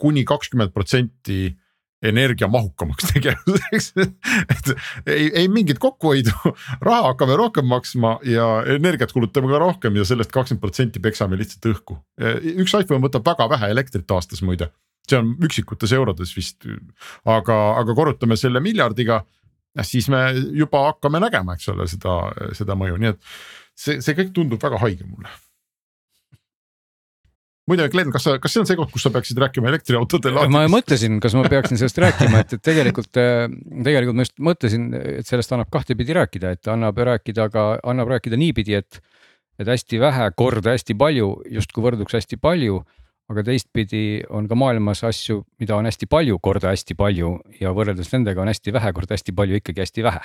kuni 0.00 0.24
kakskümmend 0.28 0.72
protsenti 0.72 1.50
energiamahukamaks 2.02 3.08
tegevuseks. 3.12 3.92
Et 4.50 4.70
ei, 5.06 5.30
ei 5.42 5.48
mingit 5.52 5.78
kokkuhoidu, 5.82 6.32
raha 6.80 7.10
hakkame 7.10 7.36
rohkem 7.36 7.68
maksma 7.68 8.16
ja 8.26 8.46
energiat 8.74 9.12
kulutame 9.12 9.50
ka 9.52 9.60
rohkem 9.62 9.98
ja 9.98 10.06
sellest 10.08 10.32
kakskümmend 10.32 10.62
protsenti 10.62 11.02
peksame 11.02 11.38
lihtsalt 11.40 11.70
õhku. 11.72 11.98
üks 12.64 12.76
iPhone 12.78 13.02
võtab 13.04 13.26
väga 13.26 13.48
vähe 13.54 13.72
elektrit 13.74 14.16
aastas 14.16 14.42
muide, 14.46 14.70
see 15.08 15.20
on 15.20 15.34
üksikutes 15.44 15.92
eurodes 15.96 16.32
vist, 16.36 16.64
aga, 17.28 17.58
aga 17.82 17.96
korrutame 17.96 18.38
selle 18.40 18.62
miljardiga. 18.64 19.22
siis 19.82 20.08
me 20.08 20.32
juba 20.56 20.86
hakkame 20.88 21.20
nägema, 21.20 21.54
eks 21.54 21.68
ole, 21.68 21.86
seda, 21.88 22.16
seda 22.56 22.74
mõju, 22.74 22.96
nii 22.98 23.12
et 23.12 23.20
see, 23.76 24.00
see 24.00 24.16
kõik 24.18 24.32
tundub 24.34 24.62
väga 24.62 24.80
haige 24.82 25.04
mulle 25.04 25.30
muide, 27.70 27.86
Glen, 27.92 28.10
kas 28.14 28.26
sa, 28.26 28.36
kas 28.42 28.54
see 28.54 28.62
on 28.62 28.68
see 28.68 28.78
koht, 28.78 28.92
kus 28.94 29.06
sa 29.06 29.12
peaksid 29.14 29.40
rääkima 29.40 29.70
elektriautode 29.70 30.32
laadimisest? 30.34 30.56
ma 30.56 30.74
mõtlesin, 30.74 31.18
kas 31.22 31.36
ma 31.38 31.44
peaksin 31.50 31.80
sellest 31.80 32.00
rääkima, 32.04 32.42
et, 32.44 32.56
et 32.56 32.64
tegelikult, 32.70 33.20
äh, 33.20 33.46
tegelikult 33.86 34.18
ma 34.18 34.26
just 34.26 34.36
mõtlesin, 34.50 34.88
et 34.98 35.30
sellest 35.30 35.54
annab 35.56 35.70
kahtepidi 35.72 36.16
rääkida, 36.18 36.54
et 36.58 36.70
annab 36.72 36.98
rääkida, 37.10 37.48
aga 37.50 37.66
annab 37.94 38.12
rääkida 38.16 38.40
niipidi, 38.40 38.78
et. 38.82 39.02
et 39.60 39.68
hästi 39.68 39.98
vähe 40.00 40.30
korda 40.40 40.72
hästi 40.72 40.94
palju, 40.96 41.26
justkui 41.52 41.82
võrduks 41.84 42.14
hästi 42.16 42.38
palju 42.40 42.78
aga 43.30 43.44
teistpidi 43.46 44.22
on 44.34 44.48
ka 44.50 44.56
maailmas 44.58 45.04
asju, 45.06 45.44
mida 45.62 45.76
on 45.78 45.86
hästi 45.86 46.08
palju 46.10 46.38
korda 46.42 46.72
hästi 46.72 46.96
palju 46.98 47.34
ja 47.60 47.70
võrreldes 47.76 48.10
nendega 48.14 48.42
on 48.42 48.50
hästi 48.50 48.74
vähe 48.74 48.92
korda 48.96 49.14
hästi 49.14 49.34
palju 49.36 49.60
ikkagi 49.60 49.84
hästi 49.84 50.04
vähe 50.06 50.22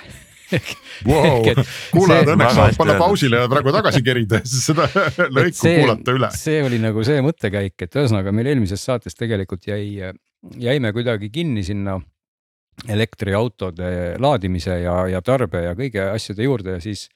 wow. 1.06 1.46
kuulajad 1.94 2.32
õnneks 2.34 2.58
saavad 2.58 2.80
panna 2.80 2.98
pausile 3.00 3.44
ja 3.44 3.50
praegu 3.52 3.74
tagasi 3.76 4.02
kerida 4.06 4.40
ja 4.42 4.48
siis 4.48 4.66
seda 4.72 4.88
lõiku 5.36 5.60
see, 5.60 5.76
kuulata 5.84 6.16
üle. 6.18 6.32
see 6.34 6.58
oli 6.66 6.80
nagu 6.82 7.06
see 7.06 7.22
mõttekäik, 7.24 7.76
et 7.86 8.00
ühesõnaga 8.00 8.34
meil 8.34 8.50
eelmises 8.54 8.82
saates 8.90 9.18
tegelikult 9.18 9.68
jäi, 9.70 10.12
jäime 10.58 10.92
kuidagi 10.96 11.30
kinni 11.34 11.62
sinna 11.66 12.00
elektriautode 12.92 14.16
laadimise 14.20 14.80
ja, 14.82 14.98
ja 15.08 15.22
tarbe 15.24 15.62
ja 15.64 15.76
kõige 15.78 16.10
asjade 16.10 16.44
juurde 16.44 16.76
ja 16.76 16.82
siis 16.82 17.06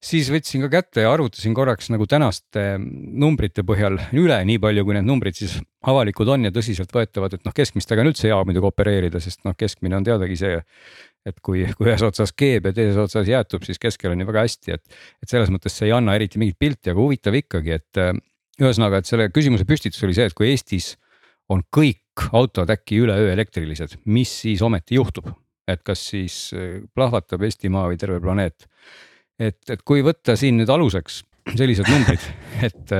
siis 0.00 0.30
võtsin 0.32 0.64
ka 0.64 0.70
kätte 0.72 1.04
ja 1.04 1.10
arvutasin 1.12 1.54
korraks 1.56 1.90
nagu 1.92 2.06
tänaste 2.08 2.64
numbrite 2.80 3.64
põhjal 3.66 3.98
üle, 4.16 4.38
nii 4.48 4.60
palju 4.62 4.84
kui 4.86 4.96
need 4.96 5.06
numbrid 5.08 5.36
siis 5.36 5.58
avalikud 5.88 6.28
on 6.32 6.48
ja 6.48 6.52
tõsiseltvõetavad, 6.54 7.36
et 7.36 7.44
noh, 7.44 7.54
keskmistega 7.56 8.04
on 8.04 8.10
üldse 8.12 8.30
hea 8.30 8.38
muidugi 8.48 8.70
opereerida, 8.70 9.20
sest 9.20 9.44
noh, 9.44 9.56
keskmine 9.58 9.98
on 10.00 10.08
teadagi 10.08 10.38
see. 10.40 10.64
et 11.28 11.36
kui, 11.44 11.66
kui 11.76 11.84
ühes 11.84 12.00
otsas 12.00 12.30
keeb 12.32 12.64
ja 12.64 12.72
teises 12.72 12.96
otsas 12.96 13.28
jäätub, 13.28 13.60
siis 13.68 13.76
keskel 13.78 14.14
on 14.14 14.22
ju 14.22 14.26
väga 14.30 14.40
hästi, 14.46 14.72
et, 14.72 15.00
et 15.20 15.28
selles 15.28 15.50
mõttes 15.52 15.74
see 15.76 15.90
ei 15.90 15.92
anna 15.92 16.14
eriti 16.16 16.40
mingit 16.40 16.56
pilti, 16.56 16.94
aga 16.94 16.96
huvitav 16.96 17.36
ikkagi, 17.36 17.76
et 17.76 18.00
ühesõnaga, 18.60 19.02
et 19.02 19.10
selle 19.10 19.26
küsimuse 19.28 19.66
püstitus 19.68 20.00
oli 20.06 20.16
see, 20.16 20.30
et 20.30 20.36
kui 20.36 20.48
Eestis 20.48 20.94
on 21.52 21.60
kõik 21.76 22.24
autod 22.32 22.72
äkki 22.72 23.02
üleöö 23.04 23.34
elektrilised, 23.34 23.98
mis 24.08 24.32
siis 24.46 24.64
ometi 24.64 24.96
juhtub, 24.96 25.28
et 25.68 25.84
kas 25.84 26.06
siis 26.14 26.38
plahvatab 26.96 27.44
Eestimaa 27.44 27.84
või 27.92 28.00
terve 28.00 28.16
planeet 28.24 28.64
et, 29.40 29.58
et 29.72 29.82
kui 29.86 30.04
võtta 30.04 30.36
siin 30.38 30.60
nüüd 30.60 30.70
aluseks 30.72 31.22
sellised 31.56 31.88
numbrid, 31.88 32.24
et, 32.66 32.94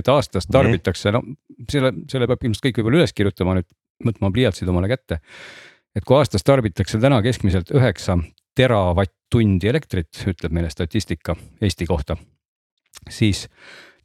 et 0.00 0.12
aastas 0.12 0.48
tarbitakse, 0.50 1.12
no 1.14 1.22
selle, 1.70 1.92
selle 2.10 2.28
peab 2.30 2.44
ilmselt 2.44 2.68
kõik 2.68 2.80
võib-olla 2.80 3.02
üles 3.02 3.14
kirjutama 3.16 3.58
nüüd, 3.58 3.68
võtma 4.06 4.32
pliiatsid 4.34 4.68
omale 4.68 4.90
kätte. 4.92 5.20
et 5.96 6.04
kui 6.04 6.18
aastas 6.18 6.44
tarbitakse 6.44 7.00
täna 7.00 7.22
keskmiselt 7.24 7.70
üheksa 7.72 8.18
teravatt-tundi 8.56 9.68
elektrit, 9.68 10.24
ütleb 10.28 10.52
meile 10.52 10.70
statistika 10.72 11.36
Eesti 11.60 11.86
kohta, 11.88 12.16
siis 13.08 13.46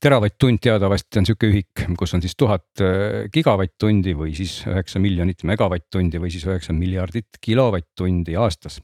teravatt-tund 0.02 0.62
teadavasti 0.63 1.20
on 1.20 1.28
sihuke 1.28 1.50
ühik, 1.52 1.84
kus 2.00 2.15
on 2.15 2.24
siis 2.24 2.38
tuhat 2.39 2.84
äh, 2.84 3.28
gigavatt-tundi 3.34 4.15
või 4.17 4.34
siis 4.38 4.62
üheksa 4.70 5.02
miljonit 5.04 5.44
megavatt-tundi 5.48 6.22
või 6.22 6.32
siis 6.34 6.48
üheksa 6.48 6.76
miljardit 6.78 7.41
kilovatt-tundi 7.41 8.38
aastas 8.39 8.82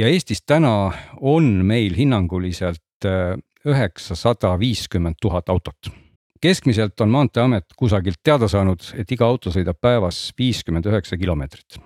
ja 0.00 0.08
Eestis 0.08 0.42
täna 0.46 0.92
on 1.20 1.48
meil 1.66 1.94
hinnanguliselt 1.96 3.06
äh, 3.06 3.36
üheksasada 3.68 4.54
viiskümmend 4.60 5.20
tuhat 5.20 5.48
autot. 5.48 5.90
keskmiselt 6.40 7.00
on 7.00 7.10
Maanteeamet 7.12 7.66
kusagilt 7.76 8.22
teada 8.24 8.48
saanud, 8.48 8.80
et 8.96 9.12
iga 9.12 9.26
auto 9.28 9.52
sõidab 9.52 9.76
päevas 9.80 10.30
viiskümmend 10.38 10.86
üheksa 10.88 11.18
kilomeetrit. 11.20 11.78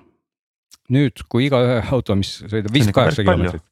nüüd, 0.94 1.24
kui 1.28 1.46
igaühe 1.48 1.82
auto, 1.90 2.14
mis 2.14 2.36
sõidab 2.44 2.72
viiskümmend 2.72 3.00
kaheksa 3.00 3.24
kilomeetrit 3.26 3.64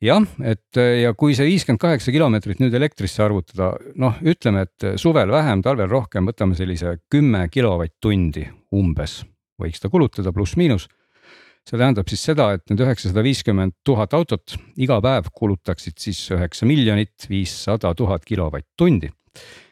jah, 0.00 0.24
et 0.40 0.80
ja 1.02 1.12
kui 1.14 1.34
see 1.36 1.50
viiskümmend 1.50 1.82
kaheksa 1.82 2.12
kilomeetrit 2.12 2.62
nüüd 2.62 2.74
elektrisse 2.74 3.22
arvutada, 3.22 3.74
noh, 4.00 4.16
ütleme, 4.24 4.64
et 4.64 4.96
suvel 4.96 5.28
vähem, 5.28 5.60
talvel 5.62 5.90
rohkem, 5.90 6.30
võtame 6.32 6.56
sellise 6.56 6.96
kümme 7.12 7.44
kilovatt-tundi 7.52 8.46
umbes 8.72 9.20
võiks 9.60 9.82
ta 9.82 9.90
kulutada 9.92 10.32
pluss-miinus 10.32 10.88
see 11.70 11.78
tähendab 11.78 12.10
siis 12.10 12.24
seda, 12.26 12.50
et 12.56 12.66
need 12.70 12.82
üheksasada 12.82 13.22
viiskümmend 13.22 13.76
tuhat 13.86 14.14
autot 14.18 14.56
iga 14.80 14.98
päev 15.04 15.30
kulutaksid 15.34 16.00
siis 16.02 16.20
üheksa 16.34 16.66
miljonit 16.66 17.28
viissada 17.30 17.94
tuhat 17.94 18.26
kilovatt-tundi. 18.26 19.12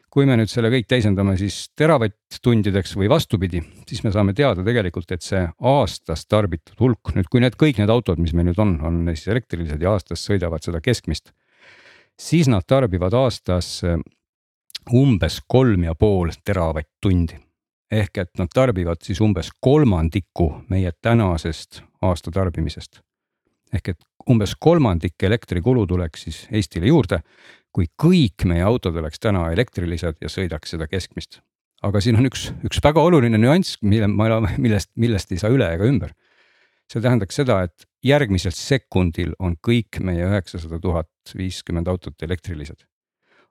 kui 0.09 0.25
me 0.25 0.39
nüüd 0.39 0.49
selle 0.49 0.71
kõik 0.73 0.87
teisendame 0.89 1.35
siis 1.37 1.69
teravatt-tundideks 1.77 2.95
või 2.97 3.11
vastupidi, 3.13 3.61
siis 3.87 4.01
me 4.07 4.13
saame 4.15 4.33
teada 4.35 4.65
tegelikult, 4.65 5.11
et 5.13 5.23
see 5.23 5.43
aastas 5.69 6.25
tarbitud 6.27 6.81
hulk, 6.81 7.13
nüüd 7.15 7.29
kui 7.29 7.43
need 7.45 7.59
kõik 7.61 7.83
need 7.83 7.93
autod, 7.93 8.19
mis 8.23 8.33
meil 8.33 8.49
nüüd 8.49 8.63
on, 8.63 8.79
on 8.81 9.03
siis 9.13 9.29
elektrilised 9.35 9.83
ja 9.83 9.93
aastas 9.93 10.25
sõidavad 10.25 10.65
seda 10.65 10.81
keskmist, 10.81 11.35
siis 12.19 12.49
nad 12.49 12.65
tarbivad 12.67 13.15
aastas 13.21 13.83
umbes 14.89 15.43
kolm 15.47 15.85
ja 15.85 15.95
pool 15.99 16.33
teravatt-tundi 16.41 17.43
ehk 17.91 18.19
et 18.19 18.31
nad 18.39 18.51
tarbivad 18.55 19.03
siis 19.03 19.21
umbes 19.25 19.51
kolmandiku 19.61 20.49
meie 20.69 20.93
tänasest 21.03 21.83
aasta 22.03 22.31
tarbimisest. 22.31 23.01
ehk 23.73 23.89
et 23.89 24.05
umbes 24.31 24.55
kolmandik 24.61 25.23
elektrikulu 25.23 25.87
tuleks 25.87 26.23
siis 26.23 26.47
Eestile 26.53 26.87
juurde, 26.87 27.21
kui 27.73 27.87
kõik 28.03 28.45
meie 28.49 28.63
autod 28.65 28.97
oleks 28.97 29.21
täna 29.21 29.51
elektrilised 29.53 30.21
ja 30.21 30.29
sõidaks 30.29 30.75
seda 30.75 30.89
keskmist. 30.89 31.41
aga 31.83 32.01
siin 32.01 32.17
on 32.17 32.27
üks, 32.27 32.51
üks 32.65 32.81
väga 32.85 33.01
oluline 33.01 33.39
nüanss, 33.39 33.79
mille 33.83 34.09
ma, 34.09 34.41
millest, 34.59 34.91
millest 34.97 35.33
ei 35.33 35.39
saa 35.39 35.51
üle 35.51 35.69
ega 35.75 35.85
ümber. 35.85 36.13
see 36.93 37.01
tähendaks 37.01 37.37
seda, 37.37 37.63
et 37.63 37.89
järgmisel 38.05 38.53
sekundil 38.53 39.35
on 39.39 39.57
kõik 39.67 40.01
meie 40.01 40.25
üheksasada 40.25 40.81
tuhat 40.81 41.11
viiskümmend 41.37 41.89
autot 41.89 42.23
elektrilised. 42.23 42.85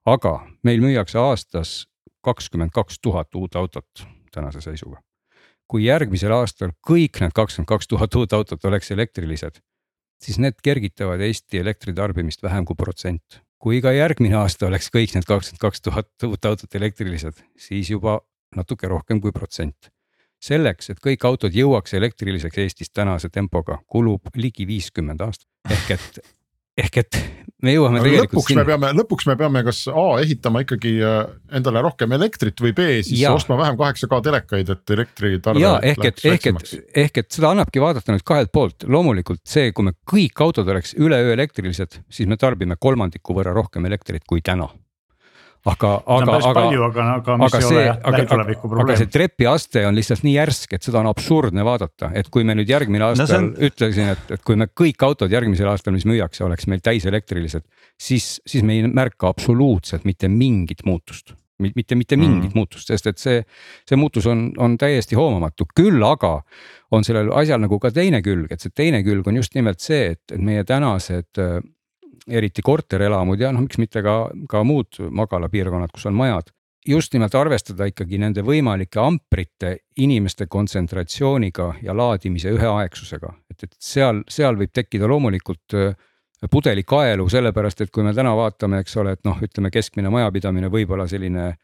aga 0.05 0.47
meil 0.63 0.81
müüakse 0.81 1.17
aastas 1.19 1.87
kakskümmend 2.21 2.71
kaks 2.71 2.99
tuhat 2.99 3.35
uut 3.35 3.55
autot 3.55 4.07
tänase 4.37 4.63
seisuga. 4.65 5.01
kui 5.67 5.83
järgmisel 5.83 6.31
aastal 6.31 6.71
kõik 6.89 7.19
need 7.19 7.33
kakskümmend 7.35 7.67
kaks 7.67 7.89
tuhat 7.91 8.15
uut 8.15 8.33
autot 8.33 8.65
oleks 8.69 8.91
elektrilised, 8.95 9.59
siis 10.23 10.37
need 10.39 10.55
kergitavad 10.63 11.19
Eesti 11.19 11.59
elektritarbimist 11.59 12.43
vähem 12.43 12.65
kui 12.65 12.75
protsent. 12.79 13.41
kui 13.59 13.81
ka 13.81 13.91
järgmine 13.91 14.37
aasta 14.37 14.69
oleks 14.69 14.89
kõik 14.93 15.17
need 15.17 15.27
kakskümmend 15.27 15.61
kaks 15.65 15.81
tuhat 15.81 16.29
uut 16.29 16.45
autot 16.45 16.81
elektrilised, 16.81 17.43
siis 17.57 17.89
juba 17.89 18.19
natuke 18.55 18.87
rohkem 18.87 19.21
kui 19.21 19.31
protsent 19.35 19.91
selleks, 20.43 20.91
et 20.93 20.99
kõik 21.03 21.25
autod 21.27 21.55
jõuaks 21.55 21.95
elektriliseks 21.97 22.61
Eestis 22.61 22.91
tänase 22.93 23.29
tempoga, 23.33 23.79
kulub 23.87 24.29
ligi 24.35 24.67
viiskümmend 24.69 25.21
aastat. 25.21 25.49
ehk 25.69 25.91
et 25.91 26.19
ehk 26.77 27.01
et 27.03 27.19
me 27.65 27.73
jõuame 27.73 28.01
tegelikult 28.03 28.37
lõpuks 28.37 28.55
me 28.57 28.65
peame, 28.67 28.91
lõpuks 28.99 29.27
me 29.29 29.35
peame 29.39 29.63
kas 29.65 29.79
A 29.89 30.05
ehitama 30.21 30.61
ikkagi 30.65 30.93
äh, 31.01 31.19
endale 31.57 31.81
rohkem 31.85 32.13
elektrit 32.17 32.61
või 32.61 32.73
B 32.77 32.87
siis 33.01 33.23
Jaa. 33.23 33.33
ostma 33.37 33.57
vähem 33.59 33.77
kaheksa 33.79 34.09
K 34.11 34.19
telekaid, 34.27 34.71
et 34.75 34.95
elektritarve. 34.97 35.63
ja 35.63 35.75
ehk 35.81 36.09
et, 36.11 36.25
ehk 36.33 36.49
et, 36.51 36.73
ehk 37.05 37.21
et 37.23 37.29
seda 37.33 37.53
annabki 37.55 37.81
vaadata 37.81 38.13
nüüd 38.13 38.25
kahelt 38.27 38.53
poolt, 38.53 38.85
loomulikult 38.85 39.41
see, 39.47 39.71
kui 39.73 39.89
me 39.89 39.95
kõik 40.09 40.43
autod 40.45 40.69
oleks 40.69 40.93
üleöö 40.97 41.33
elektrilised, 41.33 42.01
siis 42.09 42.29
me 42.29 42.37
tarbime 42.37 42.77
kolmandiku 42.79 43.37
võrra 43.37 43.55
rohkem 43.57 43.89
elektrit 43.89 44.27
kui 44.29 44.45
täna. 44.45 44.69
Aga, 45.65 45.91
aga, 46.05 46.35
aga, 46.37 46.65
aga, 46.85 47.05
aga 47.15 47.37
aga 47.47 47.61
see, 47.63 47.85
aga, 47.87 48.21
aga, 48.27 48.57
aga 48.83 48.97
see 48.99 49.09
trepiaste 49.11 49.83
on 49.87 49.97
lihtsalt 49.97 50.23
nii 50.27 50.35
järsk, 50.37 50.77
et 50.77 50.87
seda 50.87 51.01
on 51.01 51.09
absurdne 51.11 51.65
vaadata, 51.67 52.11
et 52.17 52.29
kui 52.33 52.45
me 52.47 52.55
nüüd 52.57 52.69
järgmine 52.71 53.09
see 53.17 53.27
no, 53.33 53.41
on- 53.41 53.49
ütlesin, 53.69 54.13
et, 54.13 54.31
et 54.37 54.45
kui 54.47 54.59
me 54.59 54.69
kõik 54.69 55.03
autod 55.07 55.33
järgmisel 55.33 55.69
aastal, 55.71 55.95
mis 55.97 56.07
müüakse, 56.09 56.45
oleks 56.47 56.69
meil 56.71 56.83
täiselektrilised, 56.85 57.65
siis, 57.97 58.37
siis 58.47 58.63
me 58.63 58.77
ei 58.77 58.87
märka 58.87 59.31
absoluutselt 59.33 60.07
mitte 60.07 60.31
mingit 60.31 60.85
muutust. 60.87 61.35
Mitte, 61.57 61.95
mitte 61.97 62.13
mingit 62.21 62.51
mm. 62.51 62.53
muutust, 62.53 62.85
sest 62.85 63.07
et 63.09 63.17
see, 63.17 63.39
see 63.89 63.97
muutus 63.97 64.27
on, 64.29 64.51
on 64.61 64.75
täiesti 64.77 65.17
hoomamatu, 65.17 65.65
küll 65.73 66.03
aga 66.05 66.35
on 66.93 67.01
sellel 67.01 67.31
asjal 67.33 67.63
nagu 67.63 67.79
ka 67.81 67.89
teine 67.89 68.19
külg, 68.21 68.51
et 68.53 68.61
see 68.61 68.69
teine 68.77 68.99
külg 69.01 69.25
on 69.25 69.39
just 69.39 69.57
nimelt 69.57 69.81
see, 69.81 70.11
et, 70.13 70.21
et 70.29 70.37
meie 70.37 70.61
tänased 70.69 71.41
äh, 71.41 71.57
eriti 72.27 72.61
korterelamud 72.65 73.39
ja 73.39 73.51
noh, 73.55 73.63
miks 73.65 73.79
mitte 73.81 74.03
ka, 74.05 74.19
ka 74.49 74.63
muud 74.67 74.99
magalapiirkonnad, 74.99 75.93
kus 75.93 76.07
on 76.09 76.17
majad. 76.17 76.53
just 76.87 77.11
nimelt 77.13 77.35
arvestada 77.35 77.83
ikkagi 77.89 78.17
nende 78.17 78.41
võimalike 78.47 78.99
amprite 79.03 79.73
inimeste 79.99 80.45
kontsentratsiooniga 80.47 81.73
ja 81.83 81.95
laadimise 81.95 82.53
üheaegsusega, 82.55 83.33
et, 83.51 83.63
et 83.63 83.75
seal, 83.79 84.21
seal 84.29 84.55
võib 84.55 84.71
tekkida 84.71 85.07
loomulikult 85.07 85.75
äh, 85.75 85.97
pudelikaelu, 86.51 87.27
sellepärast 87.29 87.81
et 87.81 87.91
kui 87.91 88.05
me 88.05 88.13
täna 88.13 88.35
vaatame, 88.37 88.79
eks 88.83 88.97
ole, 89.01 89.17
et 89.17 89.23
noh, 89.25 89.39
ütleme 89.43 89.71
keskmine 89.73 90.09
majapidamine 90.13 90.69
võib-olla 90.71 91.07
selline 91.07 91.57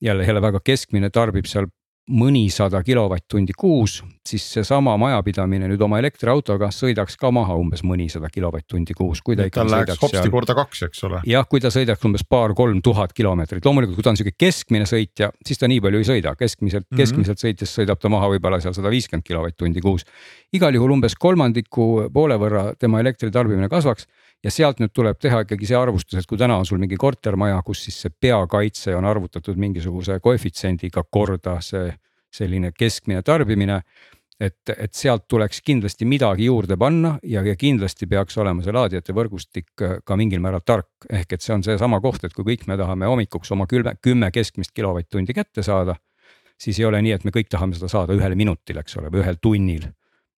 jälle, 0.00 0.26
jälle 0.26 0.42
väga 0.42 0.60
keskmine 0.64 1.10
tarbib 1.10 1.46
seal 1.46 1.68
mõnisada 2.04 2.82
kilovatt-tundi 2.84 3.54
kuus, 3.56 4.02
siis 4.28 4.44
seesama 4.52 4.92
majapidamine 5.00 5.70
nüüd 5.70 5.80
oma 5.86 5.96
elektriautoga 6.02 6.68
sõidaks 6.74 7.16
ka 7.20 7.30
maha 7.32 7.56
umbes 7.56 7.80
mõnisada 7.86 8.28
kilovatt-tundi 8.32 8.92
kuus, 8.96 9.22
kui 9.24 9.38
ta 9.38 9.46
ikka 9.48 9.64
sõidaks 9.64 10.02
hopsti 10.02 10.32
korda 10.32 10.56
kaks, 10.58 10.82
eks 10.88 11.04
ole. 11.08 11.22
jah, 11.28 11.48
kui 11.48 11.62
ta 11.64 11.72
sõidaks 11.72 12.04
umbes 12.04 12.26
paar-kolm 12.28 12.82
tuhat 12.84 13.14
kilomeetrit, 13.16 13.64
loomulikult, 13.64 13.96
kui 13.96 14.04
ta 14.04 14.12
on 14.12 14.20
sihuke 14.20 14.36
keskmine 14.36 14.84
sõitja, 14.88 15.30
siis 15.46 15.60
ta 15.60 15.70
nii 15.70 15.80
palju 15.84 16.02
ei 16.02 16.10
sõida, 16.10 16.34
keskmiselt 16.36 16.84
mm. 16.84 16.90
-hmm. 16.92 17.00
keskmiselt 17.00 17.40
sõites 17.40 17.72
sõidab 17.72 18.02
ta 18.02 18.12
maha 18.12 18.28
võib-olla 18.34 18.60
seal 18.60 18.76
sada 18.76 18.92
viiskümmend 18.92 19.24
kilovatt-tundi 19.24 19.80
kuus. 19.80 20.04
igal 20.52 20.74
juhul 20.74 20.92
umbes 20.98 21.16
kolmandiku 21.16 22.10
poole 22.12 22.36
võrra 22.36 22.74
tema 22.78 23.00
elektritarbimine 23.00 23.68
kasvaks 23.68 24.06
ja 24.44 24.52
sealt 24.52 24.80
nüüd 24.82 24.92
tuleb 24.92 25.18
teha 25.20 25.40
ikkagi 25.44 25.68
see 25.70 25.78
arvustus, 25.78 26.18
et 26.20 26.28
kui 26.28 26.38
täna 26.38 26.58
on 26.60 26.66
sul 26.68 26.78
mingi 26.78 26.98
kortermaja, 27.00 27.62
kus 27.64 27.86
siis 27.86 28.00
see 28.04 28.12
peakaitse 28.20 28.94
on 28.96 29.08
arvutatud 29.08 29.56
mingisuguse 29.56 30.18
koefitsiendiga 30.20 31.04
korda 31.10 31.60
see 31.64 31.93
selline 32.34 32.72
keskmine 32.76 33.22
tarbimine. 33.22 33.82
et, 34.40 34.70
et 34.76 34.90
sealt 34.94 35.28
tuleks 35.30 35.60
kindlasti 35.62 36.04
midagi 36.10 36.48
juurde 36.48 36.74
panna 36.76 37.12
ja, 37.22 37.44
ja 37.46 37.54
kindlasti 37.56 38.08
peaks 38.10 38.34
olema 38.42 38.64
see 38.64 38.72
laadijate 38.74 39.14
võrgustik 39.14 39.68
ka 39.78 40.16
mingil 40.18 40.42
määral 40.42 40.64
tark, 40.66 41.06
ehk 41.06 41.36
et 41.36 41.42
see 41.42 41.54
on 41.54 41.62
seesama 41.62 42.00
koht, 42.02 42.24
et 42.26 42.34
kui 42.34 42.42
kõik 42.48 42.66
me 42.66 42.76
tahame 42.76 43.06
hommikuks 43.06 43.54
oma 43.54 43.68
külme, 43.70 43.94
kümme 44.02 44.32
keskmist 44.34 44.74
kilovatt-tundi 44.74 45.36
kätte 45.38 45.62
saada. 45.62 45.94
siis 46.58 46.78
ei 46.78 46.84
ole 46.84 47.02
nii, 47.02 47.12
et 47.12 47.24
me 47.24 47.30
kõik 47.30 47.48
tahame 47.50 47.78
seda 47.78 47.88
saada 47.88 48.14
ühel 48.14 48.34
minutil, 48.34 48.78
eks 48.82 48.98
ole, 48.98 49.14
või 49.14 49.22
ühel 49.22 49.38
tunnil 49.40 49.86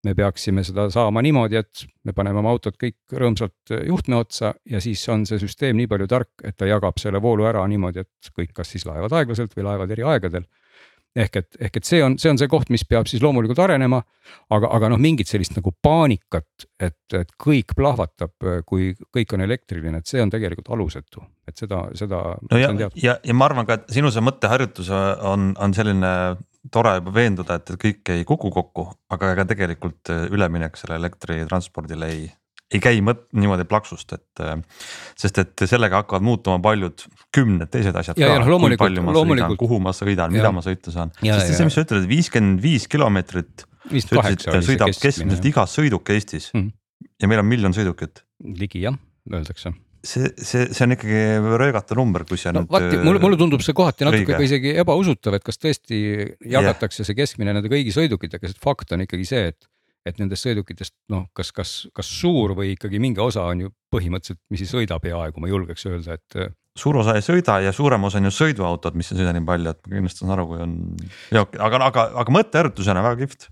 me 0.05 0.13
peaksime 0.15 0.63
seda 0.65 0.87
saama 0.93 1.21
niimoodi, 1.25 1.59
et 1.59 1.85
me 2.05 2.13
paneme 2.15 2.41
oma 2.41 2.53
autod 2.53 2.77
kõik 2.81 3.17
rõõmsalt 3.21 3.73
juhtme 3.87 4.19
otsa 4.21 4.53
ja 4.69 4.81
siis 4.83 5.01
on 5.09 5.25
see 5.29 5.39
süsteem 5.41 5.77
nii 5.79 5.89
palju 5.91 6.07
tark, 6.11 6.31
et 6.45 6.57
ta 6.57 6.69
jagab 6.69 6.99
selle 7.01 7.21
voolu 7.23 7.47
ära 7.49 7.63
niimoodi, 7.69 8.05
et 8.05 8.31
kõik 8.37 8.53
kas 8.55 8.73
siis 8.75 8.85
laevad 8.87 9.15
aeglaselt 9.17 9.55
või 9.57 9.67
laevad 9.69 9.95
eri 9.95 10.05
aegadel. 10.05 10.45
Ehk 11.15 11.39
et, 11.39 11.57
ehk 11.67 11.79
et 11.79 11.87
see 11.87 12.01
on, 12.03 12.17
see 12.19 12.31
on 12.31 12.39
see 12.39 12.49
koht, 12.51 12.69
mis 12.73 12.83
peab 12.87 13.07
siis 13.09 13.23
loomulikult 13.23 13.59
arenema, 13.63 14.01
aga, 14.53 14.69
aga 14.77 14.89
noh, 14.91 15.01
mingit 15.01 15.29
sellist 15.31 15.55
nagu 15.55 15.71
paanikat, 15.85 16.67
et, 16.79 16.99
et 17.15 17.31
kõik 17.41 17.75
plahvatab, 17.77 18.33
kui 18.67 18.91
kõik 19.15 19.35
on 19.37 19.45
elektriline, 19.45 20.01
et 20.01 20.11
see 20.11 20.23
on 20.23 20.33
tegelikult 20.33 20.73
alusetu, 20.75 21.23
et 21.47 21.55
seda, 21.57 21.85
seda. 21.97 22.21
no 22.51 22.59
ja, 22.59 22.73
ja, 22.99 23.17
ja 23.23 23.37
ma 23.37 23.49
arvan 23.49 23.67
ka, 23.67 23.79
et 23.79 23.95
sinu 23.95 24.11
see 24.13 24.23
mõtteharjutus 24.25 24.91
on, 24.91 25.53
on 25.55 25.77
selline 25.77 26.11
tore 26.73 26.95
juba 26.97 27.13
veenduda, 27.15 27.59
et 27.59 27.75
kõik 27.79 28.11
ei 28.15 28.25
kuku 28.27 28.51
kokku, 28.53 28.89
aga 29.13 29.35
ega 29.35 29.45
tegelikult 29.53 30.11
üleminek 30.33 30.77
sellele 30.79 31.05
elektritranspordile 31.05 32.09
ei, 32.11 32.25
ei 32.73 32.79
käi 32.81 33.01
mõt-, 33.05 33.27
niimoodi 33.37 33.65
plaksust, 33.69 34.13
et. 34.17 34.41
sest 35.19 35.37
et 35.43 35.65
sellega 35.69 36.01
hakkavad 36.01 36.25
muutuma 36.25 36.57
paljud 36.63 37.05
kümned 37.35 37.69
teised 37.73 37.95
asjad 37.95 38.17
Ja, 38.17 38.31
ka 38.33 38.39
noh, 38.41 38.49
loomulikult- 38.55 38.81
palju 38.87 39.03
ma 39.05 39.13
sõidan, 39.13 39.55
kuhu 39.59 39.79
ma 39.83 39.93
sõidan, 39.93 40.33
mida 40.33 40.51
ma 40.51 40.63
sõita 40.65 40.91
saan, 40.93 41.13
sest 41.21 41.53
see, 41.59 41.67
mis 41.69 41.77
sa 41.77 41.85
ütled, 41.85 42.07
viiskümmend 42.09 42.61
viis 42.63 42.87
kilomeetrit. 42.89 43.65
sõidab 43.93 44.93
keskmiselt 44.97 45.45
iga 45.45 45.65
sõiduk 45.69 46.09
Eestis 46.09 46.51
Mhm. 46.53 46.69
ja 47.21 47.27
meil 47.27 47.39
on 47.39 47.45
miljon 47.45 47.73
sõidukit 47.73 48.23
ligi 48.43 48.81
jah, 48.81 48.97
öeldakse 49.31 49.73
see, 50.05 50.29
see, 50.37 50.65
see 50.73 50.83
on 50.85 50.93
ikkagi 50.95 51.21
röögatu 51.61 51.95
number, 51.97 52.23
kui 52.25 52.37
see 52.37 52.51
no 52.53 52.61
nüüd. 52.63 52.69
vaata, 52.73 53.03
mulle, 53.03 53.19
mulle 53.23 53.37
tundub 53.37 53.61
see 53.65 53.73
kohati 53.77 54.05
natuke 54.05 54.25
õige. 54.25 54.37
ka 54.37 54.43
isegi 54.47 54.73
ebausutav, 54.81 55.37
et 55.37 55.43
kas 55.45 55.57
tõesti 55.61 56.01
jagatakse 56.45 57.05
see 57.05 57.15
keskmine 57.17 57.53
nende 57.53 57.69
kõigi 57.71 57.93
sõidukitega, 57.95 58.47
sest 58.49 58.61
fakt 58.61 58.91
on 58.95 59.05
ikkagi 59.05 59.25
see, 59.25 59.47
et 59.53 59.67
et 60.05 60.21
nendest 60.21 60.45
sõidukitest 60.45 60.93
noh, 61.13 61.25
kas, 61.35 61.51
kas, 61.55 61.71
kas 61.95 62.11
suur 62.19 62.53
või 62.57 62.75
ikkagi 62.75 63.01
mingi 63.01 63.23
osa 63.23 63.47
on 63.49 63.65
ju 63.65 63.73
põhimõtteliselt, 63.93 64.41
mis 64.53 64.61
ei 64.61 64.69
sõida 64.69 64.99
peaaegu, 65.01 65.41
ma 65.41 65.49
julgeks 65.49 65.87
öelda, 65.89 66.19
et 66.19 66.53
suur 66.77 66.99
osa 67.01 67.15
ei 67.17 67.25
sõida 67.25 67.57
ja 67.63 67.73
suurem 67.75 68.05
osa 68.07 68.19
on 68.19 68.29
ju 68.29 68.35
sõiduautod, 68.35 68.97
mis 68.99 69.11
ei 69.11 69.21
sõida 69.21 69.33
nii 69.35 69.45
palju, 69.47 69.73
et 69.73 69.81
ma 69.87 69.97
kindlasti 69.99 70.23
saan 70.23 70.35
aru, 70.35 70.47
kui 70.51 70.63
on 70.63 70.79
aga, 71.41 71.81
aga, 71.87 72.07
aga 72.21 72.35
mõtteharjutusena 72.37 73.03
väga 73.05 73.19
kihvt. 73.23 73.47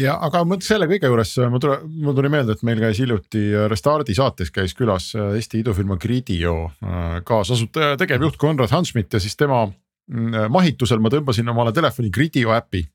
ja 0.00 0.16
aga 0.26 0.42
mõtle 0.48 0.66
selle 0.66 0.88
kõige 0.90 1.12
juures, 1.12 1.36
mul 1.52 1.62
tuli, 1.62 1.78
mul 2.08 2.18
tuli 2.18 2.32
meelde, 2.32 2.56
et 2.56 2.66
meil 2.66 2.82
käis 2.82 3.00
hiljuti 3.02 3.46
Restardi 3.70 4.16
saates 4.16 4.50
käis 4.50 4.74
külas 4.76 5.12
Eesti 5.20 5.62
idufirma 5.62 6.00
Gridio 6.00 6.56
äh, 6.82 7.20
kaasasutaja 7.28 7.94
ja 7.94 8.00
tegevjuht 8.00 8.40
Konrad 8.40 8.74
Hansmit 8.74 9.12
ja 9.12 9.22
siis 9.22 9.36
tema 9.36 9.66
mm, 9.68 10.50
mahitusel 10.52 10.98
ma 10.98 11.12
tõmbasin 11.12 11.54
omale 11.54 11.76
telefoni 11.76 12.10
Gridio 12.10 12.56
äpi 12.56 12.86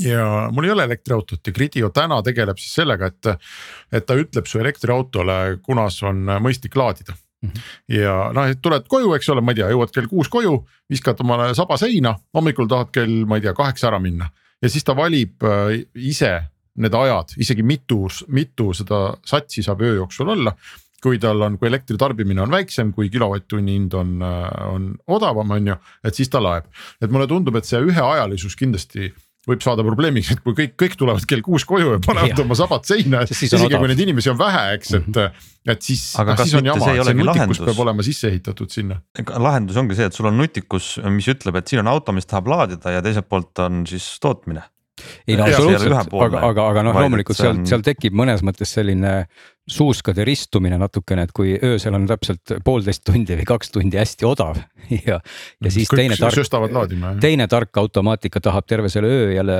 ja 0.00 0.48
mul 0.52 0.68
ei 0.68 0.74
ole 0.74 0.86
elektriautot 0.88 1.46
ja 1.46 1.52
Gridio 1.52 1.90
täna 1.94 2.22
tegeleb 2.22 2.60
siis 2.60 2.74
sellega, 2.80 3.10
et, 3.12 3.48
et 3.92 4.06
ta 4.06 4.16
ütleb 4.18 4.48
su 4.48 4.60
elektriautole, 4.62 5.58
kunas 5.62 6.00
on 6.08 6.24
mõistlik 6.44 6.76
laadida 6.76 7.14
mm. 7.14 7.48
-hmm. 7.48 7.74
ja 7.98 8.14
noh, 8.34 8.52
tuled 8.62 8.88
koju, 8.88 9.14
eks 9.14 9.28
ole, 9.34 9.40
ma 9.40 9.52
ei 9.52 9.60
tea, 9.60 9.72
jõuad 9.74 9.94
kell 9.94 10.08
kuus 10.10 10.28
koju, 10.28 10.56
viskad 10.90 11.20
omale 11.20 11.54
saba 11.54 11.76
seina, 11.76 12.16
hommikul 12.34 12.68
tahad 12.68 12.92
kell, 12.92 13.24
ma 13.26 13.36
ei 13.36 13.46
tea, 13.48 13.54
kaheksa 13.54 13.90
ära 13.92 13.98
minna 13.98 14.30
ja 14.62 14.70
siis 14.70 14.84
ta 14.84 14.96
valib 14.96 15.42
äh, 15.42 15.82
ise 15.94 16.38
need 16.74 16.94
ajad, 16.94 17.34
isegi 17.36 17.62
mitu, 17.62 18.06
mitu 18.28 18.72
seda 18.72 19.12
satsi 19.28 19.62
saab 19.62 19.82
öö 19.82 19.94
jooksul 19.94 20.28
olla 20.28 20.54
kui 21.02 21.18
tal 21.18 21.42
on, 21.42 21.58
kui 21.58 21.66
elektritarbimine 21.68 22.44
on 22.44 22.52
väiksem, 22.52 22.92
kui 22.94 23.10
kilovatt-tunni 23.10 23.74
hind 23.74 23.96
on, 23.98 24.14
on 24.22 24.88
odavam, 25.10 25.50
on 25.56 25.72
ju, 25.72 25.76
et 26.06 26.14
siis 26.18 26.30
ta 26.30 26.42
laeb. 26.42 26.68
et 27.02 27.10
mulle 27.10 27.26
tundub, 27.30 27.58
et 27.58 27.66
see 27.66 27.80
üheajalisus 27.82 28.54
kindlasti 28.58 29.10
võib 29.48 29.62
saada 29.64 29.82
probleemiks, 29.82 30.30
et 30.36 30.42
kui 30.44 30.54
kõik, 30.54 30.74
kõik 30.78 30.92
tulevad 30.98 31.24
kell 31.28 31.42
kuus 31.42 31.64
koju 31.66 31.96
ja 31.96 32.00
panevad 32.04 32.30
Jah. 32.30 32.42
oma 32.44 32.56
sabad 32.58 32.86
seina, 32.86 33.24
isegi 33.26 33.70
kui 33.74 33.90
neid 33.90 34.02
inimesi 34.04 34.30
on 34.30 34.38
vähe, 34.38 34.60
eks, 34.76 34.92
et, 35.00 35.18
et 35.74 35.88
siis, 35.88 36.02
siis 36.14 36.54
on 36.58 36.68
jama, 36.70 36.92
et 36.92 37.02
see 37.08 37.16
nutikus 37.18 37.32
lahendus? 37.32 37.62
peab 37.66 37.80
olema 37.82 38.06
sisse 38.06 38.30
ehitatud 38.30 38.70
sinna. 38.74 39.00
lahendus 39.42 39.80
ongi 39.82 39.98
see, 39.98 40.06
et 40.10 40.18
sul 40.18 40.30
on 40.30 40.38
nutikus, 40.38 40.94
mis 41.10 41.30
ütleb, 41.32 41.58
et 41.58 41.72
siin 41.72 41.82
on 41.82 41.90
auto, 41.90 42.14
mis 42.14 42.28
tahab 42.30 42.52
laadida 42.54 42.94
ja 42.94 43.02
teiselt 43.02 43.26
poolt 43.30 43.64
on 43.66 43.82
siis 43.90 44.06
tootmine. 44.22 44.62
ei 45.26 45.34
no 45.40 45.48
absoluutselt, 45.48 46.14
aga, 46.14 46.44
aga, 46.52 46.68
aga 46.70 46.86
noh, 46.86 47.02
loomulikult 47.02 47.40
seal 47.40 47.56
on- 47.56 47.64
on..., 47.64 47.66
seal 47.66 47.82
tekib 47.82 48.14
mõnes 48.14 48.44
mõttes 48.46 48.70
selline 48.76 49.24
suuskade 49.70 50.24
ristumine 50.24 50.78
natukene, 50.78 51.26
et 51.26 51.32
kui 51.34 51.54
öösel 51.62 51.94
on 51.94 52.06
täpselt 52.10 52.54
poolteist 52.64 53.04
tundi 53.06 53.36
või 53.38 53.46
kaks 53.46 53.70
tundi 53.74 53.98
hästi 54.00 54.26
odav 54.26 54.58
ja, 55.08 55.20
ja 55.62 55.70
siis 55.70 55.90
kõik 55.90 56.02
teine 56.02 56.18
tark, 56.18 57.20
teine 57.22 57.46
tark 57.50 57.82
automaatika 57.82 58.42
tahab 58.42 58.66
terve 58.66 58.90
selle 58.92 59.10
öö 59.10 59.28
jälle 59.36 59.58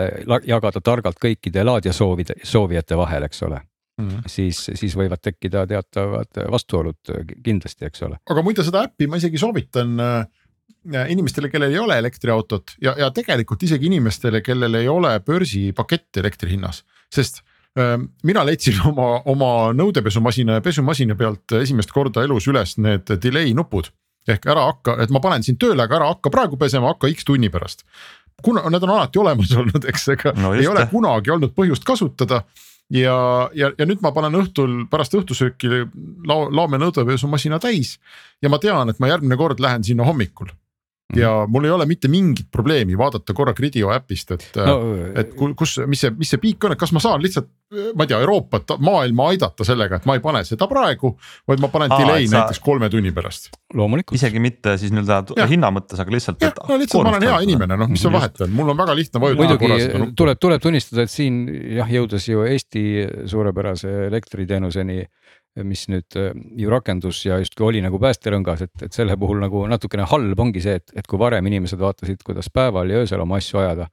jagada 0.49 0.83
targalt 0.83 1.21
kõikide 1.23 1.65
laadija 1.65 1.95
soovide, 1.95 2.35
soovijate 2.43 2.99
vahel, 2.99 3.29
eks 3.29 3.47
ole. 3.49 3.63
Mhm. 4.01 4.25
siis, 4.27 4.59
siis 4.75 4.95
võivad 4.97 5.21
tekkida 5.21 5.67
teatavad 5.69 6.39
vastuolud 6.51 7.11
kindlasti, 7.45 7.85
eks 7.87 8.03
ole. 8.07 8.17
aga 8.31 8.43
muide 8.43 8.65
seda 8.65 8.87
äppi 8.89 9.07
ma 9.07 9.21
isegi 9.21 9.39
soovitan 9.39 10.01
äh, 10.01 10.25
inimestele, 11.13 11.51
kellel 11.53 11.71
ei 11.71 11.79
ole 11.79 11.99
elektriautot 12.01 12.75
ja, 12.83 12.95
ja 12.99 13.11
tegelikult 13.15 13.63
isegi 13.63 13.87
inimestele, 13.87 14.41
kellel 14.43 14.81
ei 14.81 14.89
ole 14.89 15.13
börsipaketti 15.21 16.25
elektri 16.25 16.57
hinnas, 16.57 16.83
sest 17.13 17.43
mina 17.77 18.45
leidsin 18.45 18.81
oma, 18.91 19.23
oma 19.33 19.51
nõudepesumasina 19.77 20.59
ja 20.59 20.65
pesumasina 20.65 21.17
pealt 21.17 21.55
esimest 21.61 21.93
korda 21.95 22.25
elus 22.27 22.49
üles 22.51 22.77
need 22.77 23.09
delay 23.23 23.55
nupud 23.57 23.89
ehk 24.29 24.45
ära 24.47 24.67
hakka, 24.69 24.97
et 25.03 25.13
ma 25.15 25.23
panen 25.23 25.43
sind 25.43 25.59
tööle, 25.63 25.83
aga 25.83 25.99
ära 25.99 26.11
hakka 26.13 26.31
praegu 26.31 26.59
pesema, 26.61 26.93
hakka 26.93 27.11
X 27.11 27.27
tunni 27.27 27.51
pärast. 27.51 27.83
kuna 28.43 28.63
need 28.71 28.83
on 28.83 28.91
alati 28.91 29.19
olemas 29.19 29.55
olnud, 29.61 29.87
eks, 29.89 30.09
ega 30.15 30.35
No 30.39 30.53
ei 30.55 30.67
ole 30.67 30.87
kunagi 30.91 31.31
olnud 31.35 31.55
põhjust 31.57 31.85
kasutada 31.87 32.43
ja, 32.91 33.17
ja, 33.55 33.73
ja 33.79 33.87
nüüd 33.87 34.03
ma 34.03 34.13
panen 34.15 34.39
õhtul 34.43 34.85
pärast 34.91 35.15
õhtusööki 35.19 35.71
lao-, 36.29 36.51
laome 36.53 36.81
nõudepesumasina 36.83 37.59
täis 37.63 37.97
ja 38.43 38.51
ma 38.53 38.61
tean, 38.63 38.91
et 38.91 39.01
ma 39.03 39.11
järgmine 39.11 39.39
kord 39.41 39.63
lähen 39.63 39.85
sinna 39.87 40.07
hommikul. 40.07 40.53
Ja 41.17 41.33
mul 41.49 41.65
ei 41.69 41.71
ole 41.75 41.87
mitte 41.87 42.09
mingit 42.09 42.47
probleemi 42.51 42.97
vaadata 42.99 43.35
korra 43.37 43.53
Gridio 43.55 43.91
äpist, 43.95 44.31
et 44.37 44.47
no,, 44.57 44.79
no 44.81 45.07
et 45.21 45.35
ku- 45.37 45.55
kus, 45.59 45.79
mis 45.87 46.01
see, 46.01 46.11
mis 46.17 46.31
see 46.33 46.41
piik 46.41 46.65
on, 46.65 46.73
et 46.73 46.79
kas 46.81 46.93
ma 46.97 47.01
saan 47.05 47.21
lihtsalt, 47.23 47.49
ma 47.97 48.05
ei 48.05 48.11
tea, 48.11 48.19
Euroopat, 48.21 48.75
maailma 48.85 49.29
aidata 49.33 49.65
sellega, 49.65 49.97
et 50.01 50.07
ma 50.09 50.15
ei 50.19 50.21
pane 50.25 50.43
seda 50.45 50.67
praegu, 50.69 51.15
vaid 51.49 51.61
ma 51.65 51.69
panen 51.73 51.93
Aa, 51.93 51.99
delay 52.03 52.25
et 52.27 52.31
sa- 52.33 52.43
näiteks 52.43 52.61
kolme 52.65 52.89
tunni 52.93 53.13
pärast. 53.17 53.51
loomulikult. 53.75 54.17
isegi 54.21 54.41
mitte 54.45 54.77
siis 54.81 54.93
nii-öelda 54.93 55.47
hinna 55.49 55.71
mõttes, 55.73 56.01
aga 56.01 56.13
lihtsalt. 56.13 56.41
jah, 56.45 56.53
no 56.69 56.77
lihtsalt 56.81 57.05
ma 57.05 57.15
olen 57.17 57.23
hea 57.29 57.39
inimene, 57.49 57.77
noh, 57.81 57.89
mis 57.93 58.03
seal 58.05 58.13
vahet 58.13 58.41
on, 58.45 58.51
mul 58.53 58.69
on 58.75 58.77
väga 58.83 58.97
lihtne 58.99 59.21
vajutada 59.21 59.59
korra 59.59 59.79
seda 59.79 59.89
muidugi 59.89 60.05
nuppu. 60.05 60.17
tuleb, 60.23 60.39
tuleb 60.41 60.61
tunnistada, 60.65 61.03
et 61.09 61.11
siin 61.13 61.43
jah, 61.79 61.89
jõudes 61.93 62.29
ju 62.29 62.45
Eesti 62.49 62.83
suurepärase 63.33 63.93
elektriteenuseni, 64.11 65.03
mis 65.61 65.85
nüüd 65.93 66.17
äh, 66.17 66.33
ju 66.57 66.73
rakendus 66.73 67.23
ja 67.27 67.39
justkui 67.43 67.67
oli 67.69 67.85
nagu 67.85 68.01
päästerõngas, 68.03 68.65
et, 68.67 68.75
et 68.87 68.97
selle 68.97 69.17
puhul 69.21 69.43
nagu 69.43 69.65
natukene 69.71 70.07
halb 70.09 70.41
ongi 70.41 70.63
see, 70.65 70.79
et, 70.81 70.93
et 70.97 71.09
kui 71.09 71.21
varem 71.21 71.47
inimesed 71.51 71.81
vaatasid, 71.81 72.23
kuidas 72.27 72.49
päeval 72.53 72.93
ja 72.93 73.03
öösel 73.03 73.21
oma 73.25 73.41
asju 73.41 73.61
ajada, 73.61 73.89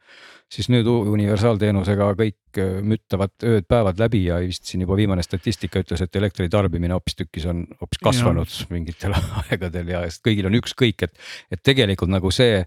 siis 0.50 0.70
nüüd 0.72 0.88
universaalteenusega 0.90 2.10
kõik 2.20 2.62
äh, 2.64 2.80
müttavad 2.82 3.36
ööd-päevad 3.44 4.00
läbi 4.02 4.26
ja 4.30 4.40
vist 4.44 4.70
siin 4.72 4.86
juba 4.86 4.98
viimane 5.00 5.26
statistika 5.26 5.84
ütles, 5.84 6.04
et 6.06 6.20
elektri 6.20 6.50
tarbimine 6.50 6.96
hoopistükkis 6.96 7.50
on 7.52 7.66
hoopis 7.82 8.04
kasvanud 8.04 8.60
mingitel 8.72 9.18
aegadel 9.46 9.96
ja 9.96 10.06
kõigil 10.24 10.48
on 10.48 10.60
ükskõik, 10.62 11.10
et, 11.10 11.26
et 11.52 11.64
tegelikult 11.64 12.14
nagu 12.16 12.32
see 12.34 12.64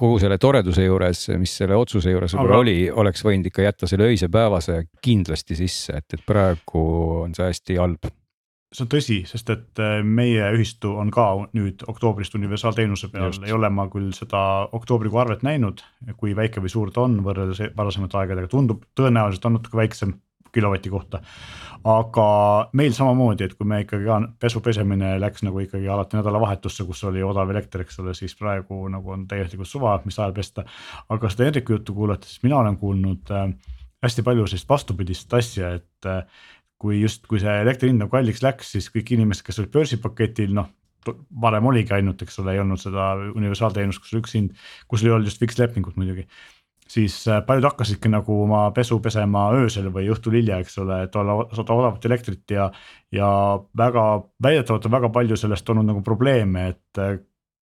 kogu 0.00 0.20
selle 0.22 0.38
toreduse 0.40 0.84
juures, 0.84 1.26
mis 1.40 1.52
selle 1.60 1.76
otsuse 1.78 2.12
juures 2.12 2.34
võib-olla 2.34 2.62
oli, 2.62 2.76
oleks 3.02 3.24
võinud 3.26 3.50
ikka 3.50 3.66
jätta 3.66 3.88
selle 3.90 4.08
öise 4.10 4.30
päevase 4.32 4.84
kindlasti 5.02 5.58
sisse, 5.58 6.00
et, 6.00 6.16
et 6.16 6.24
praegu 6.26 6.84
on 7.24 7.36
see 7.36 7.50
hästi 7.50 7.78
halb. 7.80 8.10
See 8.70 8.84
on 8.84 8.90
tõsi, 8.92 9.18
sest 9.26 9.50
et 9.50 9.80
äh, 9.82 9.98
meie 10.06 10.46
ühistu 10.54 10.92
on 11.02 11.10
ka 11.14 11.26
nüüd 11.56 11.82
oktoobrist 11.90 12.36
universaalteenuse 12.38 13.10
peal, 13.10 13.34
ei 13.46 13.54
ole 13.54 13.70
ma 13.74 13.88
küll 13.90 14.12
seda 14.14 14.42
oktoobrikuu 14.76 15.18
arvet 15.18 15.42
näinud, 15.46 15.82
kui 16.20 16.36
väike 16.38 16.62
või 16.62 16.70
suur 16.70 16.92
ta 16.94 17.02
on 17.08 17.18
võrreldes 17.26 17.72
varasemate 17.76 18.20
aegadega, 18.20 18.50
tundub 18.52 18.84
tõenäoliselt 18.98 19.48
on 19.48 19.58
natuke 19.58 19.80
väiksem 19.80 20.14
kilovati 20.54 20.90
kohta. 20.90 21.20
aga 21.84 22.24
meil 22.76 22.92
samamoodi, 22.92 23.46
et 23.46 23.54
kui 23.56 23.66
me 23.66 23.78
ikkagi 23.80 24.04
ka 24.04 24.18
pesu 24.42 24.60
pesemine 24.60 25.14
läks 25.22 25.42
nagu 25.46 25.62
ikkagi 25.62 25.88
alati 25.88 26.18
nädalavahetusse, 26.18 26.84
kus 26.84 27.02
oli 27.08 27.22
odav 27.24 27.50
elekter, 27.50 27.86
eks 27.86 28.02
ole, 28.02 28.14
siis 28.14 28.34
praegu 28.36 28.82
nagu 28.92 29.14
on 29.14 29.24
täielikult 29.30 29.68
suva, 29.68 29.94
mis 30.04 30.18
ajal 30.18 30.34
pesta. 30.36 30.64
aga 31.08 31.30
seda 31.32 31.48
Hendriku 31.48 31.78
juttu 31.78 31.94
kuulates, 31.96 32.38
mina 32.42 32.58
olen 32.58 32.76
kuulnud 32.76 33.32
äh, 33.32 33.48
hästi 34.04 34.22
palju 34.26 34.46
sellist 34.46 34.68
vastupidist 34.68 35.34
asja, 35.34 35.72
et 35.80 36.06
äh, 36.06 36.22
kui 36.80 37.00
just, 37.02 37.26
kui 37.28 37.40
see 37.42 37.56
elektri 37.62 37.90
hind 37.90 38.00
nagu 38.00 38.12
kalliks 38.12 38.40
läks, 38.44 38.74
siis 38.76 38.88
kõik 38.92 39.12
inimesed, 39.16 39.44
kes 39.46 39.60
olid 39.60 39.74
börsipaketil, 39.74 40.54
noh 40.56 40.70
varem 41.42 41.68
oligi 41.70 41.94
ainult, 41.96 42.22
eks 42.24 42.40
ole, 42.42 42.54
ei 42.54 42.62
olnud 42.62 42.80
seda 42.80 43.12
universaalteenust, 43.32 44.02
kus 44.02 44.14
oli 44.14 44.22
üks 44.24 44.34
hind, 44.36 44.64
kus 44.90 45.04
ei 45.04 45.12
olnud 45.14 45.30
just 45.30 45.40
fikslepingut 45.40 45.96
muidugi. 46.00 46.26
siis 46.90 47.14
äh, 47.28 47.38
paljud 47.46 47.68
hakkasidki 47.68 48.10
nagu 48.10 48.34
oma 48.42 48.64
pesu 48.74 48.98
pesema 49.00 49.44
öösel 49.54 49.92
või 49.94 50.08
õhtul 50.10 50.34
hilja, 50.34 50.58
eks 50.58 50.78
ole, 50.82 51.04
et 51.06 51.16
olla, 51.16 51.36
saada 51.54 51.76
odavat 51.78 52.04
elektrit 52.04 52.50
ja. 52.50 52.70
ja 53.14 53.28
väga 53.78 54.04
väidetavalt 54.42 54.88
on 54.88 54.96
väga 54.96 55.10
palju 55.14 55.38
sellest 55.38 55.70
olnud 55.70 55.86
nagu 55.86 56.02
probleeme, 56.02 56.66
et 56.74 56.98
äh, 56.98 57.20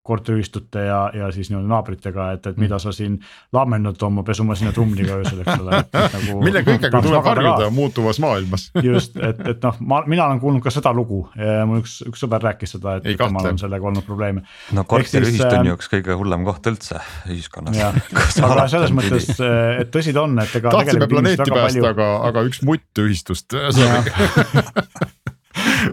korteriühistute 0.09 0.85
ja, 0.89 1.01
ja 1.15 1.31
siis 1.35 1.51
nii-öelda 1.53 1.71
naabritega, 1.71 2.31
et, 2.37 2.47
et 2.51 2.61
mida 2.61 2.79
sa 2.83 2.93
siin 2.95 3.19
laamendad 3.55 4.01
oma 4.07 4.25
pesumasina 4.27 4.73
trumliga 4.77 5.19
öösel, 5.21 5.43
eks 5.45 5.63
ole. 5.63 5.83
nagu, 5.93 6.39
mille 6.47 6.63
kõigega 6.67 7.03
tuleb 7.05 7.29
harjuda 7.29 7.71
muutuvas 7.75 8.21
maailmas. 8.25 8.69
just, 8.89 9.19
et, 9.21 9.43
et 9.53 9.65
noh, 9.65 9.81
ma, 9.93 10.03
mina 10.11 10.29
olen 10.29 10.43
kuulnud 10.43 10.65
ka 10.65 10.73
seda 10.75 10.93
lugu 10.97 11.25
ja 11.37 11.67
mul 11.69 11.83
üks, 11.83 11.99
üks 12.09 12.25
sõber 12.25 12.45
rääkis 12.49 12.77
seda, 12.77 12.99
et 13.01 13.11
temal 13.21 13.51
on 13.53 13.61
sellega 13.61 13.91
olnud 13.91 14.07
probleeme. 14.09 14.45
no 14.77 14.87
siis, 15.05 15.41
on 15.45 15.61
äh, 15.61 15.69
ju 15.71 15.77
üks 15.79 15.93
kõige 15.93 16.17
hullem 16.19 16.47
koht 16.49 16.67
üldse 16.71 17.03
ühiskonnas 17.29 17.79
aga 18.49 18.67
selles 18.71 18.95
mõttes, 18.95 19.31
et 19.39 19.93
tõsi 19.95 20.15
ta 20.17 20.25
on, 20.25 20.39
et 20.43 20.57
ega. 20.61 20.73
tahtsime 20.75 21.11
planeeti 21.11 21.51
päästa, 21.53 21.93
aga, 21.93 22.09
aga 22.31 22.45
üks 22.49 22.63
mutt 22.67 23.05
ühistust. 23.05 23.55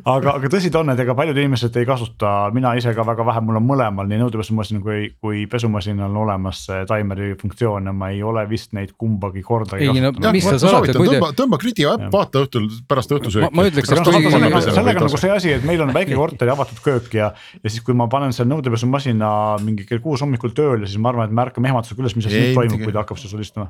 aga, 0.03 0.35
aga 0.37 0.51
tõsi 0.51 0.71
ta 0.73 0.81
on, 0.81 0.91
et 0.93 1.01
ega 1.01 1.15
paljud 1.17 1.37
inimesed 1.37 1.75
ei 1.79 1.87
kasuta, 1.87 2.33
mina 2.55 2.73
ise 2.79 2.93
ka 2.95 3.05
väga 3.07 3.25
vähe, 3.27 3.43
mul 3.45 3.59
on 3.59 3.65
mõlemal 3.67 4.09
nii 4.09 4.21
nõudepesumasin 4.23 4.81
kui, 4.83 5.09
kui 5.21 5.45
pesumasinal 5.51 6.09
on 6.09 6.21
olemas 6.25 6.65
see 6.67 6.83
taimeri 6.89 7.33
funktsioon 7.39 7.89
ja 7.89 7.93
ma 7.95 8.11
ei 8.13 8.21
ole 8.25 8.45
vist 8.49 8.73
neid 8.77 8.95
kumbagi 8.99 9.43
kordagi 9.45 9.89
kasutanud. 9.89 10.89
et 10.89 10.99
tõmba, 10.99 11.31
tõmba 11.37 11.59
Gridio 11.61 11.93
äpp, 11.95 12.07
vaata 12.13 12.45
õhtul 12.45 12.67
pärast 12.89 13.13
õhtusööki. 13.15 13.51
ma 13.55 13.67
ütleks, 13.69 13.91
kas 13.91 14.01
noh, 14.01 14.11
vaata 14.11 14.33
sellega, 14.35 14.61
sellega 14.67 15.03
on 15.03 15.09
nagu 15.09 15.21
see 15.21 15.33
asi, 15.35 15.53
et 15.57 15.67
meil 15.67 15.83
on 15.85 15.93
väike 15.95 16.17
korter 16.17 16.51
ja 16.51 16.55
avatud 16.57 16.81
köök 16.85 17.17
ja, 17.17 17.31
ja 17.61 17.71
siis, 17.71 17.83
kui 17.85 17.97
ma 17.97 18.09
panen 18.11 18.33
seal 18.35 18.49
nõudepesumasina 18.51 19.31
mingi 19.65 19.87
kell 19.89 20.03
kuus 20.03 20.23
hommikul 20.25 20.55
tööle, 20.57 20.89
siis 20.89 21.01
ma 21.01 21.11
arvan, 21.13 21.29
et 21.29 21.35
me 21.35 21.45
ärkame 21.45 21.71
ehmatusega 21.71 22.05
üles, 22.05 22.17
mis 22.17 22.29
asi 22.29 22.39
Ei, 22.39 22.47
nüüd 22.49 22.59
toimub, 22.61 22.85
kui 22.85 22.95
ta 22.95 23.03
hakkab 23.03 23.21
sul 23.21 23.43
istuma. 23.43 23.69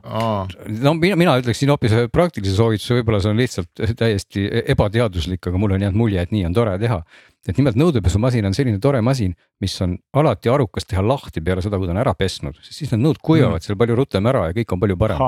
no 0.86 0.96
mina, 1.00 1.20
mina 1.20 1.38
ütleksin 1.42 1.72
hoopis 1.74 1.96
praktilise 2.14 2.56
soovituse, 2.58 3.00
võib-olla 3.00 3.22
see 3.24 3.34
on 3.34 3.42
lihtsalt 3.42 3.86
täiesti 4.00 4.46
ebateaduslik, 4.76 5.42
aga 5.50 5.62
mulle 5.62 5.78
on 5.78 5.86
jäänud 5.86 6.00
mulje, 6.00 6.05
et 6.22 6.32
nii 6.32 6.46
on 6.46 6.54
tore 6.54 6.78
teha. 6.80 7.04
Et 7.48 7.58
nimelt 7.60 7.78
nõudepesumasin 7.78 8.46
on 8.48 8.56
selline 8.58 8.80
tore 8.82 9.02
masin, 9.06 9.36
mis 9.62 9.76
on 9.82 9.94
alati 10.18 10.50
arukas 10.52 10.86
teha 10.90 11.04
lahti 11.06 11.42
peale 11.46 11.62
seda, 11.64 11.78
kui 11.80 11.88
ta 11.88 11.94
on 11.94 12.00
ära 12.02 12.14
pesnud, 12.18 12.58
sest 12.60 12.80
siis 12.82 12.92
need 12.92 13.04
nõud 13.06 13.20
kuivavad 13.24 13.64
seal 13.64 13.78
palju 13.80 13.96
rutem 13.96 14.26
ära 14.28 14.48
ja 14.50 14.56
kõik 14.58 14.74
on 14.76 14.82
palju 14.82 14.98
parem. 15.00 15.22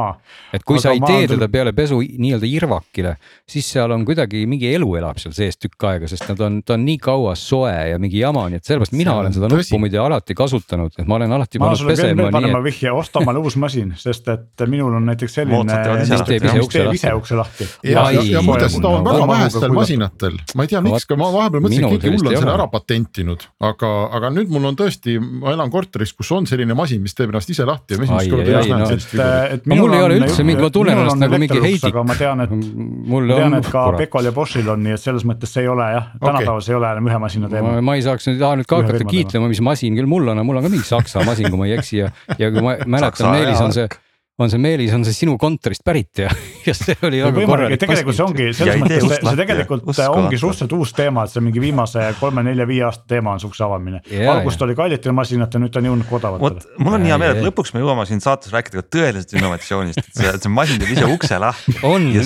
et 0.53 0.63
kui 0.67 0.77
Aga 0.77 0.81
sa 0.81 0.93
ei 0.95 0.99
tee 0.99 1.21
küll- 1.27 1.35
teda 1.35 1.47
peale 1.53 1.73
pesu 1.77 1.99
nii-öelda 2.01 2.49
irvakile, 2.49 3.15
siis 3.47 3.69
seal 3.71 3.91
on 3.91 4.03
kuidagi 4.05 4.45
mingi 4.49 4.73
elu 4.73 4.89
elab 4.99 5.19
seal 5.21 5.33
sees 5.37 5.57
tükk 5.57 5.87
aega, 5.91 6.09
sest 6.11 6.27
nad 6.29 6.41
on, 6.41 6.61
ta 6.63 6.73
on 6.75 6.83
nii 6.85 6.97
kaua 6.97 7.35
soe 7.35 7.71
ja 7.91 7.99
mingi 8.01 8.19
jama, 8.19 8.47
nii 8.49 8.59
et 8.59 8.65
sellepärast 8.67 8.95
mina 8.97 9.15
olen 9.21 9.33
seda 9.37 9.47
nuppu 9.53 9.79
muide 9.79 10.01
alati 10.01 10.35
kasutanud, 10.37 10.97
et 10.97 11.07
ma 11.07 11.15
olen 11.15 11.31
alati 11.37 11.59
ma 11.61 11.71
sulle 11.75 11.95
veel 11.95 12.11
pesema 12.11 12.27
nii, 12.27 12.31
parema 12.35 12.59
et 12.59 12.67
vihje, 12.67 12.91
osta 12.91 13.21
omale 13.23 13.39
uus 13.39 13.55
masin, 13.55 13.93
sest 13.97 14.27
et 14.33 14.65
minul 14.67 14.97
on 14.97 15.05
näiteks 15.07 15.37
selline. 15.39 15.79
Mis 16.01 16.25
teeb 16.27 16.49
ise 16.97 17.13
ukse 17.15 17.35
lahti. 17.37 17.67
ja, 17.83 18.09
ja, 18.11 18.21
ja 18.37 18.41
muide 18.41 18.67
seda 18.73 18.89
on 18.89 19.05
väga 19.07 19.27
vähestel 19.31 19.71
masinatel, 19.77 20.37
ma 20.55 20.65
ei 20.67 20.71
tea, 20.73 20.81
miks, 20.81 21.07
ma 21.15 21.31
vahepeal 21.33 21.63
mõtlesin, 21.63 22.06
keegi 22.07 22.21
hull 22.23 22.31
on 22.31 22.37
selle 22.41 22.53
ära 22.55 22.67
patentinud, 22.71 23.43
aga, 23.69 23.91
aga 24.17 24.31
nüüd 24.33 24.49
mul 24.53 24.65
on 24.71 24.75
tõesti, 24.79 25.17
ma 25.21 25.51
elan 25.53 25.71
korteris, 25.73 26.13
kus 26.17 26.31
on 26.35 26.47
selline 26.49 26.73
masin, 26.77 27.01
mis 27.03 27.13
teeb 27.17 27.29
ennast 27.33 27.49
ise 27.53 27.65
lahti 27.67 27.95
ja 27.95 28.01
ma 28.01 28.07
esimest 28.07 28.31
korda 28.33 28.57
ai, 28.61 28.69
näen 28.71 28.79
no. 28.83 28.89
sellist 28.93 29.13
et 29.57 29.65
No 29.67 29.75
mul 29.81 29.93
ei 29.97 30.01
ole 30.05 30.15
on- 30.17 30.23
üldse 30.23 30.43
mingi- 30.47 30.63
ma 30.63 30.69
tunnen 30.73 30.97
ennast 30.97 31.15
on 31.17 31.23
nagu 31.25 31.39
mingi 31.43 31.61
heidik. 31.63 31.85
aga 31.91 32.03
ma 32.07 32.15
tean, 32.19 32.41
et 32.47 32.51
mul 32.51 33.27
ma 33.27 33.35
tean, 33.41 33.53
on 33.53 33.59
et 33.59 33.69
ka. 33.71 33.85
Pekol 33.97 34.25
ja 34.29 34.31
Boschil 34.35 34.69
on, 34.69 34.83
nii 34.83 34.93
et 34.97 35.01
selles 35.03 35.23
mõttes 35.27 35.51
see 35.53 35.61
ei 35.65 35.67
ole 35.71 35.87
jah, 35.93 36.09
tänapäeval 36.21 36.61
see 36.65 36.73
ei 36.73 36.79
ole 36.79 36.91
enam 36.95 37.07
ühe 37.11 37.19
masina 37.19 37.49
teema 37.51 37.81
ma,. 37.81 37.95
ei 37.97 38.01
saaks 38.05 38.27
nüüd, 38.31 38.39
taha 38.39 38.55
nüüd 38.61 38.67
ka 38.69 38.81
hakata 38.83 39.05
kiitlema, 39.09 39.47
mis 39.51 39.61
masin 39.61 39.95
küll 39.97 40.07
mul 40.09 40.27
on, 40.27 40.37
aga 40.37 40.43
mul 40.47 40.57
on 40.61 40.67
ka 40.67 40.69
mingi 40.73 40.85
saksa 40.87 41.23
masin, 41.27 41.49
kui 41.51 41.57
ma 41.59 41.65
ei 41.69 41.77
eksi 41.77 41.97
ja, 42.03 42.11
ja 42.37 42.51
kui 42.51 42.61
ma 42.65 42.77
mäletan, 42.85 43.31
Meelis 43.33 43.61
on 43.61 43.73
see 43.75 43.87
on 44.39 44.51
see 44.53 44.59
Meelis, 44.61 44.91
on 44.93 45.01
see 45.07 45.15
sinu 45.15 45.33
kontorist 45.41 45.81
pärit 45.87 46.19
ja, 46.21 46.29
ja 46.67 46.73
see 46.77 46.93
oli 47.07 47.21
väga 47.23 47.31
võimalik, 47.33 47.49
korralik 47.49 47.81
tegelikult 47.81 48.17
see 48.17 48.25
ongi 48.25 48.45
Ja 48.47 48.53
selles 48.53 48.77
mõttes, 48.83 49.05
see, 49.09 49.21
see 49.25 49.39
tegelikult 49.39 49.85
uskumatu. 49.87 50.19
ongi 50.21 50.37
suhteliselt 50.41 50.75
uus 50.77 50.91
teema, 50.97 51.23
et 51.25 51.33
see 51.33 51.41
mingi 51.45 51.61
viimase 51.63 52.03
kolme-nelja-viie 52.19 52.83
aasta 52.85 53.07
teema 53.15 53.33
on 53.33 53.41
siukse 53.41 53.63
avamine. 53.65 54.01
Jaa, 54.11 54.35
alguses 54.37 54.59
ta 54.59 54.67
oli 54.67 54.75
kallitel 54.77 55.15
masinatel, 55.17 55.63
nüüd 55.63 55.73
ta 55.73 55.81
on 55.81 55.89
jõudnud 55.89 56.09
ka 56.09 56.17
odavatele. 56.19 56.77
mul 56.85 56.97
on 56.99 57.07
hea 57.09 57.17
meel, 57.21 57.33
et 57.39 57.47
lõpuks 57.47 57.73
me 57.73 57.81
jõuame 57.81 58.05
siin 58.09 58.21
saates 58.23 58.53
rääkida 58.53 58.83
ka 58.83 58.85
tõelisest 58.97 59.33
innovatsioonist, 59.39 60.01
et 60.03 60.21
see, 60.21 60.33
see 60.45 60.53
masin 60.53 60.81
teeb 60.83 60.93
ise 60.93 61.09
ukse 61.09 61.39
lahti. 61.41 61.75
On 61.91 62.07
ja 62.13 62.23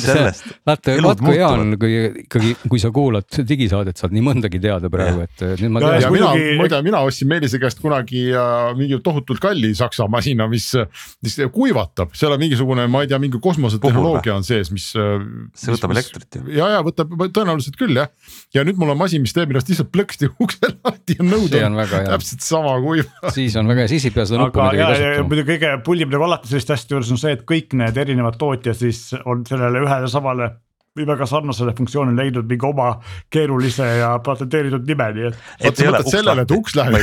vaata, 0.67 0.97
vaat 1.05 1.24
kui 1.24 1.36
hea 1.38 1.47
on, 1.47 1.74
kui 1.80 1.95
ikkagi, 2.26 2.53
kui 2.68 2.80
sa 2.82 2.91
kuulad 2.93 3.28
digisaadet, 3.47 3.99
saad 3.99 4.14
nii 4.16 4.24
mõndagi 4.26 4.59
teada 4.64 4.89
praegu, 4.91 5.24
et 5.28 5.45
nüüd 5.64 5.72
ma 5.78 5.82
Ja- 5.82 5.95
ja 6.05 6.12
mina 6.14 6.32
muide, 6.59 6.82
mina 6.86 7.01
ostsin 7.07 7.30
Meelise 7.32 7.59
käest 7.62 7.80
kunagi 7.82 8.28
äh, 8.36 8.72
mingi 8.78 8.99
tohutult 9.03 9.41
kalli 9.43 9.74
saksa 9.78 10.07
masina, 10.12 10.47
mis, 10.51 10.70
mis 11.24 11.38
kuivatab, 12.02 12.18
seal 12.18 12.36
on 12.36 12.41
mingisugune, 12.41 12.86
ma 12.91 13.04
ei 13.04 13.10
tea, 13.12 13.20
mingi 13.22 13.39
kosmosetehnoloogia 13.41 14.36
on 14.36 14.45
sees, 14.45 14.72
mis. 14.74 14.88
see 14.91 15.76
võtab 15.76 15.93
elektrit 15.95 16.39
ju. 16.39 16.45
ja, 16.56 16.70
ja 16.76 16.80
võtab 16.86 17.12
tõenäoliselt 17.34 17.78
küll 17.80 17.97
jah, 17.97 18.10
ja 18.56 18.66
nüüd 18.68 18.80
mul 18.82 18.93
on 18.93 18.99
masin, 18.99 19.24
mis 19.24 19.36
teeb 19.36 19.54
ennast 19.54 19.70
lihtsalt 19.72 19.91
plõksti 19.93 20.32
ukse 20.43 20.74
lahti 20.74 21.20
ja 21.20 21.28
nõud 21.28 21.56
on 21.60 21.78
on 21.82 21.93
täpselt 22.10 22.45
sama 22.45 22.76
kuiv. 22.84 23.06
siis 23.38 23.56
on 23.60 23.70
väga 23.72 23.86
hea, 23.86 23.93
siis 23.93 24.10
ei 24.10 24.16
pea 24.16 24.28
seda 24.30 24.41
nuppu 24.45 24.64
aga 24.64 24.74
muidugi 24.74 24.88
kasutama. 24.88 25.30
muidugi 25.30 25.54
kõige 25.54 25.76
pullim 25.86 26.12
nagu 26.14 26.28
alati 26.28 26.52
selliste 26.52 26.78
asjade 26.78 26.97
juures 26.97 27.14
on 27.14 27.22
see, 27.22 27.38
et 27.38 27.45
kõik 27.47 27.78
need 27.80 28.04
erinevad 28.06 28.39
tootjad 28.41 28.78
siis 28.82 29.08
on 29.26 29.45
sellele 29.47 29.86
ühele 29.86 30.12
samale 30.12 30.54
või 30.97 31.06
väga 31.08 31.26
sarnasele 31.30 31.74
funktsioonile 31.76 32.20
leidnud 32.20 32.49
mingi 32.49 32.68
oma 32.68 32.89
keerulise 33.32 33.86
ja 34.02 34.12
patenteeritud 34.24 34.88
nime, 34.89 35.08
nii 35.16 35.30
et. 35.30 35.38
vot 35.64 35.78
sa 35.78 35.86
mõtled 35.88 36.10
sellele, 36.12 36.43
et 36.43 36.56
uks 36.56 36.76
läheb, 36.76 36.97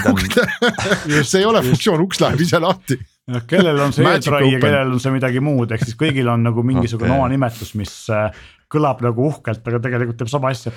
see 1.30 1.40
ei 1.40 1.46
ole 1.48 1.62
funktsioon, 1.64 2.02
uks 2.04 2.20
läheb 2.20 2.44
ise 2.44 2.60
lahti. 2.60 2.98
noh, 3.32 3.46
kellel 3.48 3.80
on 3.86 3.96
see 3.96 4.06
e-trai 4.08 4.44
ja 4.52 4.60
kellel 4.62 4.94
on 4.96 5.02
see 5.02 5.14
midagi 5.14 5.42
muud, 5.44 5.72
ehk 5.74 5.86
siis 5.86 5.98
kõigil 5.98 6.30
on 6.32 6.46
nagu 6.48 6.64
mingisugune 6.66 7.12
okay. 7.12 7.20
oma 7.20 7.28
nimetus, 7.32 7.74
mis 7.78 7.94
äh, 8.14 8.30
kõlab 8.68 9.00
nagu 9.04 9.24
uhkelt, 9.30 9.62
aga 9.70 9.80
tegelikult 9.84 10.18
teeb 10.20 10.30
sama 10.30 10.50
asja. 10.52 10.72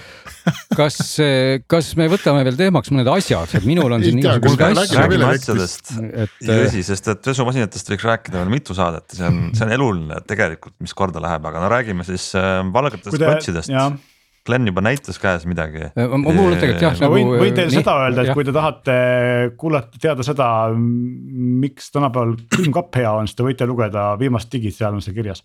kas, 0.80 1.00
kas 1.72 1.92
me 2.00 2.08
võtame 2.12 2.46
veel 2.48 2.60
teemaks 2.60 2.92
mõned 2.94 3.10
asjad, 3.12 3.52
et 3.60 3.68
minul 3.68 3.92
on 3.92 4.06
siin 4.06 4.22
igasuguseid 4.22 4.62
me 4.72 5.28
asju, 5.34 5.58
jõsi, 6.48 6.86
sest 6.88 7.12
et 7.12 7.26
pesumasinatest 7.28 7.92
võiks 7.92 8.08
rääkida 8.08 8.40
veel 8.40 8.54
mitu 8.54 8.78
saadet. 8.78 9.08
Ja 9.12 9.20
see 9.20 9.28
on, 9.28 9.42
see 9.58 9.68
on 9.68 9.76
eluline 9.76 10.22
tegelikult, 10.30 10.78
mis 10.84 10.96
korda 10.96 11.24
läheb, 11.24 11.52
aga 11.52 11.66
no 11.66 11.72
räägime 11.72 12.08
siis 12.08 12.32
äh, 12.40 12.62
valgetest 12.72 13.20
klotsidest. 13.20 13.76
Glen 14.48 14.66
juba 14.66 14.82
näitas 14.82 15.20
käes 15.22 15.46
midagi. 15.46 15.92
äh, 15.92 16.16
mul 16.18 16.48
on 16.48 16.58
tegelikult 16.58 16.82
jah 16.82 16.96
ma 16.98 17.06
nagu. 17.06 17.14
võin, 17.14 17.30
võin 17.44 17.56
teile 17.58 17.74
seda 17.74 17.94
öelda, 18.06 18.24
et 18.24 18.32
jah. 18.32 18.38
kui 18.38 18.48
te 18.48 18.56
tahate 18.56 18.96
kuulata, 19.62 20.02
teada 20.02 20.26
seda, 20.26 20.48
miks 20.74 21.92
tänapäeval 21.94 22.36
külmkapp 22.56 23.02
hea 23.02 23.14
on, 23.20 23.30
siis 23.30 23.38
te 23.38 23.46
võite 23.46 23.70
lugeda 23.70 24.12
viimast 24.22 24.52
digit, 24.54 24.76
seal 24.78 24.98
on 24.98 25.06
see 25.06 25.14
kirjas. 25.18 25.44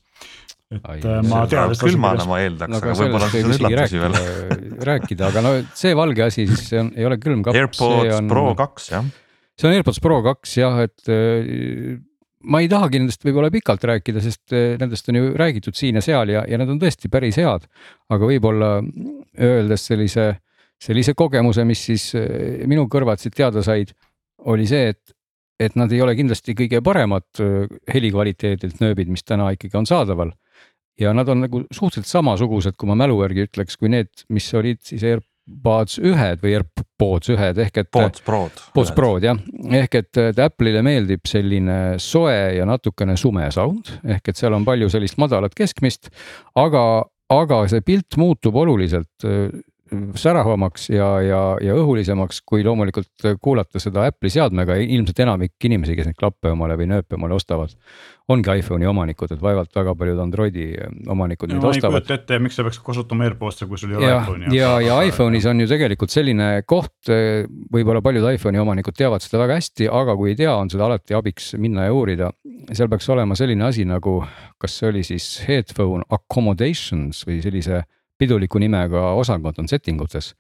et 0.72 0.88
Ai, 0.88 0.98
äh, 1.04 1.20
ma 1.28 1.44
tean, 1.50 1.76
et 1.76 1.84
külmana 1.84 2.24
ma 2.28 2.40
eeldaks 2.44 2.72
no 2.72 2.80
aga 2.80 2.92
aga 2.94 2.98
võib-olla 3.02 3.28
on 3.28 3.36
isegi 3.36 3.60
üllatusi 3.60 4.02
veel. 4.02 4.18
rääkida, 4.90 5.30
aga 5.30 5.44
no 5.44 5.54
see 5.76 5.94
valge 5.98 6.26
asi, 6.26 6.48
siis 6.50 6.66
see 6.72 6.82
on, 6.82 6.90
ei 6.96 7.08
ole 7.08 7.20
külmkapp, 7.22 7.54
see 7.54 7.66
AirPods 7.66 8.18
on, 8.18 8.32
Pro 8.32 8.48
kaks 8.58 8.90
jah, 8.94 9.14
see 9.60 9.68
on 9.68 9.76
AirPods 9.76 10.02
Pro 10.08 10.22
kaks 10.24 10.56
jah, 10.62 10.80
et 10.88 11.12
äh, 11.12 12.00
ma 12.46 12.62
ei 12.62 12.70
tahagi 12.70 13.00
nendest 13.00 13.24
võib-olla 13.26 13.50
pikalt 13.52 13.84
rääkida, 13.90 14.22
sest 14.24 14.54
äh, 14.54 14.74
nendest 14.80 15.08
on 15.10 15.18
ju 15.18 15.34
räägitud 15.38 15.76
siin 15.78 15.98
ja 15.98 16.04
seal 16.04 16.32
ja, 16.32 16.44
ja 16.48 16.58
need 16.60 16.72
on 16.74 16.80
tõesti 16.82 17.10
päris 17.12 17.38
head. 17.40 17.66
aga 18.12 18.30
võib-olla 18.30 18.70
öeldes 19.42 19.86
sellise, 19.88 20.28
sellise 20.82 21.16
kogemuse, 21.18 21.66
mis 21.68 21.84
siis 21.90 22.08
äh, 22.18 22.64
minu 22.70 22.86
kõrvad 22.92 23.22
siit 23.22 23.36
teada 23.36 23.64
said, 23.66 23.92
oli 24.46 24.66
see, 24.68 24.92
et, 24.94 25.16
et 25.60 25.76
nad 25.78 25.92
ei 25.92 26.02
ole 26.04 26.14
kindlasti 26.18 26.54
kõige 26.58 26.82
paremad 26.84 27.26
äh, 27.42 27.70
helikvaliteedilt 27.92 28.82
nööbid, 28.84 29.10
mis 29.12 29.26
täna 29.26 29.50
ikkagi 29.56 29.78
on 29.82 29.88
saadaval. 29.88 30.34
ja 31.00 31.12
nad 31.12 31.28
on 31.28 31.42
nagu 31.44 31.64
suhteliselt 31.70 32.08
samasugused, 32.08 32.76
kui 32.76 32.88
ma 32.88 32.94
mälu 32.96 33.18
järgi 33.20 33.48
ütleks, 33.50 33.76
kui 33.76 33.90
need, 33.92 34.08
mis 34.32 34.46
olid 34.54 34.80
siis 34.80 35.02
AirPods 35.46 35.98
ühed 36.02 36.42
või 36.42 36.54
AirPods 36.58 37.30
ühed 37.30 37.58
ehk 37.62 37.78
et. 37.78 37.90
Pods 37.94 38.22
Prod. 38.26 38.62
Pods 38.74 38.92
Prod 38.96 39.22
jah, 39.22 39.38
ehk 39.70 39.94
et 40.00 40.20
et 40.22 40.40
Apple'ile 40.42 40.82
meeldib 40.82 41.26
selline 41.28 41.98
soe 42.02 42.56
ja 42.56 42.66
natukene 42.66 43.16
sume 43.16 43.46
sound 43.54 43.92
ehk 44.04 44.28
et 44.28 44.36
seal 44.36 44.54
on 44.56 44.64
palju 44.66 44.88
sellist 44.90 45.18
madalat 45.18 45.54
keskmist, 45.54 46.10
aga, 46.56 47.04
aga 47.30 47.62
see 47.70 47.84
pilt 47.86 48.18
muutub 48.18 48.56
oluliselt 48.56 49.24
äh, 49.24 49.50
säravamaks 50.18 50.88
ja, 50.90 51.06
ja, 51.22 51.40
ja 51.62 51.74
õhulisemaks, 51.78 52.40
kui 52.46 52.64
loomulikult 52.66 53.26
kuulata 53.42 53.78
seda 53.82 54.06
Apple'i 54.10 54.32
seadmega, 54.34 54.74
ilmselt 54.82 55.20
enamik 55.22 55.66
inimesi, 55.68 55.94
kes 55.98 56.08
neid 56.10 56.18
klappe 56.18 56.50
omale 56.50 56.74
või 56.78 56.88
nööpe 56.90 57.14
omale 57.14 57.36
ostavad, 57.36 57.76
ongi 58.32 58.50
iPhone'i 58.58 58.88
omanikud, 58.90 59.30
et 59.30 59.42
vaevalt 59.42 59.70
väga 59.76 59.94
paljud 59.98 60.22
Androidi 60.24 60.66
omanikud 61.06 61.52
neid 61.52 61.62
ma 61.62 61.70
ei 61.70 61.78
ostavad. 61.78 62.02
kujuta 62.02 62.18
ette, 62.18 62.40
miks 62.42 62.58
sa 62.58 62.66
peaks 62.66 62.80
kasutama 62.82 63.28
AirPodsi, 63.28 63.68
kui 63.70 63.78
sul 63.78 63.94
ei 63.94 64.00
ole 64.00 64.10
ja, 64.10 64.18
iPhone'i. 64.24 64.50
ja, 64.56 64.72
ja 64.82 64.98
iPhone'is 65.06 65.46
on 65.50 65.62
ju 65.62 65.70
tegelikult 65.70 66.14
selline 66.14 66.50
koht, 66.66 67.12
võib-olla 67.72 68.02
paljud 68.02 68.26
iPhone'i 68.34 68.62
omanikud 68.62 68.98
teavad 68.98 69.22
seda 69.22 69.44
väga 69.44 69.60
hästi, 69.60 69.90
aga 70.02 70.18
kui 70.18 70.34
ei 70.34 70.40
tea, 70.42 70.54
on 70.58 70.72
seda 70.72 70.88
alati 70.90 71.14
abiks 71.14 71.52
minna 71.62 71.86
ja 71.86 71.94
uurida. 71.94 72.32
seal 72.72 72.90
peaks 72.90 73.06
olema 73.14 73.38
selline 73.38 73.70
asi 73.70 73.86
nagu, 73.86 74.18
kas 74.58 74.80
see 74.80 74.90
oli 74.90 75.06
siis 75.06 75.30
headphone 75.46 76.02
accommodations 76.10 77.22
või 77.28 77.38
sellise 77.44 77.84
piduliku 78.18 78.58
nimega 78.58 79.12
osakond 79.18 79.58
on 79.60 79.68
setting 79.68 80.00
utes, 80.02 80.32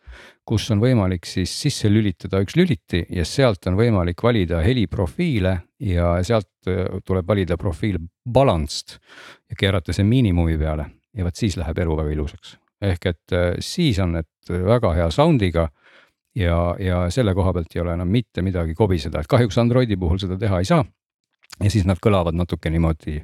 kus 0.44 0.68
on 0.72 0.80
võimalik 0.80 1.26
siis 1.28 1.52
sisse 1.62 1.90
lülitada 1.92 2.40
üks 2.44 2.56
lüliti 2.56 3.02
ja 3.12 3.24
sealt 3.28 3.66
on 3.68 3.78
võimalik 3.78 4.22
valida 4.24 4.62
heliprofiile 4.64 5.56
ja 5.84 6.16
sealt 6.26 6.70
äh, 6.70 7.00
tuleb 7.04 7.28
valida 7.28 7.58
profiil 7.60 7.98
balanced 8.24 8.98
ja 9.50 9.58
keerata 9.58 9.92
see 9.96 10.06
miinimumi 10.06 10.58
peale. 10.60 10.90
Ja 11.16 11.24
vot 11.24 11.36
siis 11.36 11.56
läheb 11.56 11.78
elu 11.80 11.96
väga 11.96 12.12
ilusaks. 12.12 12.56
Ehk 12.84 13.06
et 13.08 13.36
äh, 13.36 13.52
siis 13.60 14.00
on 14.04 14.18
need 14.18 14.56
väga 14.66 14.92
hea 14.96 15.10
sound'iga 15.12 15.68
ja, 16.36 16.58
ja 16.80 17.06
selle 17.12 17.34
koha 17.34 17.54
pealt 17.56 17.76
ei 17.76 17.82
ole 17.82 17.96
enam 17.96 18.10
mitte 18.12 18.44
midagi 18.44 18.76
kobiseda, 18.76 19.20
et 19.20 19.30
kahjuks 19.30 19.58
Androidi 19.58 19.96
puhul 20.00 20.20
seda 20.22 20.38
teha 20.40 20.60
ei 20.60 20.68
saa. 20.68 20.84
Ja 21.62 21.70
siis 21.72 21.86
nad 21.88 22.00
kõlavad 22.02 22.36
natuke 22.36 22.70
niimoodi, 22.72 23.16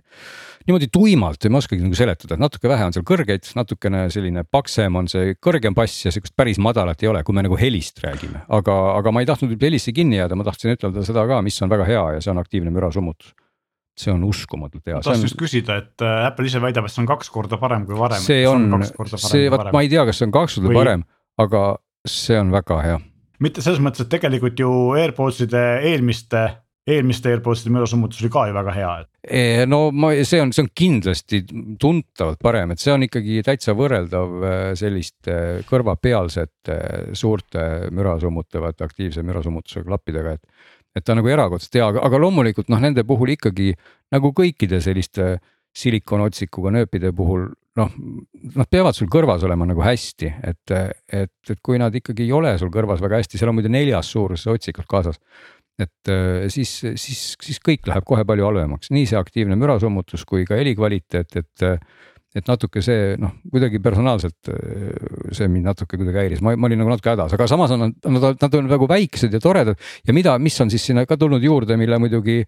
niimoodi 0.66 0.88
tuimalt, 0.92 1.44
ma 1.52 1.58
ei 1.58 1.64
oskagi 1.64 1.84
nagu 1.84 1.98
seletada, 1.98 2.36
et 2.36 2.42
natuke 2.42 2.70
vähe 2.70 2.86
on 2.88 2.94
seal 2.96 3.04
kõrgeid, 3.08 3.50
natukene 3.58 4.06
selline 4.14 4.44
paksem 4.48 4.96
on 4.96 5.10
see 5.12 5.36
kõrgem 5.42 5.76
bass 5.76 6.06
ja 6.06 6.14
sihukest 6.14 6.36
päris 6.38 6.60
madalat 6.62 7.04
ei 7.04 7.10
ole, 7.12 7.22
kui 7.26 7.36
me 7.36 7.44
nagu 7.44 7.58
helist 7.60 8.00
räägime, 8.04 8.46
aga, 8.48 8.78
aga 8.96 9.12
ma 9.12 9.24
ei 9.24 9.28
tahtnud 9.28 9.52
helisse 9.60 9.92
kinni 9.96 10.20
jääda, 10.20 10.38
ma 10.38 10.48
tahtsin 10.48 10.76
ütelda 10.76 11.04
seda 11.06 11.26
ka, 11.28 11.42
mis 11.44 11.60
on 11.64 11.72
väga 11.72 11.88
hea 11.88 12.04
ja 12.16 12.24
see 12.24 12.32
on 12.32 12.42
aktiivne 12.42 12.72
mürasummutus. 12.74 13.34
see 13.92 14.12
on 14.12 14.24
uskumatult 14.24 14.86
hea. 14.86 14.96
ma 14.96 15.04
tahtsin 15.04 15.28
just 15.28 15.40
küsida, 15.40 15.76
et 15.82 16.00
äh, 16.00 16.26
Apple 16.26 16.48
ise 16.48 16.60
väidab, 16.64 16.88
et 16.88 16.94
see 16.94 17.02
on 17.04 17.10
kaks 17.10 17.28
korda 17.30 17.60
parem 17.60 17.84
kui 17.86 17.98
varem. 17.98 18.24
see 18.24 18.46
on, 18.48 18.80
see, 19.20 19.50
vot 19.52 19.68
ma 19.72 19.84
ei 19.84 19.92
tea, 19.92 20.06
kas 20.08 20.22
see 20.22 20.30
on 20.30 20.36
kaks 20.40 20.56
korda 20.56 20.72
Või- 20.72 20.80
parem, 20.80 21.08
aga 21.36 21.64
see 22.08 22.40
on 22.40 22.54
väga 22.54 22.82
hea 22.86 23.00
mitte 23.42 23.62
selles 23.64 23.80
mõttes, 23.82 24.04
et 24.04 24.10
tegelikult 24.12 24.60
ju 24.60 24.70
AirPodside 24.94 25.82
eelmiste, 25.90 26.44
eelmiste 26.88 27.30
AirPodside 27.30 27.70
mürasummutus 27.74 28.22
oli 28.22 28.30
ka 28.32 28.46
ju 28.48 28.56
väga 28.56 28.74
hea, 28.74 28.92
Eh, 29.22 29.62
no 29.70 29.84
ma, 29.94 30.10
see 30.26 30.40
on, 30.42 30.50
see 30.54 30.64
on 30.64 30.70
kindlasti 30.74 31.42
tuntavalt 31.80 32.40
parem, 32.42 32.74
et 32.74 32.82
see 32.82 32.90
on 32.94 33.06
ikkagi 33.06 33.38
täitsa 33.46 33.76
võrreldav 33.78 34.34
eh, 34.42 34.66
selliste 34.78 35.36
kõrvapealsete 35.68 36.78
suurte 37.18 37.68
müra 37.94 38.16
summutavate 38.22 38.86
aktiivse 38.88 39.22
mürasummutusega 39.26 39.86
klappidega, 39.86 40.36
et. 40.38 40.68
et 40.96 41.04
ta 41.04 41.14
on 41.14 41.22
nagu 41.22 41.30
erakordselt 41.30 41.78
hea, 41.78 41.88
aga, 42.02 42.18
loomulikult 42.20 42.68
noh, 42.72 42.82
nende 42.82 43.06
puhul 43.06 43.36
ikkagi 43.36 43.72
nagu 44.12 44.34
kõikide 44.36 44.82
selliste 44.82 45.36
silikonotsikuga 45.72 46.74
nööpide 46.74 47.14
puhul 47.16 47.46
noh, 47.78 47.94
nad 48.58 48.68
peavad 48.68 48.96
sul 48.96 49.08
kõrvas 49.12 49.44
olema 49.46 49.64
nagu 49.68 49.80
hästi, 49.84 50.28
et, 50.44 50.74
et, 50.74 51.32
et 51.48 51.62
kui 51.64 51.78
nad 51.80 51.94
ikkagi 51.94 52.26
ei 52.26 52.34
ole 52.36 52.52
sul 52.60 52.72
kõrvas 52.74 53.00
väga 53.00 53.22
hästi, 53.22 53.40
seal 53.40 53.52
on 53.52 53.56
muide 53.56 53.72
neljas 53.72 54.10
suurus 54.12 54.44
otsikud 54.50 54.88
kaasas 54.90 55.22
et 55.80 56.12
äh, 56.12 56.46
siis, 56.52 56.70
siis, 57.00 57.20
siis 57.40 57.60
kõik 57.64 57.88
läheb 57.88 58.06
kohe 58.08 58.24
palju 58.28 58.48
halvemaks, 58.50 58.92
nii 58.92 59.08
see 59.08 59.20
aktiivne 59.20 59.58
mürasummutus 59.60 60.26
kui 60.28 60.46
ka 60.48 60.60
helikvaliteet, 60.60 61.38
et. 61.42 61.68
et 62.32 62.46
natuke 62.48 62.80
see 62.80 63.10
noh, 63.20 63.34
kuidagi 63.52 63.76
personaalselt 63.84 64.48
äh, 64.48 65.34
see 65.36 65.50
mind 65.52 65.66
natuke 65.68 65.98
kuidagi 66.00 66.16
häiris, 66.16 66.40
ma, 66.40 66.54
ma 66.56 66.64
olin 66.64 66.80
nagu 66.80 66.88
natuke 66.88 67.10
hädas, 67.12 67.34
aga 67.36 67.44
samas 67.44 67.74
on 67.74 67.90
nad, 67.90 68.24
nad 68.40 68.56
on 68.56 68.70
nagu 68.70 68.88
väiksed 68.88 69.36
ja 69.36 69.40
toredad. 69.42 69.76
ja 70.00 70.14
mida, 70.16 70.38
mis 70.40 70.56
on 70.64 70.72
siis 70.72 70.86
sinna 70.88 71.04
ka 71.04 71.18
tulnud 71.20 71.44
juurde, 71.44 71.76
mille 71.76 71.98
muidugi 72.00 72.38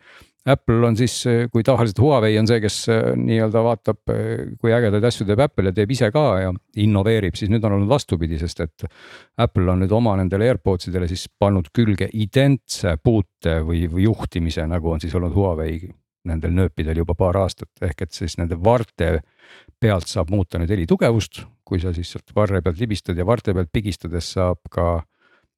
Apple 0.45 0.87
on 0.87 0.97
siis, 0.97 1.17
kui 1.53 1.63
tavaliselt 1.65 2.03
Huawei 2.03 2.37
on 2.37 2.49
see, 2.51 2.61
kes 2.61 2.79
äh, 2.93 3.07
nii-öelda 3.17 3.63
vaatab, 3.65 4.13
kui 4.61 4.75
ägedaid 4.77 5.07
asju 5.09 5.25
teeb 5.29 5.41
Apple 5.47 5.71
ja 5.71 5.77
teeb 5.77 5.95
ise 5.95 6.11
ka 6.13 6.25
ja 6.43 6.53
innoveerib, 6.85 7.37
siis 7.39 7.53
nüüd 7.53 7.65
on 7.65 7.79
olnud 7.79 7.89
vastupidi, 7.89 8.39
sest 8.43 8.61
et 8.67 8.87
Apple 9.41 9.71
on 9.73 9.85
nüüd 9.85 9.95
oma 9.97 10.19
nendele 10.21 10.51
AirPodsidele 10.53 11.09
siis 11.09 11.27
pannud 11.41 11.73
külge 11.75 12.11
identse 12.13 12.99
puute 13.03 13.61
või, 13.65 13.87
või 13.91 14.09
juhtimise, 14.09 14.67
nagu 14.69 14.93
on 14.93 15.01
siis 15.05 15.17
olnud 15.17 15.33
Huawei 15.35 15.81
nendel 16.29 16.55
nööpidel 16.57 17.03
juba 17.03 17.17
paar 17.19 17.37
aastat, 17.43 17.71
ehk 17.85 18.07
et 18.07 18.17
siis 18.17 18.39
nende 18.41 18.57
varte 18.61 19.19
pealt 19.81 20.09
saab 20.09 20.33
muuta 20.33 20.61
nüüd 20.61 20.73
heli 20.73 20.87
tugevust, 20.89 21.43
kui 21.65 21.81
sa 21.83 21.93
siis 21.97 22.15
sealt 22.15 22.33
varre 22.37 22.63
pealt 22.65 22.81
libistad 22.81 23.19
ja 23.19 23.27
varte 23.29 23.55
pealt 23.57 23.73
pigistades 23.73 24.33
saab 24.37 24.63
ka 24.73 25.03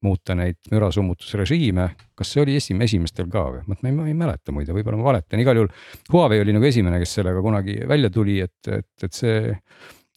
muuta 0.05 0.35
neid 0.37 0.59
mürasummutusrežiime. 0.71 1.89
kas 2.17 2.33
see 2.33 2.43
oli 2.43 2.57
esim-, 2.59 2.81
esimestel 2.85 3.29
ka 3.33 3.47
või, 3.53 3.63
ma 3.67 3.77
ei, 3.81 3.95
ma 3.95 4.07
ei 4.09 4.15
mäleta 4.17 4.53
muide, 4.53 4.75
võib-olla 4.75 4.99
ma 4.99 5.11
valetan, 5.11 5.41
igal 5.41 5.57
juhul 5.57 5.71
Huawei 6.13 6.41
oli 6.43 6.55
nagu 6.55 6.69
esimene, 6.69 6.99
kes 7.01 7.17
sellega 7.19 7.41
kunagi 7.41 7.79
välja 7.89 8.11
tuli, 8.13 8.39
et, 8.45 8.57
et, 8.69 8.89
et 9.03 9.13
see, 9.13 9.53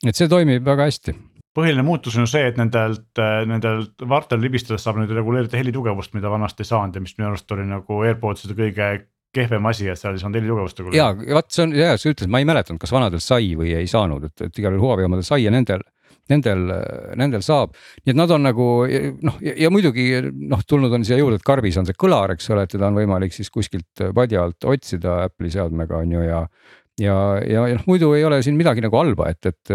et 0.04 0.16
see 0.16 0.28
toimib 0.30 0.66
väga 0.66 0.88
hästi 0.90 1.16
põhiline 1.56 1.82
muutus 1.82 2.16
on 2.16 2.26
ju 2.26 2.30
see, 2.30 2.44
et 2.46 2.58
nendelt, 2.60 3.08
nendelt 3.50 4.04
vartel 4.08 4.42
libistades 4.42 4.84
saab 4.86 5.00
nüüd 5.00 5.10
reguleerida 5.14 5.58
helitugevust, 5.58 6.12
mida 6.14 6.30
vanasti 6.30 6.62
ei 6.62 6.68
saanud 6.68 6.94
ja 6.94 7.02
mis 7.02 7.16
minu 7.18 7.32
arust 7.32 7.56
oli 7.56 7.64
nagu 7.66 8.04
AirPodside 8.06 8.54
kõige 8.58 8.90
kehvem 9.34 9.66
asi, 9.70 9.88
et 9.90 9.98
seal 9.98 10.14
ei 10.14 10.22
saanud 10.22 10.38
helitugevust 10.38 10.78
reguleerida. 10.82 11.26
ja 11.26 11.38
vaat 11.38 11.50
see 11.54 11.64
on 11.66 11.74
hea, 11.74 11.96
sa 11.98 12.12
ütlesid, 12.12 12.30
ma 12.30 12.42
ei 12.42 12.46
mäletanud, 12.48 12.82
kas 12.82 12.94
vanadel 12.94 13.22
sai 13.24 13.50
või 13.58 13.74
ei 13.78 13.90
saanud, 13.90 14.30
et, 14.30 14.46
et 14.46 14.62
igal 14.62 14.76
juhul 14.76 14.86
Huawei 14.86 15.10
omadel 15.10 15.26
sai 15.26 15.42
ja 15.44 15.54
nendel 15.54 15.82
nendel, 16.32 16.64
nendel 17.18 17.44
saab, 17.44 17.74
nii 18.04 18.14
et 18.14 18.18
nad 18.18 18.34
on 18.34 18.44
nagu 18.46 18.66
noh, 19.26 19.38
ja 19.42 19.70
muidugi 19.72 20.08
noh, 20.22 20.64
tulnud 20.68 20.94
on 20.96 21.06
siia 21.06 21.20
juurde, 21.20 21.40
et 21.40 21.46
karbis 21.46 21.78
on 21.80 21.88
see 21.88 21.98
kõlar, 21.98 22.34
eks 22.36 22.50
ole, 22.54 22.66
et 22.66 22.74
teda 22.76 22.90
on 22.90 23.00
võimalik 23.00 23.34
siis 23.36 23.52
kuskilt 23.52 24.04
padja 24.16 24.44
alt 24.46 24.68
otsida 24.68 25.24
Apple'i 25.26 25.52
seadmega 25.54 26.00
on 26.00 26.16
ju 26.16 26.24
ja. 26.24 26.40
ja, 27.00 27.18
ja, 27.44 27.66
ja 27.70 27.76
noh, 27.78 27.86
muidu 27.90 28.12
ei 28.16 28.24
ole 28.28 28.40
siin 28.46 28.58
midagi 28.58 28.84
nagu 28.84 29.00
halba, 29.00 29.30
et, 29.34 29.52
et 29.52 29.74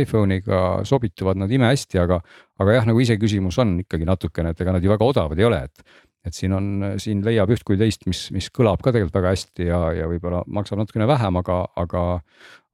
iPhone'iga 0.00 0.64
sobituvad 0.88 1.42
nad 1.42 1.52
imehästi, 1.52 2.00
aga, 2.02 2.20
aga 2.62 2.80
jah, 2.80 2.90
nagu 2.90 3.04
iseküsimus 3.04 3.58
on 3.62 3.78
ikkagi 3.84 4.08
natukene, 4.08 4.54
et 4.54 4.64
ega 4.64 4.76
nad 4.76 4.84
ju 4.84 4.92
väga 4.94 5.12
odavad 5.14 5.40
ei 5.40 5.48
ole, 5.50 5.64
et 5.68 6.02
et 6.26 6.34
siin 6.34 6.54
on, 6.56 6.66
siin 7.02 7.22
leiab 7.24 7.50
üht 7.54 7.62
kui 7.66 7.78
teist, 7.78 8.02
mis, 8.10 8.26
mis 8.34 8.48
kõlab 8.54 8.82
ka 8.82 8.90
tegelikult 8.90 9.20
väga 9.20 9.34
hästi 9.34 9.68
ja, 9.68 9.80
ja 9.94 10.08
võib-olla 10.10 10.42
maksab 10.50 10.80
natukene 10.80 11.06
vähem, 11.08 11.38
aga, 11.38 11.60
aga, 11.78 12.02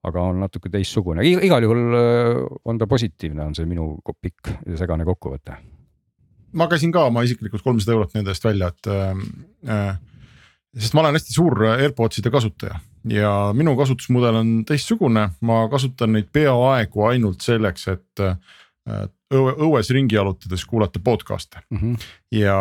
aga 0.02 0.22
on 0.32 0.40
natuke 0.42 0.70
teistsugune, 0.72 1.24
igal 1.26 1.62
juhul 1.62 1.98
äh, 1.98 2.40
on 2.68 2.78
ta 2.78 2.88
positiivne, 2.90 3.44
on 3.50 3.58
see 3.58 3.68
minu 3.70 3.94
pikk 4.20 4.54
ja 4.66 4.78
segane 4.80 5.06
kokkuvõte. 5.08 5.58
ma 6.52 6.68
käisin 6.68 6.92
ka 6.92 7.06
oma 7.08 7.22
isiklikult 7.24 7.62
kolmsada 7.64 7.94
eurot 7.96 8.16
nende 8.16 8.34
eest 8.34 8.44
välja, 8.44 8.72
et 8.72 8.90
äh, 8.90 9.12
äh 9.68 9.92
sest 10.72 10.94
ma 10.96 11.02
olen 11.02 11.18
hästi 11.18 11.34
suur 11.34 11.66
AirPodside 11.68 12.30
kasutaja 12.32 12.78
ja 13.12 13.30
minu 13.56 13.74
kasutusmudel 13.76 14.38
on 14.40 14.52
teistsugune, 14.68 15.26
ma 15.40 15.56
kasutan 15.72 16.14
neid 16.16 16.30
peaaegu 16.32 17.06
ainult 17.10 17.44
selleks, 17.44 17.88
et 17.92 18.22
äh, 18.24 18.36
õue, 18.86 19.52
õues 19.66 19.90
ringi 19.94 20.16
jalutades 20.16 20.64
kuulata 20.66 21.00
podcast'e 21.04 21.60
mm. 21.70 21.78
-hmm. 21.78 22.06
ja, 22.40 22.56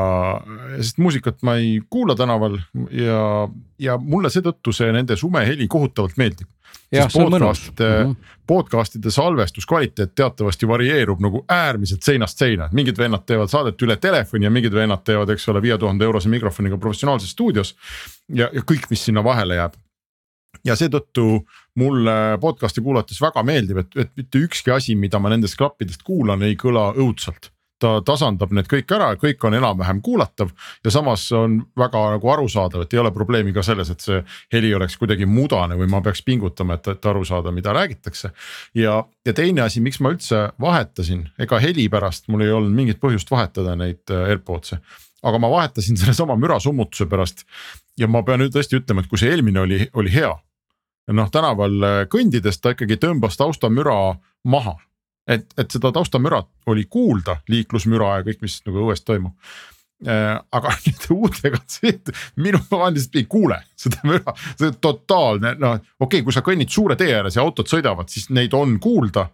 sest 0.77 0.97
muusikat 1.01 1.41
ma 1.41 1.55
ei 1.57 1.79
kuula 1.89 2.15
tänaval 2.15 2.59
ja, 2.93 3.49
ja 3.79 3.97
mulle 3.97 4.29
seetõttu 4.29 4.73
see 4.75 4.91
nende 4.93 5.17
sumeheli 5.17 5.67
kohutavalt 5.67 6.17
meeldib. 6.17 6.47
sest 6.93 7.17
podcast'ide 7.17 7.89
mm, 8.03 8.11
-hmm. 8.11 8.33
podcast'ide 8.47 9.11
salvestuskvaliteet 9.11 10.15
teatavasti 10.15 10.67
varieerub 10.67 11.19
nagu 11.19 11.45
äärmiselt 11.49 12.03
seinast 12.03 12.37
seina, 12.37 12.65
et 12.65 12.71
mingid 12.71 12.97
vennad 12.97 13.25
teevad 13.25 13.49
saadet 13.49 13.81
üle 13.81 13.97
telefoni 13.97 14.45
ja 14.45 14.51
mingid 14.51 14.73
vennad 14.73 15.03
teevad, 15.03 15.29
eks 15.29 15.49
ole, 15.49 15.61
viie 15.61 15.77
tuhande 15.77 16.05
eurose 16.05 16.29
mikrofoniga 16.29 16.77
professionaalses 16.77 17.31
stuudios. 17.31 17.75
ja, 18.29 18.49
ja 18.53 18.61
kõik, 18.61 18.85
mis 18.89 19.05
sinna 19.05 19.23
vahele 19.23 19.55
jääb 19.55 19.73
ja 20.65 20.75
seetõttu 20.75 21.45
mulle 21.79 22.37
podcast'i 22.41 22.83
kuulates 22.83 23.21
väga 23.21 23.43
meeldib, 23.47 23.83
et, 23.83 23.97
et 24.05 24.13
mitte 24.19 24.43
ükski 24.45 24.73
asi, 24.75 24.95
mida 24.99 25.19
ma 25.19 25.31
nendest 25.31 25.57
klappidest 25.59 26.03
kuulan, 26.07 26.43
ei 26.43 26.57
kõla 26.59 26.91
õudselt 26.97 27.51
ta 27.81 27.95
tasandab 28.05 28.53
need 28.55 28.69
kõik 28.69 28.91
ära, 28.95 29.09
kõik 29.19 29.41
on 29.47 29.55
enam-vähem 29.57 30.01
kuulatav 30.05 30.51
ja 30.85 30.93
samas 30.93 31.23
on 31.37 31.57
väga 31.77 32.03
nagu 32.15 32.31
arusaadav, 32.35 32.85
et 32.85 32.93
ei 32.93 33.01
ole 33.01 33.11
probleemi 33.15 33.53
ka 33.55 33.63
selles, 33.65 33.89
et 33.93 34.05
see 34.05 34.19
heli 34.53 34.73
oleks 34.77 34.97
kuidagi 35.01 35.25
mudane 35.29 35.77
või 35.79 35.89
ma 35.91 36.01
peaks 36.05 36.23
pingutama, 36.27 36.77
et, 36.77 36.91
et 36.93 37.09
aru 37.11 37.25
saada, 37.27 37.53
mida 37.55 37.73
räägitakse. 37.73 38.31
ja, 38.77 38.99
ja 39.25 39.33
teine 39.33 39.65
asi, 39.65 39.81
miks 39.81 39.97
ma 39.99 40.13
üldse 40.13 40.49
vahetasin, 40.61 41.25
ega 41.41 41.61
heli 41.63 41.87
pärast 41.89 42.29
mul 42.29 42.45
ei 42.45 42.53
olnud 42.53 42.75
mingit 42.75 43.01
põhjust 43.01 43.31
vahetada 43.31 43.75
neid 43.79 44.13
äh, 44.13 44.29
AirPods'e 44.35 44.81
aga 45.21 45.37
ma 45.41 45.49
vahetasin 45.51 45.97
sellesama 46.01 46.37
mürasummutuse 46.39 47.05
pärast 47.09 47.45
ja 47.99 48.07
ma 48.09 48.23
pean 48.25 48.41
nüüd 48.41 48.53
tõesti 48.53 48.79
ütlema, 48.79 49.03
et 49.03 49.09
kui 49.09 49.21
see 49.21 49.29
eelmine 49.33 49.61
oli, 49.61 49.83
oli 49.97 50.13
hea. 50.13 50.31
Noh, 51.15 51.31
tänaval 51.33 51.83
äh, 51.83 51.97
kõndides 52.11 52.61
ta 52.61 52.75
ikkagi 52.75 52.99
tõmbas 53.01 53.37
taustamüra 53.39 54.15
maha. 54.43 54.77
et, 55.27 55.51
et 55.57 55.71
seda 55.71 55.91
taustamüra 55.93 56.41
oli 56.67 56.87
kuulda, 56.89 57.37
liiklusmüra 57.49 58.17
ja 58.19 58.25
kõik, 58.25 58.41
mis 58.41 58.61
nagu 58.65 58.87
õues 58.87 59.05
toimub 59.05 59.35
äh,. 60.07 60.39
aga 60.51 60.73
nüüd 60.85 61.09
uutega 61.15 61.59
on 61.59 61.67
see, 61.67 61.93
et 61.95 62.13
minu, 62.35 62.61
ma 62.71 62.89
lihtsalt 62.89 63.19
ei 63.21 63.27
kuule 63.29 63.61
seda 63.77 64.01
müra, 64.07 64.33
see 64.59 64.73
totaalne 64.81 65.55
noh, 65.59 65.77
okei 65.77 66.21
okay,, 66.21 66.25
kui 66.25 66.35
sa 66.35 66.45
kõnnid 66.45 66.73
suure 66.73 66.97
tee 66.99 67.13
ääres 67.15 67.37
ja 67.37 67.45
autod 67.45 67.69
sõidavad, 67.69 68.09
siis 68.09 68.29
neid 68.33 68.55
on 68.57 68.79
kuulda 68.81 69.29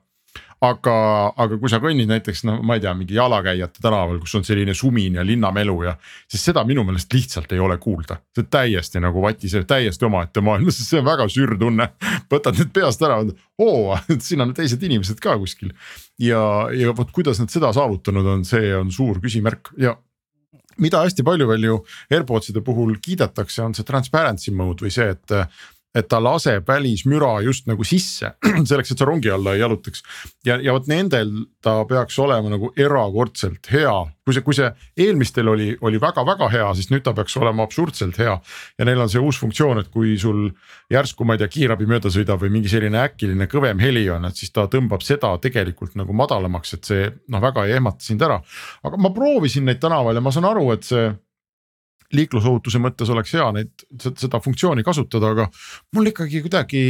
aga, 0.61 0.93
aga 1.37 1.57
kui 1.61 1.69
sa 1.69 1.79
kõnnid 1.81 2.09
näiteks 2.09 2.41
noh, 2.47 2.61
ma 2.65 2.77
ei 2.77 2.81
tea, 2.81 2.93
mingi 2.97 3.17
jalakäijate 3.17 3.81
tänaval, 3.83 4.17
kus 4.23 4.33
on 4.39 4.45
selline 4.47 4.73
sumin 4.77 5.19
ja 5.19 5.25
linnamelu 5.25 5.75
ja. 5.85 5.93
siis 6.29 6.47
seda 6.49 6.63
minu 6.67 6.85
meelest 6.87 7.13
lihtsalt 7.13 7.53
ei 7.53 7.61
ole 7.61 7.77
kuulda, 7.81 8.17
see 8.33 8.45
on 8.45 8.49
täiesti 8.57 9.01
nagu 9.03 9.21
vatiseb 9.21 9.67
täiesti 9.69 10.07
omaette 10.07 10.41
maailmas, 10.41 10.81
see 10.81 11.01
on 11.01 11.05
väga 11.05 11.29
sür 11.29 11.53
tunne. 11.59 11.91
võtad 12.31 12.57
need 12.57 12.73
peast 12.73 13.05
ära, 13.05 13.21
oo, 13.61 13.97
siin 14.29 14.47
on 14.47 14.55
teised 14.57 14.83
inimesed 14.83 15.21
ka 15.21 15.37
kuskil. 15.37 15.73
ja, 16.19 16.41
ja 16.73 16.95
vot 16.97 17.13
kuidas 17.13 17.41
nad 17.43 17.53
seda 17.53 17.71
saavutanud 17.75 18.33
on, 18.33 18.45
see 18.45 18.73
on 18.75 18.91
suur 18.91 19.21
küsimärk 19.21 19.73
ja 19.77 19.95
mida 20.81 21.01
hästi 21.05 21.25
palju 21.25 21.47
veel 21.49 21.63
ju 21.63 21.79
AirPodside 22.13 22.61
puhul 22.65 22.97
kiidetakse, 23.01 23.63
on 23.65 23.73
see 23.77 23.85
transparency 23.85 24.53
mode 24.53 24.85
või 24.85 24.93
see, 24.93 25.09
et 25.13 25.37
et 25.95 26.07
ta 26.09 26.19
laseb 26.21 26.67
välismüra 26.67 27.37
just 27.45 27.67
nagu 27.69 27.85
sisse 27.87 28.33
selleks, 28.69 28.91
et 28.91 28.99
sa 28.99 29.07
rongi 29.07 29.31
alla 29.31 29.55
ei 29.55 29.61
jalutaks. 29.61 30.03
ja, 30.45 30.59
ja 30.61 30.75
vot 30.75 30.87
nendel 30.89 31.31
ta 31.63 31.79
peaks 31.89 32.17
olema 32.19 32.51
nagu 32.51 32.71
erakordselt 32.77 33.69
hea, 33.71 33.93
kui 34.25 34.35
see, 34.35 34.45
kui 34.45 34.57
see 34.57 34.69
eelmistel 35.05 35.49
oli, 35.51 35.69
oli 35.81 36.01
väga-väga 36.01 36.49
hea, 36.53 36.69
siis 36.77 36.91
nüüd 36.91 37.05
ta 37.05 37.13
peaks 37.17 37.37
olema 37.39 37.65
absurdselt 37.67 38.19
hea. 38.21 38.37
ja 38.77 38.87
neil 38.87 39.03
on 39.03 39.11
see 39.11 39.23
uus 39.23 39.39
funktsioon, 39.41 39.81
et 39.83 39.91
kui 39.93 40.17
sul 40.21 40.49
järsku, 40.93 41.25
ma 41.27 41.37
ei 41.37 41.43
tea, 41.43 41.51
kiirabi 41.57 41.89
mööda 41.89 42.11
sõidab 42.13 42.43
või 42.43 42.53
mingi 42.57 42.71
selline 42.71 43.01
äkiline 43.05 43.49
kõvem 43.51 43.81
heli 43.83 44.07
on, 44.13 44.27
et 44.29 44.39
siis 44.39 44.53
ta 44.53 44.67
tõmbab 44.71 45.05
seda 45.05 45.33
tegelikult 45.41 45.97
nagu 45.99 46.15
madalamaks, 46.17 46.77
et 46.77 46.91
see 46.91 47.07
noh, 47.31 47.43
väga 47.43 47.67
ei 47.67 47.77
ehmata 47.79 48.03
sind 48.03 48.21
ära. 48.25 48.41
aga 48.83 48.99
ma 49.01 49.13
proovisin 49.15 49.65
neid 49.67 49.81
tänaval 49.81 50.19
ja 50.19 50.23
ma 50.23 50.35
saan 50.35 50.49
aru, 50.49 50.69
et 50.75 50.85
see 50.87 51.07
liiklusohutuse 52.15 52.79
mõttes 52.81 53.09
oleks 53.11 53.33
hea 53.35 53.47
neid, 53.55 53.87
seda 54.07 54.39
funktsiooni 54.43 54.85
kasutada, 54.87 55.33
aga 55.35 55.47
mul 55.95 56.11
ikkagi 56.13 56.43
kuidagi 56.45 56.83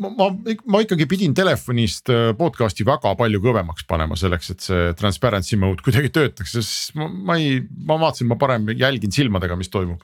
ma, 0.00 0.08
ma, 0.08 0.28
ma 0.72 0.80
ikkagi 0.84 1.06
pidin 1.10 1.34
telefonist 1.36 2.12
äh, 2.12 2.30
podcast'i 2.38 2.86
väga 2.88 3.14
palju 3.18 3.42
kõvemaks 3.44 3.84
panema 3.88 4.16
selleks, 4.18 4.54
et 4.54 4.64
see 4.64 4.88
transparency 4.98 5.58
mode 5.60 5.84
kuidagi 5.84 6.12
töötaks, 6.14 6.56
sest 6.56 6.96
ma, 6.98 7.10
ma 7.12 7.36
ei, 7.40 7.60
ma 7.60 7.98
vaatasin, 8.00 8.30
ma 8.30 8.40
parem 8.40 8.72
jälgin 8.72 9.12
silmadega, 9.14 9.58
mis 9.60 9.72
toimub. 9.72 10.02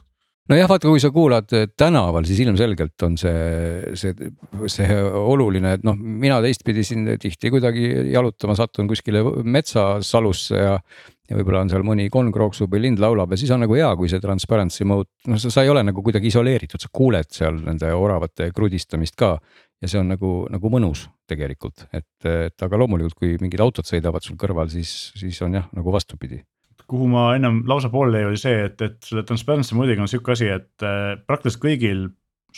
nojah, 0.48 0.68
vaata, 0.68 0.88
kui 0.88 1.00
sa 1.00 1.12
kuulad 1.14 1.52
tänaval, 1.76 2.28
siis 2.28 2.42
ilmselgelt 2.44 3.08
on 3.08 3.16
see, 3.20 3.92
see, 4.00 4.32
see 4.72 5.02
oluline, 5.08 5.76
et 5.78 5.84
noh, 5.88 5.96
mina 5.96 6.40
teistpidi 6.44 6.84
siin 6.84 7.08
tihti 7.20 7.52
kuidagi 7.52 8.12
jalutama 8.12 8.56
satun 8.58 8.88
kuskile 8.92 9.24
metsasalusse 9.44 10.66
ja 10.66 10.80
ja 11.28 11.36
võib-olla 11.36 11.62
on 11.64 11.72
seal 11.72 11.84
mõni 11.86 12.08
konn 12.12 12.32
krooksub 12.32 12.72
või 12.72 12.86
lind 12.86 13.02
laulab 13.02 13.32
ja 13.32 13.38
siis 13.40 13.52
on 13.54 13.62
nagu 13.64 13.76
hea, 13.76 13.88
kui 14.00 14.10
see 14.10 14.20
transparency 14.22 14.86
mode, 14.88 15.10
noh, 15.28 15.40
sa, 15.40 15.62
ei 15.62 15.72
ole 15.72 15.84
nagu 15.86 16.04
kuidagi 16.04 16.30
isoleeritud, 16.32 16.80
sa 16.82 16.90
kuuled 16.92 17.30
seal 17.34 17.60
nende 17.64 17.90
oravate 17.94 18.50
krudistamist 18.56 19.18
ka. 19.18 19.36
ja 19.78 19.88
see 19.88 20.00
on 20.00 20.08
nagu, 20.10 20.30
nagu 20.50 20.70
mõnus 20.72 21.06
tegelikult, 21.30 21.84
et, 21.92 22.08
et 22.26 22.66
aga 22.66 22.80
loomulikult, 22.80 23.14
kui 23.14 23.36
mingid 23.40 23.60
autod 23.62 23.86
sõidavad 23.86 24.24
sul 24.24 24.38
kõrval, 24.40 24.70
siis, 24.72 25.12
siis 25.18 25.38
on 25.46 25.60
jah, 25.60 25.68
nagu 25.76 25.92
vastupidi 25.94 26.42
kuhu 26.88 27.04
ma 27.12 27.34
ennem 27.36 27.60
lausa 27.68 27.90
pooleli 27.92 28.24
oli 28.30 28.38
see, 28.40 28.62
et, 28.64 28.80
et 28.80 28.96
selle 29.04 29.20
transparency 29.28 29.76
mode'iga 29.76 30.00
on 30.00 30.08
sihuke 30.08 30.32
asi, 30.32 30.48
et 30.48 30.86
äh, 30.86 31.18
praktiliselt 31.28 31.60
kõigil 31.60 32.06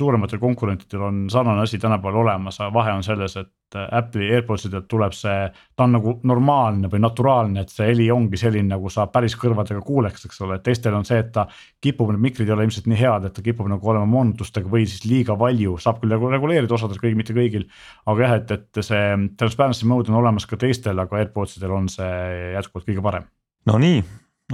suurematel 0.01 0.41
konkurentidel 0.41 1.03
on 1.05 1.19
sarnane 1.31 1.63
asi 1.63 1.79
tänapäeval 1.79 2.23
olemas, 2.23 2.59
aga 2.61 2.73
vahe 2.75 2.93
on 2.97 3.03
selles, 3.05 3.37
et 3.37 3.77
äh, 3.77 3.87
Apple'i 3.99 4.31
AirPods 4.35 4.67
idelt 4.69 4.89
tuleb 4.91 5.15
see, 5.17 5.49
ta 5.77 5.87
on 5.87 5.95
nagu 5.97 6.15
normaalne 6.27 6.89
või 6.93 7.03
naturaalne, 7.05 7.65
et 7.65 7.75
see 7.75 7.91
heli 7.91 8.09
ongi 8.15 8.41
selline, 8.41 8.71
nagu 8.73 8.91
sa 8.93 9.07
päris 9.13 9.37
kõrvadega 9.41 9.83
kuuleks, 9.87 10.25
eks 10.29 10.41
ole, 10.47 10.59
teistel 10.65 10.97
on 10.97 11.07
see, 11.09 11.21
et 11.21 11.33
ta 11.35 11.47
kipub, 11.85 12.13
need 12.15 12.25
mikrid 12.31 12.49
ei 12.49 12.57
ole 12.57 12.67
ilmselt 12.69 12.89
nii 12.91 13.01
head, 13.01 13.29
et 13.29 13.37
ta 13.37 13.45
kipub 13.45 13.69
nagu 13.71 13.93
olema 13.93 14.09
moonutustega 14.15 14.73
või 14.73 14.89
siis 14.89 15.05
liiga 15.09 15.37
valju, 15.39 15.77
saab 15.83 16.01
küll 16.03 16.17
nagu 16.17 16.33
reguleerida 16.33 16.77
osadel, 16.79 17.01
kõigil, 17.03 17.21
mitte 17.21 17.37
kõigil. 17.37 17.69
aga 18.07 18.27
jah, 18.27 18.37
et, 18.41 18.57
et 18.57 18.83
see 18.87 19.05
transparency 19.41 19.89
mode 19.91 20.13
on 20.13 20.21
olemas 20.23 20.49
ka 20.49 20.59
teistel, 20.61 20.99
aga 20.99 21.23
AirPods 21.23 21.61
idel 21.61 21.77
on 21.77 21.89
see 21.93 22.11
jätkuvalt 22.57 22.89
kõige 22.89 23.07
parem. 23.07 23.31
no 23.69 23.79
nii, 23.79 24.03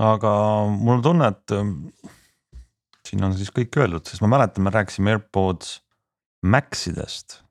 aga 0.02 0.36
mul 0.74 0.98
on 0.98 1.06
tunne, 1.06 1.32
et 1.32 1.58
siin 3.06 3.24
on 3.26 3.34
siis 3.38 3.52
kõik 3.54 3.76
öeldud, 3.80 4.06
sest 4.06 4.22
ma 4.24 4.30
mäletan, 4.36 4.64
me 4.66 4.72
rääkisime 4.74 5.16
AirPods 5.16 5.80
Maxidest. 6.46 7.42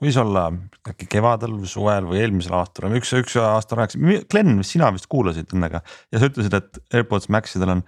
võis 0.00 0.16
olla 0.16 0.46
äkki 0.88 1.06
kevadel 1.12 1.58
või 1.60 1.68
suvel 1.68 2.06
või 2.08 2.22
eelmisel 2.22 2.54
aastal, 2.56 2.92
üks, 2.96 3.12
üks 3.18 3.36
aasta 3.36 3.76
rääkisime, 3.76 4.22
Glen, 4.32 4.62
sina 4.64 4.88
vist 4.94 5.10
kuulasid 5.12 5.52
nendega 5.52 5.82
ja 6.12 6.20
sa 6.20 6.30
ütlesid, 6.30 6.56
et 6.56 6.80
AirPods 6.96 7.28
Maxidel 7.28 7.74
on 7.76 7.84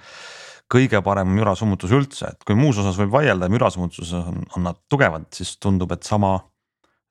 kõige 0.73 1.01
parem 1.05 1.33
mürasummutus 1.37 1.93
üldse, 1.93 2.33
et 2.33 2.45
kui 2.49 2.57
muus 2.57 2.79
osas 2.81 2.97
võib 3.01 3.13
vaielda, 3.17 3.49
mürasummutuses 3.53 4.13
on, 4.21 4.45
on 4.57 4.69
nad 4.69 4.79
tugevad, 4.93 5.27
siis 5.37 5.57
tundub, 5.61 5.93
et 5.93 6.05
sama 6.09 6.37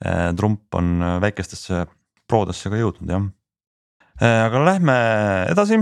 eh, 0.06 0.30
trump 0.38 0.78
on 0.78 1.02
väikestesse 1.22 1.86
Prodesse 2.32 2.72
ka 2.72 2.80
jõudnud 2.80 3.12
jah 3.12 3.28
eh,. 4.22 4.46
aga 4.46 4.64
lähme 4.70 4.96
edasi 5.52 5.82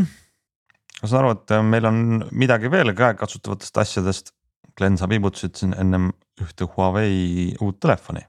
ma 1.01 1.07
saan 1.07 1.23
aru, 1.23 1.37
et 1.37 1.55
meil 1.63 1.87
on 1.89 2.01
midagi 2.31 2.71
veel 2.71 2.93
käekatsutavatest 2.95 3.77
asjadest. 3.77 4.33
Glen, 4.77 4.95
sa 4.97 5.09
viibutasid 5.11 5.57
siin 5.59 5.73
ennem 5.75 6.11
ühte 6.39 6.67
Huawei 6.75 7.55
uut 7.59 7.79
telefoni, 7.83 8.21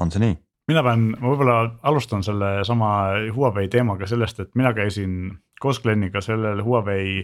on 0.00 0.12
see 0.14 0.22
nii? 0.22 0.36
mina 0.68 0.82
pean, 0.84 1.04
ma 1.16 1.30
võib-olla 1.32 1.58
alustan 1.88 2.20
sellesama 2.24 2.88
Huawei 3.32 3.70
teemaga 3.72 4.06
sellest, 4.08 4.40
et 4.44 4.50
mina 4.58 4.74
käisin 4.76 5.30
koos 5.60 5.80
Gleniga 5.80 6.20
sellel 6.24 6.60
Huawei 6.64 7.22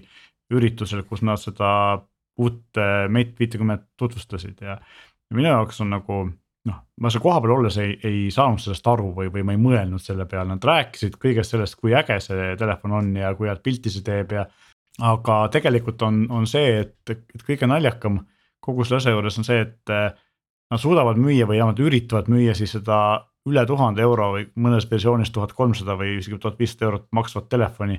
üritusel, 0.54 1.04
kus 1.08 1.22
nad 1.24 1.40
seda 1.40 1.68
uut 2.40 2.80
äh, 2.80 3.04
Mate 3.12 3.36
viitekümmet 3.38 3.84
tutvustasid 4.00 4.64
ja 4.64 4.78
minu 5.34 5.48
jaoks 5.48 5.80
on 5.84 5.92
nagu 5.94 6.18
noh, 6.68 6.80
ma 7.00 7.12
seal 7.12 7.22
kohapeal 7.24 7.54
olles 7.58 7.76
ei, 7.82 7.94
ei 8.04 8.26
saanud 8.34 8.62
sellest 8.62 8.86
aru 8.90 9.12
või, 9.16 9.30
või 9.32 9.44
ma 9.46 9.54
ei 9.54 9.60
mõelnud 9.60 10.02
selle 10.02 10.26
peale, 10.30 10.48
nad 10.54 10.64
rääkisid 10.64 11.18
kõigest 11.20 11.54
sellest, 11.54 11.78
kui 11.80 11.94
äge 11.96 12.18
see 12.24 12.54
telefon 12.60 12.96
on 13.00 13.12
ja 13.20 13.34
kui 13.38 13.50
head 13.50 13.62
pilti 13.64 13.92
see 13.92 14.04
teeb 14.06 14.34
ja. 14.38 14.46
Aga 15.02 15.40
tegelikult 15.52 16.02
on, 16.06 16.24
on 16.30 16.46
see, 16.46 16.80
et, 16.84 17.10
et 17.10 17.42
kõige 17.46 17.66
naljakam 17.66 18.20
kogu 18.64 18.84
selle 18.84 19.02
asja 19.02 19.14
juures 19.14 19.38
on 19.40 19.46
see, 19.46 19.60
et 19.64 19.92
äh, 19.92 20.10
nad 20.70 20.80
suudavad 20.80 21.18
müüa 21.20 21.48
või 21.48 21.58
vähemalt 21.58 21.82
üritavad 21.82 22.30
müüa 22.32 22.54
siis 22.56 22.76
seda 22.76 22.98
üle 23.44 23.66
tuhande 23.68 24.00
euro 24.00 24.30
või 24.36 24.46
mõnes 24.56 24.86
versioonis 24.88 25.32
tuhat 25.34 25.52
kolmsada 25.52 25.98
või 26.00 26.18
isegi 26.20 26.38
tuhat 26.40 26.56
viissada 26.58 26.88
eurot 26.88 27.10
maksvat 27.12 27.50
telefoni 27.52 27.98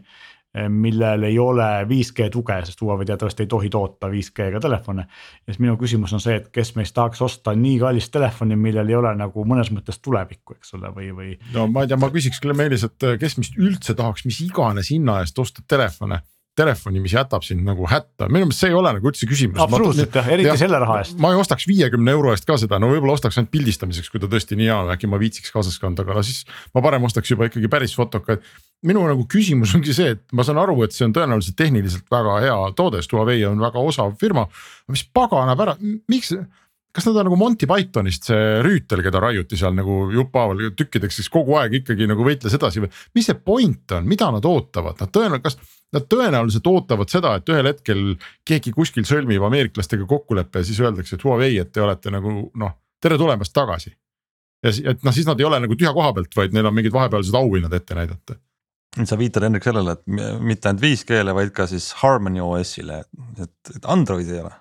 Eh, 0.56 0.70
millel 0.70 1.24
ei 1.28 1.40
ole 1.40 1.66
5G 1.84 2.30
tuge, 2.32 2.56
sest 2.64 2.80
Huawei 2.82 3.06
teatavasti 3.06 3.44
ei 3.44 3.48
tohi 3.52 3.70
toota 3.70 4.08
5G-ga 4.08 4.60
telefone. 4.64 5.02
ja 5.02 5.52
siis 5.54 5.60
minu 5.60 5.76
küsimus 5.76 6.14
on 6.16 6.22
see, 6.24 6.38
et 6.40 6.48
kes 6.56 6.72
meist 6.78 6.96
tahaks 6.96 7.22
osta 7.22 7.52
nii 7.60 7.80
kallist 7.82 8.14
telefoni, 8.14 8.56
millel 8.56 8.88
ei 8.88 8.96
ole 8.96 9.12
nagu 9.20 9.44
mõnes 9.44 9.74
mõttes 9.76 10.00
tulevikku, 10.00 10.56
eks 10.56 10.78
ole, 10.78 10.94
või, 10.96 11.10
või. 11.18 11.34
no 11.54 11.68
ma 11.68 11.84
ei 11.84 11.92
tea, 11.92 12.00
ma 12.00 12.08
küsiks 12.14 12.40
küll 12.40 12.56
Meelis, 12.56 12.88
et 12.88 13.08
kes 13.20 13.36
meist 13.42 13.60
üldse 13.60 13.98
tahaks 14.00 14.24
mis 14.30 14.40
iganes 14.48 14.94
hinna 14.96 15.18
eest 15.26 15.44
osta 15.44 15.66
telefone 15.68 16.22
telefoni, 16.56 17.02
mis 17.04 17.14
jätab 17.16 17.44
sind 17.46 17.66
nagu 17.68 17.88
hätta, 17.90 18.30
minu 18.32 18.48
meelest 18.48 18.64
see 18.64 18.72
ei 18.72 18.78
ole 18.78 18.94
nagu 18.96 19.10
üldse 19.10 19.28
küsimus. 19.30 19.60
absoluutselt 19.62 20.16
jah, 20.16 20.30
eriti 20.32 20.50
ja, 20.50 20.56
selle 20.60 20.80
raha 20.82 21.02
eest. 21.02 21.18
ma 21.22 21.34
ei 21.34 21.40
ostaks 21.40 21.68
viiekümne 21.70 22.14
euro 22.16 22.32
eest 22.34 22.48
ka 22.48 22.58
seda, 22.62 22.80
no 22.82 22.90
võib-olla 22.94 23.18
ostaks 23.18 23.40
ainult 23.40 23.52
pildistamiseks, 23.54 24.12
kui 24.14 24.24
ta 24.24 24.30
tõesti 24.32 24.58
nii 24.60 24.70
hea 24.70 24.78
on, 24.86 24.92
äkki 24.96 25.10
ma 25.12 25.20
viitsiks 25.22 25.52
kaasas 25.56 25.78
kanda, 25.82 26.06
aga 26.06 26.18
no 26.20 26.26
siis 26.26 26.44
ma 26.76 26.84
parem 26.86 27.08
ostaks 27.08 27.34
juba 27.34 27.50
ikkagi 27.50 27.72
päris 27.72 27.96
fotoka, 27.98 28.40
et. 28.40 28.52
minu 28.86 29.04
nagu 29.08 29.28
küsimus 29.32 29.76
ongi 29.76 29.96
see, 29.98 30.16
et 30.16 30.24
ma 30.36 30.46
saan 30.48 30.62
aru, 30.62 30.78
et 30.86 30.96
see 30.96 31.08
on 31.08 31.16
tõenäoliselt 31.16 31.58
tehniliselt 31.60 32.08
väga 32.12 32.40
hea 32.46 32.60
toode, 32.78 33.04
sest 33.04 33.16
Huawei 33.16 33.44
on 33.50 33.60
väga 33.60 33.82
osav 33.82 34.16
firma. 34.22 34.48
mis 34.92 35.04
paganab 35.16 35.66
ära, 35.66 35.76
miks 36.12 36.36
kas 36.96 37.08
nad 37.10 37.20
on 37.20 37.28
nagu 37.28 37.38
Monty 37.40 37.68
Pythonist 37.68 38.30
see 38.30 38.60
rüütel, 38.64 39.04
keda 39.04 39.20
raiuti 39.20 39.60
seal 39.60 39.76
nagu 39.76 40.06
jupphaaval 40.16 40.70
tükkideks, 40.80 41.20
siis 41.20 41.32
kogu 41.34 41.58
aeg 41.60 41.82
ikkagi 41.82 42.08
nagu 42.08 42.24
võitles 42.24 42.56
edasi 42.56 42.84
või 42.84 42.92
mis 43.18 43.28
see 43.28 43.36
point 43.36 43.96
on, 43.98 44.08
mida 44.08 44.30
nad 44.32 44.48
ootavad, 44.48 45.02
nad 45.02 45.12
tõenäoliselt, 45.12 45.44
kas 45.50 45.76
Nad 45.96 46.08
tõenäoliselt 46.12 46.66
ootavad 46.68 47.12
seda, 47.12 47.36
et 47.38 47.50
ühel 47.52 47.70
hetkel 47.70 48.00
keegi 48.48 48.74
kuskil 48.76 49.06
sõlmib 49.08 49.44
ameeriklastega 49.48 50.08
kokkuleppe 50.10 50.60
ja 50.60 50.68
siis 50.68 50.82
öeldakse, 50.84 51.16
et 51.16 51.24
Huawei, 51.24 51.60
et 51.62 51.72
te 51.72 51.84
olete 51.84 52.12
nagu 52.12 52.34
noh, 52.60 52.74
tere 53.00 53.20
tulemast 53.22 53.54
tagasi. 53.56 53.94
ja 54.66 54.74
et 54.92 55.06
noh, 55.06 55.14
siis 55.16 55.28
nad 55.30 55.40
ei 55.40 55.46
ole 55.48 55.62
nagu 55.64 55.78
tühja 55.78 55.94
koha 55.96 56.12
pealt, 56.18 56.34
vaid 56.36 56.58
neil 56.58 56.68
on 56.68 56.76
mingid 56.76 56.94
vahepealsed 56.94 57.38
auhinnad 57.38 57.74
ette 57.78 57.96
näidata 57.96 58.40
sa 59.04 59.18
viitad 59.20 59.44
Hendrik 59.44 59.66
sellele, 59.68 59.92
et 59.92 60.40
mitte 60.40 60.70
ainult 60.70 60.84
5G-le, 60.86 61.34
vaid 61.36 61.50
ka 61.56 61.66
siis 61.68 61.90
Harmony 62.00 62.40
OS-ile, 62.40 63.02
et, 63.44 63.74
et 63.76 63.88
Androidi 63.92 64.38
ei 64.38 64.40
ole. 64.40 64.54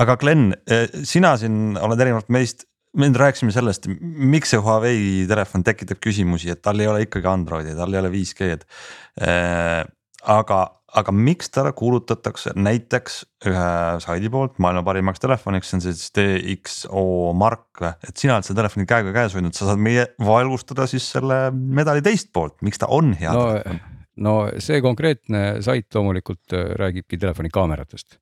Aga 0.00 0.16
Glen, 0.20 0.50
sina 1.06 1.36
siin 1.40 1.78
oled 1.80 2.00
erinevalt 2.00 2.30
meist 2.32 2.66
me 2.96 3.06
nüüd 3.06 3.20
rääkisime 3.20 3.52
sellest, 3.54 3.86
miks 4.00 4.50
see 4.50 4.58
Huawei 4.58 5.26
telefon 5.30 5.62
tekitab 5.66 6.00
küsimusi, 6.02 6.50
et 6.50 6.62
tal 6.64 6.80
ei 6.82 6.88
ole 6.90 7.04
ikkagi 7.04 7.28
Androidi, 7.30 7.76
tal 7.78 7.94
ei 7.94 8.00
ole 8.00 8.10
5G-d 8.10 8.64
aga, 10.28 10.58
aga 11.00 11.14
miks 11.14 11.50
ta 11.54 11.64
kuulutatakse 11.76 12.52
näiteks 12.58 13.20
ühe 13.48 13.68
saidi 14.04 14.30
poolt 14.32 14.58
maailma 14.62 14.82
parimaks 14.86 15.22
telefoniks, 15.22 15.70
see 15.70 15.78
on 15.78 15.84
siis 15.84 16.10
DXO 16.16 17.04
Mark, 17.38 17.82
et 18.06 18.16
sina 18.16 18.36
oled 18.36 18.48
seda 18.48 18.62
telefoni 18.62 18.88
käega 18.90 19.14
käes 19.16 19.36
hoidnud, 19.36 19.56
sa 19.56 19.70
saad 19.70 19.82
meie 19.82 20.08
valgustada 20.24 20.88
siis 20.90 21.06
selle 21.14 21.46
medali 21.52 22.04
teist 22.04 22.32
poolt, 22.34 22.58
miks 22.66 22.82
ta 22.82 22.90
on 22.92 23.14
hea 23.20 23.34
no, 23.36 23.46
telefon? 23.52 23.80
no 24.26 24.34
see 24.62 24.82
konkreetne 24.84 25.44
sait 25.64 25.88
loomulikult 25.96 26.56
äh, 26.56 26.74
räägibki 26.80 27.20
telefoni 27.20 27.52
kaameratest. 27.52 28.18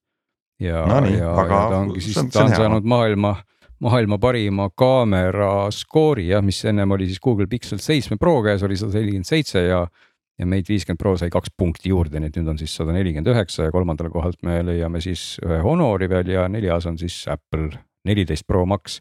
Ja 0.60 0.82
no, 0.86 1.06
ja, 1.06 1.30
ja 1.30 1.46
ta 1.48 1.78
ongi 1.78 2.02
siis, 2.02 2.18
ta 2.32 2.44
on 2.44 2.54
saanud 2.54 2.88
maailma 2.88 3.36
maailma 3.84 4.18
parima 4.18 4.68
kaamera 4.74 5.70
skoori 5.74 6.28
jah, 6.32 6.42
mis 6.44 6.58
ennem 6.66 6.90
oli 6.96 7.06
siis 7.06 7.22
Google 7.22 7.46
Pixel 7.50 7.78
seitsme 7.82 8.18
Pro 8.18 8.40
käes 8.42 8.62
oli 8.66 8.76
sada 8.76 8.98
nelikümmend 8.98 9.28
seitse 9.28 9.62
ja 9.68 9.86
ja 10.38 10.46
Mate 10.46 10.70
viiskümmend 10.70 11.00
Pro 11.02 11.16
sai 11.18 11.32
kaks 11.34 11.50
punkti 11.58 11.90
juurde, 11.90 12.20
nii 12.20 12.30
et 12.30 12.36
nüüd 12.38 12.52
on 12.52 12.58
siis 12.60 12.74
sada 12.78 12.94
nelikümmend 12.94 13.30
üheksa 13.32 13.68
ja 13.68 13.74
kolmandal 13.74 14.10
kohalt 14.14 14.38
me 14.46 14.60
leiame 14.66 15.02
siis 15.02 15.36
ühe 15.42 15.58
Honori 15.64 16.08
veel 16.10 16.30
ja 16.30 16.46
neljas 16.50 16.86
on 16.86 16.98
siis 16.98 17.24
Apple 17.30 17.72
neliteist 18.06 18.46
Pro 18.46 18.64
Max, 18.66 19.00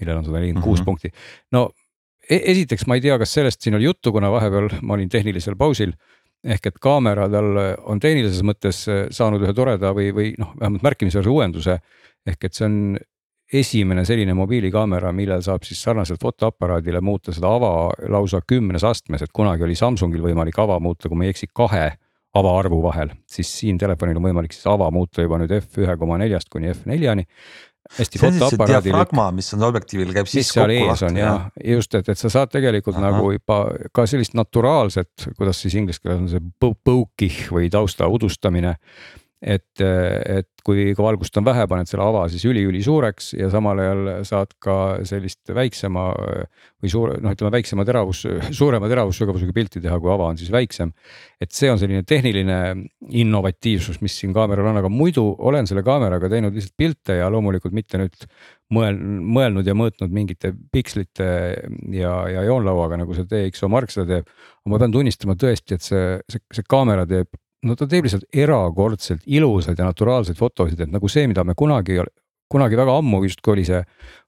millel 0.00 0.20
on 0.20 0.26
sada 0.26 0.38
nelikümmend 0.38 0.64
kuus 0.64 0.80
mhm. 0.80 0.88
punkti. 0.88 1.12
no 1.52 1.68
e 2.30 2.40
esiteks 2.52 2.86
ma 2.86 2.96
ei 2.96 3.04
tea, 3.04 3.18
kas 3.20 3.34
sellest 3.36 3.60
siin 3.60 3.76
oli 3.76 3.88
juttu, 3.88 4.12
kuna 4.12 4.30
vahepeal 4.32 4.70
ma 4.80 4.96
olin 4.96 5.08
tehnilisel 5.12 5.56
pausil 5.60 5.92
ehk 6.44 6.66
et 6.66 6.78
kaamera 6.80 7.28
tal 7.28 7.58
on 7.84 8.00
tehnilises 8.00 8.42
mõttes 8.46 8.84
saanud 9.12 9.42
ühe 9.44 9.54
toreda 9.56 9.94
või, 9.96 10.10
või 10.16 10.32
noh, 10.40 10.54
vähemalt 10.60 10.86
märkimisväärse 10.86 11.30
uuenduse. 11.30 11.78
ehk 12.26 12.44
et 12.44 12.54
see 12.54 12.66
on 12.66 12.98
esimene 13.52 14.04
selline 14.06 14.34
mobiilikaamera, 14.38 15.12
millel 15.12 15.42
saab 15.42 15.64
siis 15.66 15.80
sarnaselt 15.82 16.20
fotoaparaadile 16.22 17.00
muuta 17.00 17.34
seda 17.34 17.50
ava 17.50 17.72
lausa 18.08 18.40
kümnes 18.46 18.84
astmes, 18.84 19.22
et 19.22 19.32
kunagi 19.34 19.66
oli 19.66 19.74
Samsungil 19.74 20.22
võimalik 20.22 20.58
ava 20.62 20.78
muuta, 20.80 21.08
kui 21.08 21.18
ma 21.18 21.26
ei 21.26 21.34
eksi, 21.34 21.50
kahe 21.54 21.88
avaarvu 22.38 22.78
vahel, 22.82 23.10
siis 23.26 23.50
siin 23.58 23.78
telefonil 23.78 24.20
on 24.20 24.28
võimalik 24.28 24.54
siis 24.54 24.68
ava 24.70 24.86
muuta 24.94 25.24
juba 25.24 25.40
nüüd 25.40 25.56
f 25.56 25.80
ühe 25.82 25.96
koma 25.98 26.18
neljast 26.20 26.50
kuni 26.52 26.70
f 26.70 26.86
neljani. 26.86 27.26
Hästi 27.98 28.20
fotoaparaadil. 28.22 28.92
diafragma, 28.92 29.30
mis 29.34 29.50
on 29.56 29.64
objektiivil, 29.66 30.12
käib 30.14 30.30
siis 30.30 30.52
kokku 30.54 30.86
lahti. 30.86 31.12
jah, 31.18 31.48
just, 31.64 31.94
et, 31.98 32.08
et 32.08 32.18
sa 32.18 32.30
saad 32.32 32.52
tegelikult 32.52 32.98
Aha. 32.98 33.10
nagu 33.10 33.32
juba 33.34 33.60
ka 33.96 34.06
sellist 34.10 34.36
naturaalset, 34.38 35.30
kuidas 35.38 35.62
siis 35.62 35.76
inglise 35.80 36.02
keeles 36.02 36.22
on 36.22 36.30
see 36.30 36.74
poukih 36.84 37.40
või 37.54 37.70
tausta 37.72 38.08
udustamine 38.10 38.76
et, 39.40 39.80
et 39.80 40.48
kui 40.64 40.90
ka 40.96 41.04
valgust 41.04 41.36
on 41.40 41.46
vähe, 41.46 41.64
paned 41.70 41.88
selle 41.88 42.04
ava 42.04 42.26
siis 42.28 42.44
üli-ülisuureks 42.48 43.32
ja 43.38 43.48
samal 43.52 43.80
ajal 43.80 44.10
saad 44.28 44.52
ka 44.60 44.74
sellist 45.08 45.48
väiksema 45.56 46.04
või 46.80 46.92
suure, 46.92 47.16
noh, 47.24 47.32
ütleme 47.32 47.52
väiksema 47.54 47.86
teravus, 47.88 48.26
suurema 48.56 48.90
teravussügavusega 48.92 49.56
pilti 49.56 49.80
teha, 49.80 49.96
kui 50.00 50.12
ava 50.12 50.28
on 50.32 50.40
siis 50.40 50.52
väiksem. 50.52 50.92
et 51.40 51.52
see 51.56 51.72
on 51.72 51.80
selline 51.80 52.04
tehniline 52.04 52.60
innovatiivsus, 53.08 54.02
mis 54.04 54.18
siin 54.20 54.36
kaameral 54.36 54.68
on, 54.74 54.80
aga 54.82 54.92
muidu 54.92 55.24
olen 55.38 55.68
selle 55.68 55.82
kaameraga 55.86 56.28
teinud 56.28 56.56
lihtsalt 56.56 56.76
pilte 56.76 57.16
ja 57.22 57.30
loomulikult 57.32 57.72
mitte 57.76 58.00
nüüd 58.00 58.28
mõel-, 58.76 59.00
mõelnud 59.00 59.66
ja 59.66 59.76
mõõtnud 59.76 60.12
mingite 60.12 60.52
pikslite 60.72 61.30
ja, 61.96 62.14
ja 62.28 62.44
joonlauaga, 62.44 63.00
nagu 63.00 63.16
see 63.16 63.28
DxO 63.30 63.72
Mark 63.72 63.92
seda 63.94 64.18
teeb. 64.18 64.34
aga 64.60 64.74
ma 64.74 64.82
pean 64.82 64.92
tunnistama 64.92 65.40
tõesti, 65.40 65.80
et 65.80 65.86
see, 65.86 66.18
see, 66.28 66.44
see 66.52 66.68
kaamera 66.68 67.08
teeb 67.08 67.32
no 67.66 67.76
ta 67.76 67.86
teeb 67.88 68.06
lihtsalt 68.06 68.26
erakordselt 68.32 69.26
ilusaid 69.26 69.78
ja 69.78 69.86
naturaalseid 69.88 70.38
fotosid, 70.38 70.80
et 70.80 70.92
nagu 70.92 71.08
see, 71.12 71.26
mida 71.30 71.44
me 71.44 71.54
kunagi, 71.58 72.00
kunagi 72.50 72.78
väga 72.78 72.96
ammu 73.00 73.22
justkui 73.26 73.54
oli 73.56 73.66
see, 73.68 73.80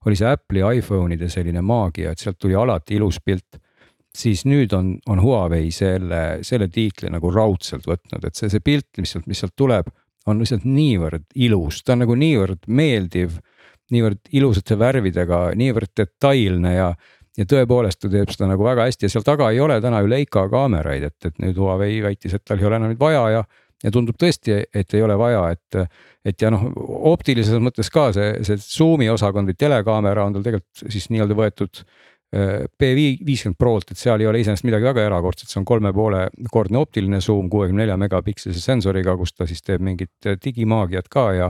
oli 0.07 0.19
see 0.19 0.31
Apple'i 0.31 0.79
iPhone'ide 0.79 1.31
selline 1.33 1.65
maagia, 1.65 2.13
et 2.13 2.23
sealt 2.23 2.39
tuli 2.41 2.59
alati 2.59 2.99
ilus 3.01 3.21
pilt. 3.25 3.61
siis 4.13 4.43
nüüd 4.45 4.75
on, 4.77 4.99
on 5.09 5.23
Huawei 5.25 5.71
selle, 5.73 6.43
selle 6.45 6.67
tiitli 6.69 7.09
nagu 7.09 7.31
raudselt 7.33 7.87
võtnud, 7.89 8.27
et 8.29 8.37
see, 8.37 8.51
see 8.53 8.61
pilt, 8.61 8.91
mis 9.01 9.15
sealt, 9.15 9.25
mis 9.27 9.41
sealt 9.41 9.55
tuleb, 9.57 9.89
on 10.29 10.43
lihtsalt 10.43 10.67
niivõrd 10.69 11.25
ilus, 11.35 11.81
ta 11.81 11.95
on 11.95 12.05
nagu 12.05 12.15
niivõrd 12.21 12.69
meeldiv, 12.69 13.39
niivõrd 13.93 14.29
ilusate 14.37 14.77
värvidega, 14.77 15.39
niivõrd 15.57 15.95
detailne 15.97 16.75
ja 16.75 16.91
ja 17.39 17.49
tõepoolest 17.49 18.03
ta 18.03 18.11
teeb 18.13 18.31
seda 18.33 18.51
nagu 18.51 18.65
väga 18.67 18.87
hästi 18.89 19.09
ja 19.09 19.15
seal 19.15 19.27
taga 19.27 19.51
ei 19.53 19.61
ole 19.63 19.79
täna 19.81 20.03
ju 20.03 20.11
Leica 20.13 20.45
kaameraid, 20.53 21.09
et, 21.09 21.31
et 21.31 21.43
nüüd 21.43 21.59
Huawei 21.61 22.01
väitis, 22.05 22.37
et 22.37 22.45
tal 22.45 22.61
ei 22.61 22.69
ole 22.69 22.81
enam 22.81 22.93
neid 22.93 23.01
vaja 23.01 23.25
ja. 23.33 23.43
ja 23.85 23.93
tundub 23.95 24.19
tõesti, 24.21 24.61
et 24.69 24.95
ei 24.95 25.03
ole 25.05 25.17
vaja, 25.19 25.47
et, 25.57 25.99
et 26.29 26.45
ja 26.45 26.53
noh, 26.53 26.69
optilises 27.13 27.63
mõttes 27.63 27.91
ka 27.93 28.11
see, 28.17 28.35
see 28.47 28.61
zoom'i 28.61 29.09
osakond 29.13 29.49
või 29.49 29.59
telekaamera 29.59 30.27
on 30.29 30.37
tal 30.37 30.45
tegelikult 30.45 30.93
siis 30.93 31.09
nii-öelda 31.15 31.39
võetud 31.39 31.81
äh, 31.81 32.67
B50 32.83 33.57
Prolt, 33.59 33.95
et 33.95 34.03
seal 34.03 34.21
ei 34.21 34.29
ole 34.29 34.43
iseenesest 34.45 34.69
midagi 34.69 34.91
väga 34.91 35.07
erakordset, 35.09 35.49
see 35.49 35.63
on 35.63 35.69
kolme 35.69 35.95
poole 35.97 36.27
kordne 36.53 36.83
optiline 36.85 37.23
zoom 37.25 37.49
kuuekümne 37.53 37.87
nelja 37.87 37.97
megapikselise 38.01 38.61
sensoriga, 38.61 39.17
kus 39.17 39.33
ta 39.33 39.49
siis 39.49 39.65
teeb 39.65 39.81
mingit 39.81 40.29
digimaagiat 40.45 41.09
ka 41.09 41.31
ja. 41.39 41.49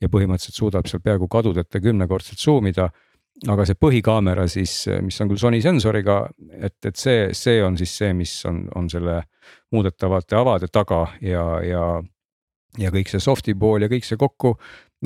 ja 0.00 0.08
põhimõtteliselt 0.08 0.56
suudab 0.56 0.88
seal 0.88 1.04
peaaegu 1.04 1.28
kadudeta 1.28 1.84
kümnekordselt 1.84 2.40
zoom 2.40 2.72
ida 2.72 2.88
aga 3.46 3.66
see 3.68 3.78
põhikaamera 3.78 4.48
siis, 4.50 4.72
mis 5.04 5.18
on 5.22 5.30
küll 5.30 5.40
Sony 5.40 5.60
sensoriga, 5.62 6.20
et, 6.58 6.78
et 6.84 6.96
see, 6.98 7.28
see 7.36 7.62
on 7.62 7.78
siis 7.78 7.94
see, 8.00 8.12
mis 8.16 8.32
on, 8.48 8.64
on 8.76 8.88
selle 8.90 9.20
muudetavate 9.72 10.38
avade 10.38 10.70
taga 10.72 11.04
ja, 11.22 11.44
ja. 11.64 11.84
ja 12.78 12.92
kõik 12.94 13.12
see 13.12 13.22
soft'i 13.22 13.54
pool 13.58 13.84
ja 13.84 13.90
kõik 13.92 14.06
see 14.08 14.18
kokku 14.20 14.56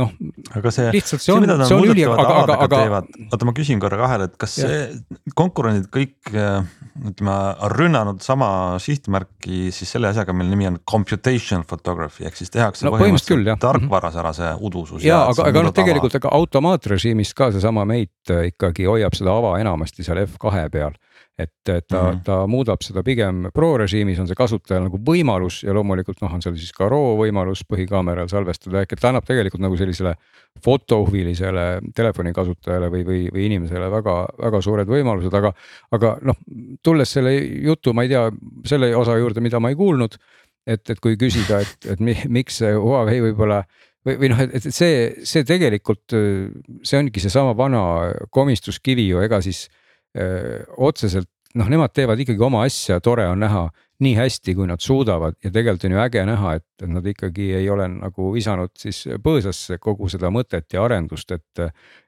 noh 0.00 0.12
aga 0.56 0.70
see, 0.72 0.88
lihtsalt 0.94 1.20
see 1.20 1.28
see, 1.34 1.40
mida 1.44 1.58
nad 1.60 1.68
see 1.68 1.76
muudetavad 1.76 2.22
aga, 2.22 2.54
aga, 2.64 2.78
teevad, 2.80 3.08
oota, 3.28 3.48
ma 3.48 3.52
küsin 3.56 3.82
korra 3.82 3.98
vahele, 4.00 4.28
et 4.30 4.38
kas 4.40 4.54
Jah. 4.56 4.70
see 4.70 5.32
konkurendid 5.36 5.90
kõik 5.92 6.32
äh, 6.32 6.64
ütleme, 7.10 7.34
on 7.66 7.74
rünnanud 7.74 8.24
sama 8.24 8.48
sihtmärki 8.80 9.68
siis 9.74 9.92
selle 9.92 10.08
asjaga, 10.08 10.32
mille 10.36 10.54
nimi 10.54 10.70
on 10.70 10.78
computational 10.88 11.66
photography 11.68 12.24
ehk 12.28 12.40
siis 12.40 12.52
tehakse 12.54 12.88
No 12.88 12.94
põhimõtteliselt 12.96 13.34
küll, 13.34 13.44
jah. 13.52 13.60
tarkvarasärase 13.60 14.54
udusus. 14.64 15.04
ja 15.04 15.26
aga, 15.28 15.50
aga 15.52 15.66
noh, 15.68 15.76
tegelikult 15.76 16.16
ega 16.16 16.32
automaatrežiimist 16.40 17.36
ka 17.36 17.50
seesama 17.52 17.84
mate 17.88 18.38
äh, 18.38 18.48
ikkagi 18.54 18.88
hoiab 18.88 19.16
seda 19.18 19.36
ava 19.36 19.58
enamasti 19.60 20.06
seal 20.06 20.24
F2 20.24 20.68
peal. 20.72 20.96
Et, 21.38 21.52
ta 21.64 22.02
mm. 22.02 22.08
-hmm. 22.08 22.20
ta 22.24 22.46
muudab 22.46 22.82
seda 22.84 23.02
pigem 23.02 23.46
pro 23.54 23.76
režiimis 23.80 24.18
on 24.20 24.28
see 24.28 24.36
kasutajal 24.36 24.84
nagu 24.84 24.98
võimalus 25.00 25.62
ja 25.64 25.72
loomulikult 25.74 26.20
noh, 26.20 26.34
on 26.34 26.42
seal 26.44 26.56
siis 26.56 26.72
ka 26.76 26.88
RAW 26.92 27.16
võimalus 27.20 27.64
põhikaameral 27.68 28.28
salvestada, 28.28 28.82
ehk 28.82 28.92
et 28.92 29.00
ta 29.00 29.08
annab 29.08 29.24
tegelikult 29.24 29.62
nagu 29.64 29.76
sellisele 29.80 30.14
fotohuvilisele 30.64 31.66
telefoni 31.96 32.32
kasutajale 32.36 32.90
või, 32.92 33.04
või, 33.08 33.22
või 33.32 33.46
inimesele 33.48 33.88
väga-väga 33.90 34.60
suured 34.62 34.88
võimalused, 34.88 35.34
aga. 35.34 35.54
aga 35.90 36.16
noh, 36.22 36.36
tulles 36.82 37.12
selle 37.12 37.32
jutu, 37.40 37.94
ma 37.96 38.04
ei 38.04 38.12
tea, 38.12 38.28
selle 38.68 38.92
osa 38.96 39.16
juurde, 39.16 39.40
mida 39.40 39.60
ma 39.60 39.72
ei 39.72 39.78
kuulnud. 39.78 40.18
et, 40.66 40.90
et 40.90 41.00
kui 41.02 41.16
küsida, 41.18 41.58
et, 41.58 41.86
et 41.90 42.00
mi, 42.00 42.14
miks 42.28 42.60
see 42.60 42.70
Huawei 42.76 43.18
võib-olla 43.24 43.64
või, 44.06 44.14
või 44.20 44.28
noh, 44.30 44.42
et 44.44 44.68
see, 44.70 45.24
see 45.26 45.42
tegelikult, 45.42 46.14
see 46.86 46.98
ongi 46.98 47.22
seesama 47.22 47.56
vana 47.58 48.12
komistuskivi 48.30 49.08
ju, 49.08 49.18
ega 49.24 49.40
siis 49.42 49.64
öö, 50.18 50.64
otseselt 50.76 51.30
noh, 51.58 51.68
nemad 51.68 51.92
teevad 51.94 52.20
ikkagi 52.22 52.42
oma 52.42 52.64
asja, 52.66 53.00
tore 53.04 53.26
on 53.28 53.42
näha 53.42 53.66
nii 54.02 54.16
hästi, 54.16 54.54
kui 54.58 54.66
nad 54.66 54.82
suudavad 54.82 55.36
ja 55.44 55.52
tegelikult 55.52 55.86
on 55.86 55.94
ju 55.94 56.00
äge 56.02 56.24
näha, 56.26 56.54
et 56.58 56.86
nad 56.90 57.06
ikkagi 57.06 57.52
ei 57.60 57.68
ole 57.70 57.86
nagu 57.92 58.32
visanud 58.34 58.72
siis 58.78 59.04
põõsasse 59.22 59.78
kogu 59.82 60.08
seda 60.10 60.32
mõtet 60.34 60.74
ja 60.74 60.82
arendust, 60.86 61.30
et. 61.30 61.62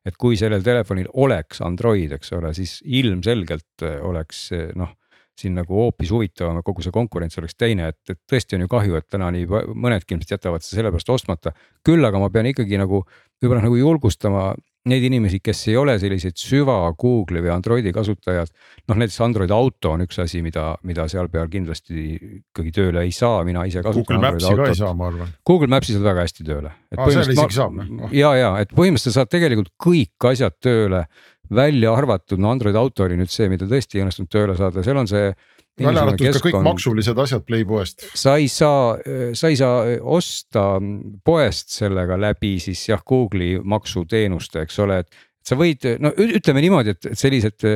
et 0.05 0.19
kui 0.21 0.37
sellel 0.37 0.65
telefonil 0.65 1.07
oleks 1.23 1.63
Android, 1.65 2.13
eks 2.17 2.33
ole, 2.37 2.51
siis 2.57 2.81
ilmselgelt 2.85 3.87
oleks 4.03 4.49
see, 4.51 4.69
noh 4.79 4.97
siin 5.39 5.57
nagu 5.59 5.75
hoopis 5.75 6.13
huvitavam 6.15 6.61
ja 6.61 6.63
kogu 6.63 6.83
see 6.85 6.95
konkurents 6.95 7.39
oleks 7.41 7.57
teine, 7.59 7.89
et, 7.91 7.99
et 8.11 8.21
tõesti 8.31 8.55
on 8.55 8.65
ju 8.65 8.71
kahju, 8.71 8.95
et 8.99 9.09
täna 9.11 9.33
nii 9.35 9.49
mõnedki 9.51 10.15
ilmselt 10.15 10.37
jätavad 10.37 10.63
seda 10.63 10.79
sellepärast 10.79 11.11
ostmata. 11.11 11.53
küll 11.83 12.07
aga 12.07 12.21
ma 12.23 12.29
pean 12.31 12.47
ikkagi 12.47 12.79
nagu 12.79 13.03
võib-olla 13.43 13.65
nagu 13.65 13.81
julgustama 13.81 14.53
neid 14.91 15.05
inimesi, 15.09 15.41
kes 15.41 15.63
ei 15.71 15.77
ole 15.81 15.95
sellised 16.01 16.37
süva 16.37 16.77
Google'i 17.01 17.41
või 17.45 17.53
Androidi 17.55 17.93
kasutajad. 17.95 18.51
noh, 18.89 18.99
näiteks 19.01 19.21
Android 19.25 19.53
auto 19.55 19.95
on 19.95 20.05
üks 20.05 20.19
asi, 20.21 20.43
mida, 20.45 20.75
mida 20.85 21.07
seal 21.09 21.31
peal 21.33 21.49
kindlasti 21.53 22.05
ikkagi 22.53 22.73
tööle 22.75 23.05
ei 23.07 23.13
saa, 23.15 23.43
mina 23.49 23.65
ise 23.65 23.81
kasutan. 23.85 24.21
Google 24.21 24.33
Maps'i 24.33 24.59
ka 24.59 24.69
ei 24.69 24.79
saa, 24.79 24.93
ma 24.97 25.09
arvan. 25.09 25.33
Google 25.47 25.71
Maps'i 25.73 25.97
saab 25.97 26.09
väga 26.11 26.27
hästi 26.27 26.49
tööle. 26.49 26.75
Isegi 27.09 27.57
saab, 27.57 27.79
noh. 27.81 28.13
ja, 28.13 28.35
ja 28.37 28.51
et 28.61 28.75
põhimõtteliselt 28.77 29.17
saad 29.17 29.33
tegelikult 29.33 29.73
kõik 29.81 30.29
asjad 30.35 30.61
tööle, 30.61 31.07
välja 31.55 31.93
arvatud 31.97 32.41
no 32.41 32.53
Android 32.53 32.77
auto 32.77 33.05
oli 33.05 33.17
nüüd 33.21 33.33
see, 33.33 33.49
mida 33.53 33.69
tõesti 33.69 33.99
ei 33.99 34.05
õnnestunud 34.05 34.33
tööle 34.33 34.57
saada, 34.59 34.85
seal 34.85 35.01
on 35.01 35.11
see. 35.11 35.33
Välja 35.81 36.05
arvatud 36.05 36.37
ka 36.37 36.43
kõik 36.47 36.63
maksulised 36.63 37.19
asjad 37.25 37.45
Playpoest. 37.47 38.07
sa 38.15 38.37
ei 38.41 38.49
saa, 38.53 38.97
sa 39.35 39.51
ei 39.51 39.59
saa 39.59 39.99
osta 40.01 40.67
poest 41.25 41.75
sellega 41.75 42.19
läbi 42.21 42.57
siis 42.63 42.89
jah, 42.89 43.03
Google'i 43.03 43.59
maksuteenuste, 43.59 44.65
eks 44.67 44.79
ole, 44.85 45.03
et 45.05 45.23
sa 45.45 45.59
võid, 45.61 45.87
no 46.01 46.15
ütleme 46.15 46.63
niimoodi, 46.65 46.95
et 46.95 47.11
et 47.13 47.21
sellised 47.21 47.67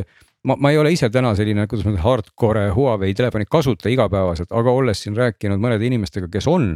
ma, 0.47 0.57
ma 0.59 0.70
ei 0.70 0.78
ole 0.78 0.93
ise 0.95 1.09
täna 1.12 1.32
selline, 1.39 1.66
kuidas 1.70 1.86
ma 1.86 1.93
ütlen, 1.93 2.03
hardcore 2.05 2.64
Huawei 2.74 3.14
telefoni 3.16 3.47
kasutaja 3.51 3.93
igapäevaselt, 3.95 4.53
aga 4.55 4.74
olles 4.74 5.03
siin 5.03 5.16
rääkinud 5.18 5.61
mõnede 5.62 5.86
inimestega, 5.89 6.28
kes 6.32 6.47
on. 6.51 6.70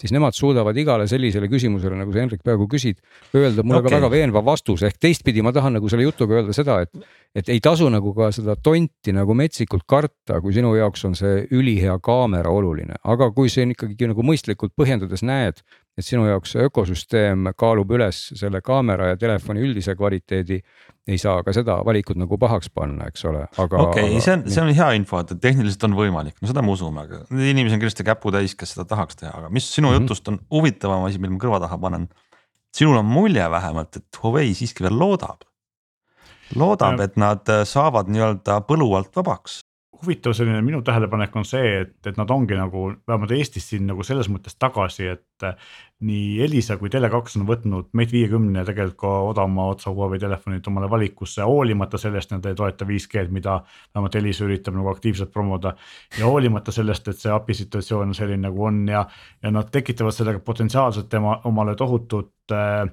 siis 0.00 0.12
nemad 0.12 0.36
suudavad 0.36 0.76
igale 0.76 1.06
sellisele 1.08 1.48
küsimusele, 1.52 1.96
nagu 1.96 2.12
sa 2.12 2.22
Henrik 2.22 2.42
praegu 2.44 2.68
küsid, 2.70 3.00
öelda 3.34 3.64
mulle 3.64 3.80
okay. 3.80 3.94
Ka 3.94 4.00
väga 4.00 4.10
veenva 4.12 4.42
vastuse, 4.44 4.90
ehk 4.90 5.00
teistpidi 5.00 5.44
ma 5.44 5.54
tahan 5.56 5.78
nagu 5.78 5.88
selle 5.88 6.04
jutuga 6.04 6.40
öelda 6.40 6.56
seda, 6.56 6.80
et. 6.84 7.08
et 7.36 7.48
ei 7.52 7.60
tasu 7.60 7.88
nagu 7.92 8.14
ka 8.16 8.30
seda 8.32 8.56
tonti 8.56 9.12
nagu 9.12 9.34
metsikult 9.36 9.84
karta, 9.88 10.40
kui 10.40 10.54
sinu 10.56 10.74
jaoks 10.76 11.04
on 11.08 11.16
see 11.18 11.42
ülihea 11.52 11.98
kaamera 12.04 12.52
oluline, 12.52 12.96
aga 13.04 13.30
kui 13.36 13.52
see 13.52 13.66
on 13.66 13.74
ikkagi 13.76 14.08
nagu 14.12 14.24
mõistlikult 14.24 14.72
põhjendades 14.76 15.24
näed 15.26 15.60
et 15.96 16.04
sinu 16.04 16.26
jaoks 16.28 16.52
see 16.52 16.66
ökosüsteem 16.68 17.50
kaalub 17.56 17.94
üles 17.96 18.18
selle 18.36 18.60
kaamera 18.64 19.12
ja 19.12 19.18
telefoni 19.20 19.62
üldise 19.64 19.96
kvaliteedi. 19.96 20.60
ei 21.06 21.18
saa 21.22 21.38
ka 21.46 21.52
seda 21.54 21.76
valikut 21.86 22.18
nagu 22.18 22.34
pahaks 22.42 22.68
panna, 22.74 23.06
eks 23.06 23.24
ole, 23.30 23.44
aga. 23.46 23.82
okei 23.84 24.08
okay,, 24.08 24.20
see 24.20 24.32
on, 24.34 24.42
see 24.50 24.62
on 24.62 24.72
hea 24.74 24.88
info, 24.98 25.20
et 25.22 25.32
tehniliselt 25.40 25.84
on 25.86 25.94
võimalik, 25.94 26.34
no 26.42 26.50
seda 26.50 26.64
me 26.66 26.74
usume, 26.74 27.04
aga 27.06 27.20
neid 27.30 27.52
inimesi 27.52 27.76
on 27.76 27.82
kindlasti 27.84 28.06
käputäis, 28.08 28.56
kes 28.58 28.74
seda 28.74 28.88
tahaks 28.90 29.20
teha, 29.20 29.30
aga 29.38 29.50
mis 29.54 29.68
sinu 29.70 29.88
mm. 29.88 29.94
-hmm. 29.94 30.08
jutust 30.08 30.28
on 30.32 30.40
huvitavam 30.52 31.06
asi, 31.06 31.22
mille 31.22 31.36
ma 31.36 31.42
kõrva 31.44 31.62
taha 31.62 31.78
panen. 31.78 32.08
sinul 32.74 32.98
on 32.98 33.06
mulje 33.06 33.50
vähemalt, 33.50 33.96
et 33.96 34.22
Huawei 34.22 34.54
siiski 34.54 34.84
veel 34.84 34.98
loodab. 34.98 35.46
loodab, 36.54 37.00
et 37.00 37.16
nad 37.16 37.48
äh, 37.48 37.64
saavad 37.64 38.10
nii-öelda 38.10 38.60
põlu 38.66 38.90
alt 38.96 39.16
vabaks. 39.16 39.62
Huvitav 40.06 40.34
selline 40.38 40.62
minu 40.62 40.78
tähelepanek 40.86 41.34
on 41.36 41.44
see, 41.44 41.80
et, 41.82 41.96
et 42.06 42.16
nad 42.16 42.30
ongi 42.30 42.54
nagu 42.54 42.86
vähemalt 43.08 43.32
Eestis 43.34 43.66
siin 43.72 43.86
nagu 43.90 44.04
selles 44.06 44.28
mõttes 44.30 44.54
tagasi, 44.58 45.08
et 45.16 45.46
äh, 45.46 45.56
nii 46.06 46.42
Elisa 46.46 46.76
kui 46.80 46.90
Tele2 46.92 47.40
on 47.40 47.46
võtnud 47.48 47.88
Mate 47.96 48.14
viiekümne 48.14 48.62
ja 48.62 48.68
tegelikult 48.68 48.98
ka 49.02 49.12
odavama 49.30 49.68
otsa 49.72 49.90
Huawei 49.90 50.20
telefonid 50.22 50.66
omale 50.70 50.90
valikusse, 50.90 51.42
hoolimata 51.42 51.98
sellest 51.98 52.34
nad 52.34 52.46
ei 52.46 52.58
toeta 52.58 52.86
5G-d, 52.88 53.34
mida 53.34 53.58
vähemalt 53.94 54.20
Elisa 54.20 54.46
üritab 54.46 54.76
nagu 54.78 54.92
aktiivselt 54.92 55.32
promoda. 55.32 55.74
ja 56.18 56.30
hoolimata 56.30 56.72
sellest, 56.72 57.08
et 57.08 57.18
see 57.18 57.32
API 57.32 57.58
situatsioon 57.64 58.14
on 58.14 58.14
selline 58.14 58.46
nagu 58.48 58.64
on 58.64 58.84
ja, 58.88 59.06
ja 59.42 59.50
nad 59.50 59.72
tekitavad 59.72 60.14
sellega 60.14 60.38
potentsiaalselt 60.38 61.08
tema 61.10 61.40
omale 61.44 61.74
tohutut 61.74 62.54
äh, 62.54 62.86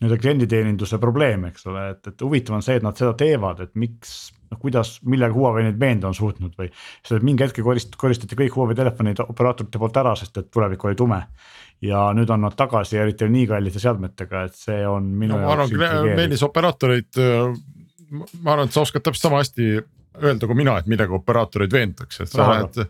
nii-öelda 0.00 0.20
klienditeeninduse 0.20 0.98
probleem, 0.98 1.44
eks 1.50 1.66
ole, 1.68 1.88
et, 1.94 2.06
et 2.08 2.22
huvitav 2.24 2.56
on 2.56 2.64
see, 2.64 2.78
et 2.80 2.84
nad 2.84 2.96
seda 2.96 3.12
teevad, 3.20 3.60
et 3.66 3.74
miks, 3.80 4.30
noh 4.50 4.58
kuidas, 4.60 4.96
millega 5.06 5.34
Huawei 5.34 5.64
neid 5.66 5.78
veenda 5.80 6.08
on 6.10 6.16
suutnud 6.16 6.56
või. 6.58 6.70
sest 7.06 7.26
mingi 7.26 7.46
hetk 7.46 7.60
korist-, 7.64 7.96
koristati 8.00 8.38
kõik 8.38 8.56
Huawei 8.58 8.78
telefonid 8.78 9.22
operaatorite 9.26 9.78
poolt 9.78 10.00
ära, 10.02 10.16
sest 10.18 10.42
et 10.42 10.50
tulevik 10.50 10.84
oli 10.84 10.98
tume. 10.98 11.22
ja 11.80 12.10
nüüd 12.16 12.30
on 12.30 12.42
nad 12.44 12.56
tagasi 12.56 12.96
ja 12.96 13.06
eriti 13.06 13.28
nii 13.28 13.46
kallite 13.48 13.80
seadmetega, 13.80 14.44
et 14.50 14.58
see 14.58 14.82
on 14.86 15.06
minu 15.16 15.38
no, 15.38 15.46
ma 15.46 15.54
arvan. 15.54 16.12
Meelis 16.18 16.42
operaatoreid, 16.44 17.22
ma 18.42 18.52
arvan, 18.52 18.68
et 18.68 18.76
sa 18.76 18.84
oskad 18.84 19.06
täpselt 19.06 19.30
sama 19.30 19.40
hästi 19.40 19.78
öelda 20.20 20.48
kui 20.48 20.58
mina, 20.58 20.74
et 20.80 20.88
millega 20.90 21.14
operaatoreid 21.16 21.72
veendakse, 21.72 22.24
et 22.24 22.32
sa 22.32 22.48
lähed, 22.50 22.80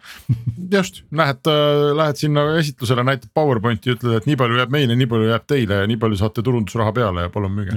just, 0.72 1.02
lähed, 1.16 1.50
lähed 1.96 2.20
sinna 2.20 2.46
esitlusele, 2.60 3.04
näitad 3.06 3.30
PowerPointi, 3.36 3.94
ütled, 3.94 4.16
et 4.20 4.30
nii 4.30 4.38
palju 4.40 4.58
jääb 4.62 4.72
meile, 4.74 4.96
nii 4.98 5.10
palju 5.10 5.28
jääb 5.28 5.44
teile 5.50 5.82
ja 5.82 5.90
nii 5.90 6.00
palju 6.00 6.18
saate 6.20 6.44
turundusraha 6.46 6.94
peale 6.96 7.28
ja 7.28 7.32
palun 7.34 7.54
müüge. 7.58 7.76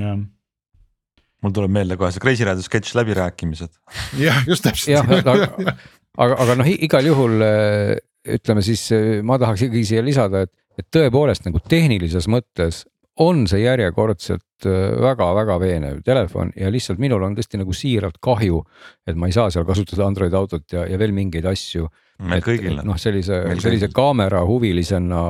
Jah, 1.44 1.50
mul 1.50 1.56
tuleb 1.56 1.74
meelde 1.76 1.98
kohe 2.00 2.12
see 2.14 2.24
Crazy 2.24 2.48
Radio 2.48 2.64
sketš 2.64 2.96
läbirääkimised. 3.00 3.74
jah, 4.22 4.40
just 4.48 4.66
jah, 4.88 5.04
täpselt. 5.04 5.28
aga, 5.28 5.76
aga, 6.18 6.40
aga 6.46 6.58
noh, 6.62 6.72
igal 6.74 7.12
juhul 7.12 7.44
äh, 7.44 7.94
ütleme 8.38 8.64
siis 8.66 8.88
äh, 8.96 9.20
ma 9.26 9.40
tahaks 9.42 9.68
ikkagi 9.68 9.86
siia 9.92 10.06
lisada, 10.06 10.46
et, 10.48 10.54
et 10.80 10.90
tõepoolest 10.94 11.48
nagu 11.50 11.62
tehnilises 11.70 12.30
mõttes 12.32 12.86
on 13.22 13.44
see 13.46 13.60
järjekordselt 13.62 14.66
väga-väga 14.66 15.60
veenev 15.62 16.00
telefon 16.06 16.50
ja 16.58 16.72
lihtsalt 16.74 16.98
minul 17.04 17.22
on 17.28 17.36
tõesti 17.38 17.60
nagu 17.60 17.76
siiralt 17.78 18.18
kahju, 18.24 18.64
et 19.06 19.20
ma 19.20 19.30
ei 19.30 19.36
saa 19.36 19.52
seal 19.54 19.68
kasutada 19.68 20.08
Android 20.08 20.34
autot 20.34 20.66
ja, 20.74 20.88
ja 20.90 20.98
veel 20.98 21.14
mingeid 21.14 21.46
asju 21.46 21.92
meil 22.20 22.42
et- 22.42 22.46
kõigil 22.46 22.80
et 22.80 22.86
noh, 22.86 22.98
sellise, 23.00 23.40
sellise 23.58 23.88
kõigil. 23.88 23.96
kaamera 23.98 24.44
huvilisena, 24.48 25.22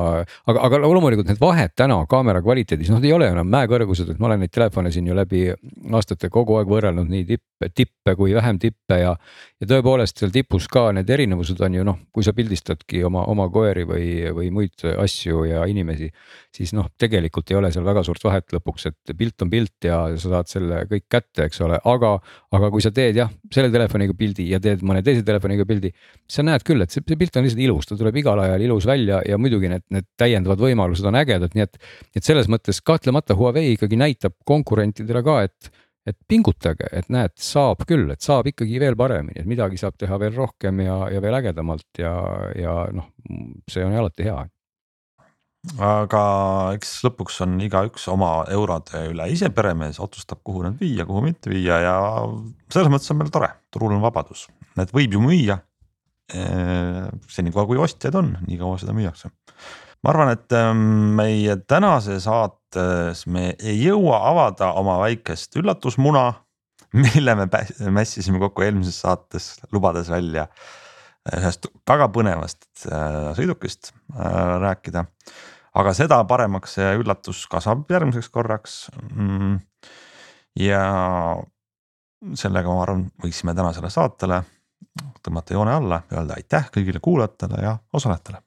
aga, 0.46 0.64
aga 0.68 0.80
loomulikult 0.84 1.30
need 1.30 1.40
vahed 1.40 1.74
täna 1.76 1.98
kaamera 2.10 2.42
kvaliteedis, 2.44 2.90
noh, 2.92 3.02
ei 3.02 3.12
ole 3.12 3.28
enam 3.32 3.48
mäekõrgused, 3.50 4.10
et 4.10 4.20
ma 4.20 4.28
olen 4.28 4.44
neid 4.44 4.52
telefone 4.54 4.92
siin 4.94 5.08
ju 5.08 5.16
läbi 5.16 5.46
aastate 5.92 6.30
kogu 6.32 6.58
aeg 6.58 6.70
võrrelnud 6.70 7.08
nii 7.10 7.24
tippe, 7.28 7.70
tippe 7.74 8.14
kui 8.18 8.34
vähem 8.36 8.58
tippe 8.62 8.98
ja. 9.00 9.14
ja 9.60 9.68
tõepoolest 9.70 10.20
seal 10.20 10.32
tipus 10.34 10.68
ka 10.68 10.90
need 10.92 11.10
erinevused 11.10 11.60
on 11.64 11.78
ju 11.78 11.86
noh, 11.86 11.98
kui 12.12 12.26
sa 12.26 12.34
pildistadki 12.36 13.02
oma, 13.08 13.24
oma 13.32 13.48
koeri 13.52 13.86
või, 13.88 14.08
või 14.36 14.50
muid 14.54 14.84
asju 14.94 15.44
ja 15.48 15.64
inimesi. 15.70 16.10
siis 16.54 16.72
noh, 16.76 16.90
tegelikult 16.98 17.50
ei 17.50 17.58
ole 17.58 17.72
seal 17.74 17.86
väga 17.86 18.04
suurt 18.06 18.22
vahet 18.24 18.52
lõpuks, 18.54 18.86
et 18.90 19.16
pilt 19.18 19.42
on 19.42 19.50
pilt 19.50 19.88
ja 19.88 20.04
sa 20.16 20.36
saad 20.36 20.50
selle 20.50 20.84
kõik 20.90 21.08
kätte, 21.10 21.48
eks 21.48 21.60
ole, 21.64 21.80
aga, 21.84 22.14
aga 22.54 22.70
kui 22.70 22.84
sa 22.84 22.92
teed 22.94 23.18
jah, 23.18 23.32
selle 23.54 23.72
telefoniga 23.74 24.14
pildi 24.18 24.48
ja 24.52 24.60
teed 24.62 24.84
mõne 24.86 25.02
teise 25.04 25.24
telefoniga 25.26 25.66
pildi. 25.68 25.92
sa 26.28 26.44
näed 26.46 26.62
küll, 26.66 26.83
et 26.84 26.94
see, 26.94 27.04
see 27.04 27.20
pilt 27.20 27.36
on 27.38 27.46
lihtsalt 27.46 27.62
ilus, 27.64 27.88
ta 27.88 27.98
tuleb 28.00 28.18
igal 28.22 28.42
ajal 28.44 28.66
ilus 28.66 28.88
välja 28.88 29.20
ja 29.28 29.38
muidugi 29.40 29.70
need, 29.72 29.86
need 29.94 30.08
täiendavad 30.20 30.62
võimalused 30.64 31.08
on 31.08 31.20
ägedad, 31.20 31.54
nii 31.56 31.66
et. 31.66 31.80
et 32.16 32.26
selles 32.26 32.50
mõttes 32.52 32.80
kahtlemata 32.84 33.36
Huawei 33.38 33.74
ikkagi 33.74 33.98
näitab 34.00 34.36
konkurentidele 34.48 35.24
ka, 35.26 35.38
et, 35.48 35.70
et 36.08 36.18
pingutage, 36.28 36.88
et 36.92 37.10
näed, 37.12 37.34
saab 37.40 37.84
küll, 37.88 38.08
et 38.14 38.24
saab 38.24 38.48
ikkagi 38.50 38.80
veel 38.82 38.96
paremini, 38.98 39.40
et 39.42 39.50
midagi 39.50 39.80
saab 39.80 39.98
teha 40.00 40.18
veel 40.22 40.34
rohkem 40.36 40.84
ja, 40.84 40.98
ja 41.12 41.22
veel 41.24 41.40
ägedamalt 41.40 42.02
ja, 42.02 42.14
ja 42.58 42.82
noh, 42.94 43.12
see 43.70 43.84
on 43.86 43.96
ju 43.96 44.04
alati 44.04 44.28
hea 44.28 44.42
aga 45.80 46.22
eks 46.76 46.98
lõpuks 47.06 47.40
on 47.44 47.56
igaüks 47.64 48.06
oma 48.12 48.44
eurode 48.52 49.06
üle 49.10 49.28
ise 49.32 49.48
peremees, 49.54 50.00
otsustab, 50.02 50.42
kuhu 50.44 50.64
need 50.66 50.80
viia, 50.80 51.06
kuhu 51.08 51.22
mitte 51.24 51.52
viia 51.52 51.80
ja 51.82 51.94
selles 52.72 52.90
mõttes 52.92 53.12
on 53.14 53.20
meil 53.20 53.32
tore, 53.32 53.50
turul 53.72 53.94
on 53.96 54.04
vabadus, 54.04 54.46
need 54.78 54.92
võib 54.94 55.16
ju 55.16 55.22
müüa. 55.24 55.58
Senikaua 56.32 57.66
kui 57.68 57.76
ostjaid 57.76 58.14
on, 58.16 58.30
nii 58.46 58.56
kaua 58.56 58.78
seda 58.80 58.94
müüakse. 58.96 59.28
ma 60.02 60.12
arvan, 60.12 60.30
et 60.32 60.52
ähm, 60.56 60.78
meie 61.18 61.56
tänase 61.68 62.16
saate 62.20 62.64
saates 62.74 63.26
me 63.26 63.54
ei 63.62 63.78
jõua 63.84 64.20
avada 64.30 64.72
oma 64.78 64.98
väikest 65.02 65.56
üllatusmuna, 65.56 66.32
mille 67.04 67.34
me 67.38 67.46
mässisime 67.90 68.40
kokku 68.42 68.62
eelmises 68.62 69.00
saates, 69.00 69.60
lubades 69.72 70.10
välja 70.10 70.48
ühest 71.34 71.70
väga 71.88 72.10
põnevast 72.12 72.66
äh, 72.90 73.32
sõidukist 73.36 73.94
äh, 74.12 74.58
rääkida. 74.60 75.06
aga 75.74 75.94
seda 75.94 76.18
paremaks 76.24 76.76
see 76.76 76.90
üllatus 76.98 77.46
kasvab 77.50 77.88
järgmiseks 77.90 78.28
korraks 78.28 78.90
mm,. 79.14 79.56
ja 80.60 80.82
sellega 82.36 82.68
ma 82.68 82.82
arvan, 82.82 83.06
võiksime 83.22 83.54
tänasele 83.56 83.90
saatele 83.90 84.42
tõmmata 85.22 85.54
joone 85.54 85.74
alla, 85.74 86.02
öelda 86.12 86.36
aitäh 86.38 86.70
kõigile 86.74 87.00
kuulajatele 87.02 87.62
ja 87.62 87.76
osalejatele 87.92 88.42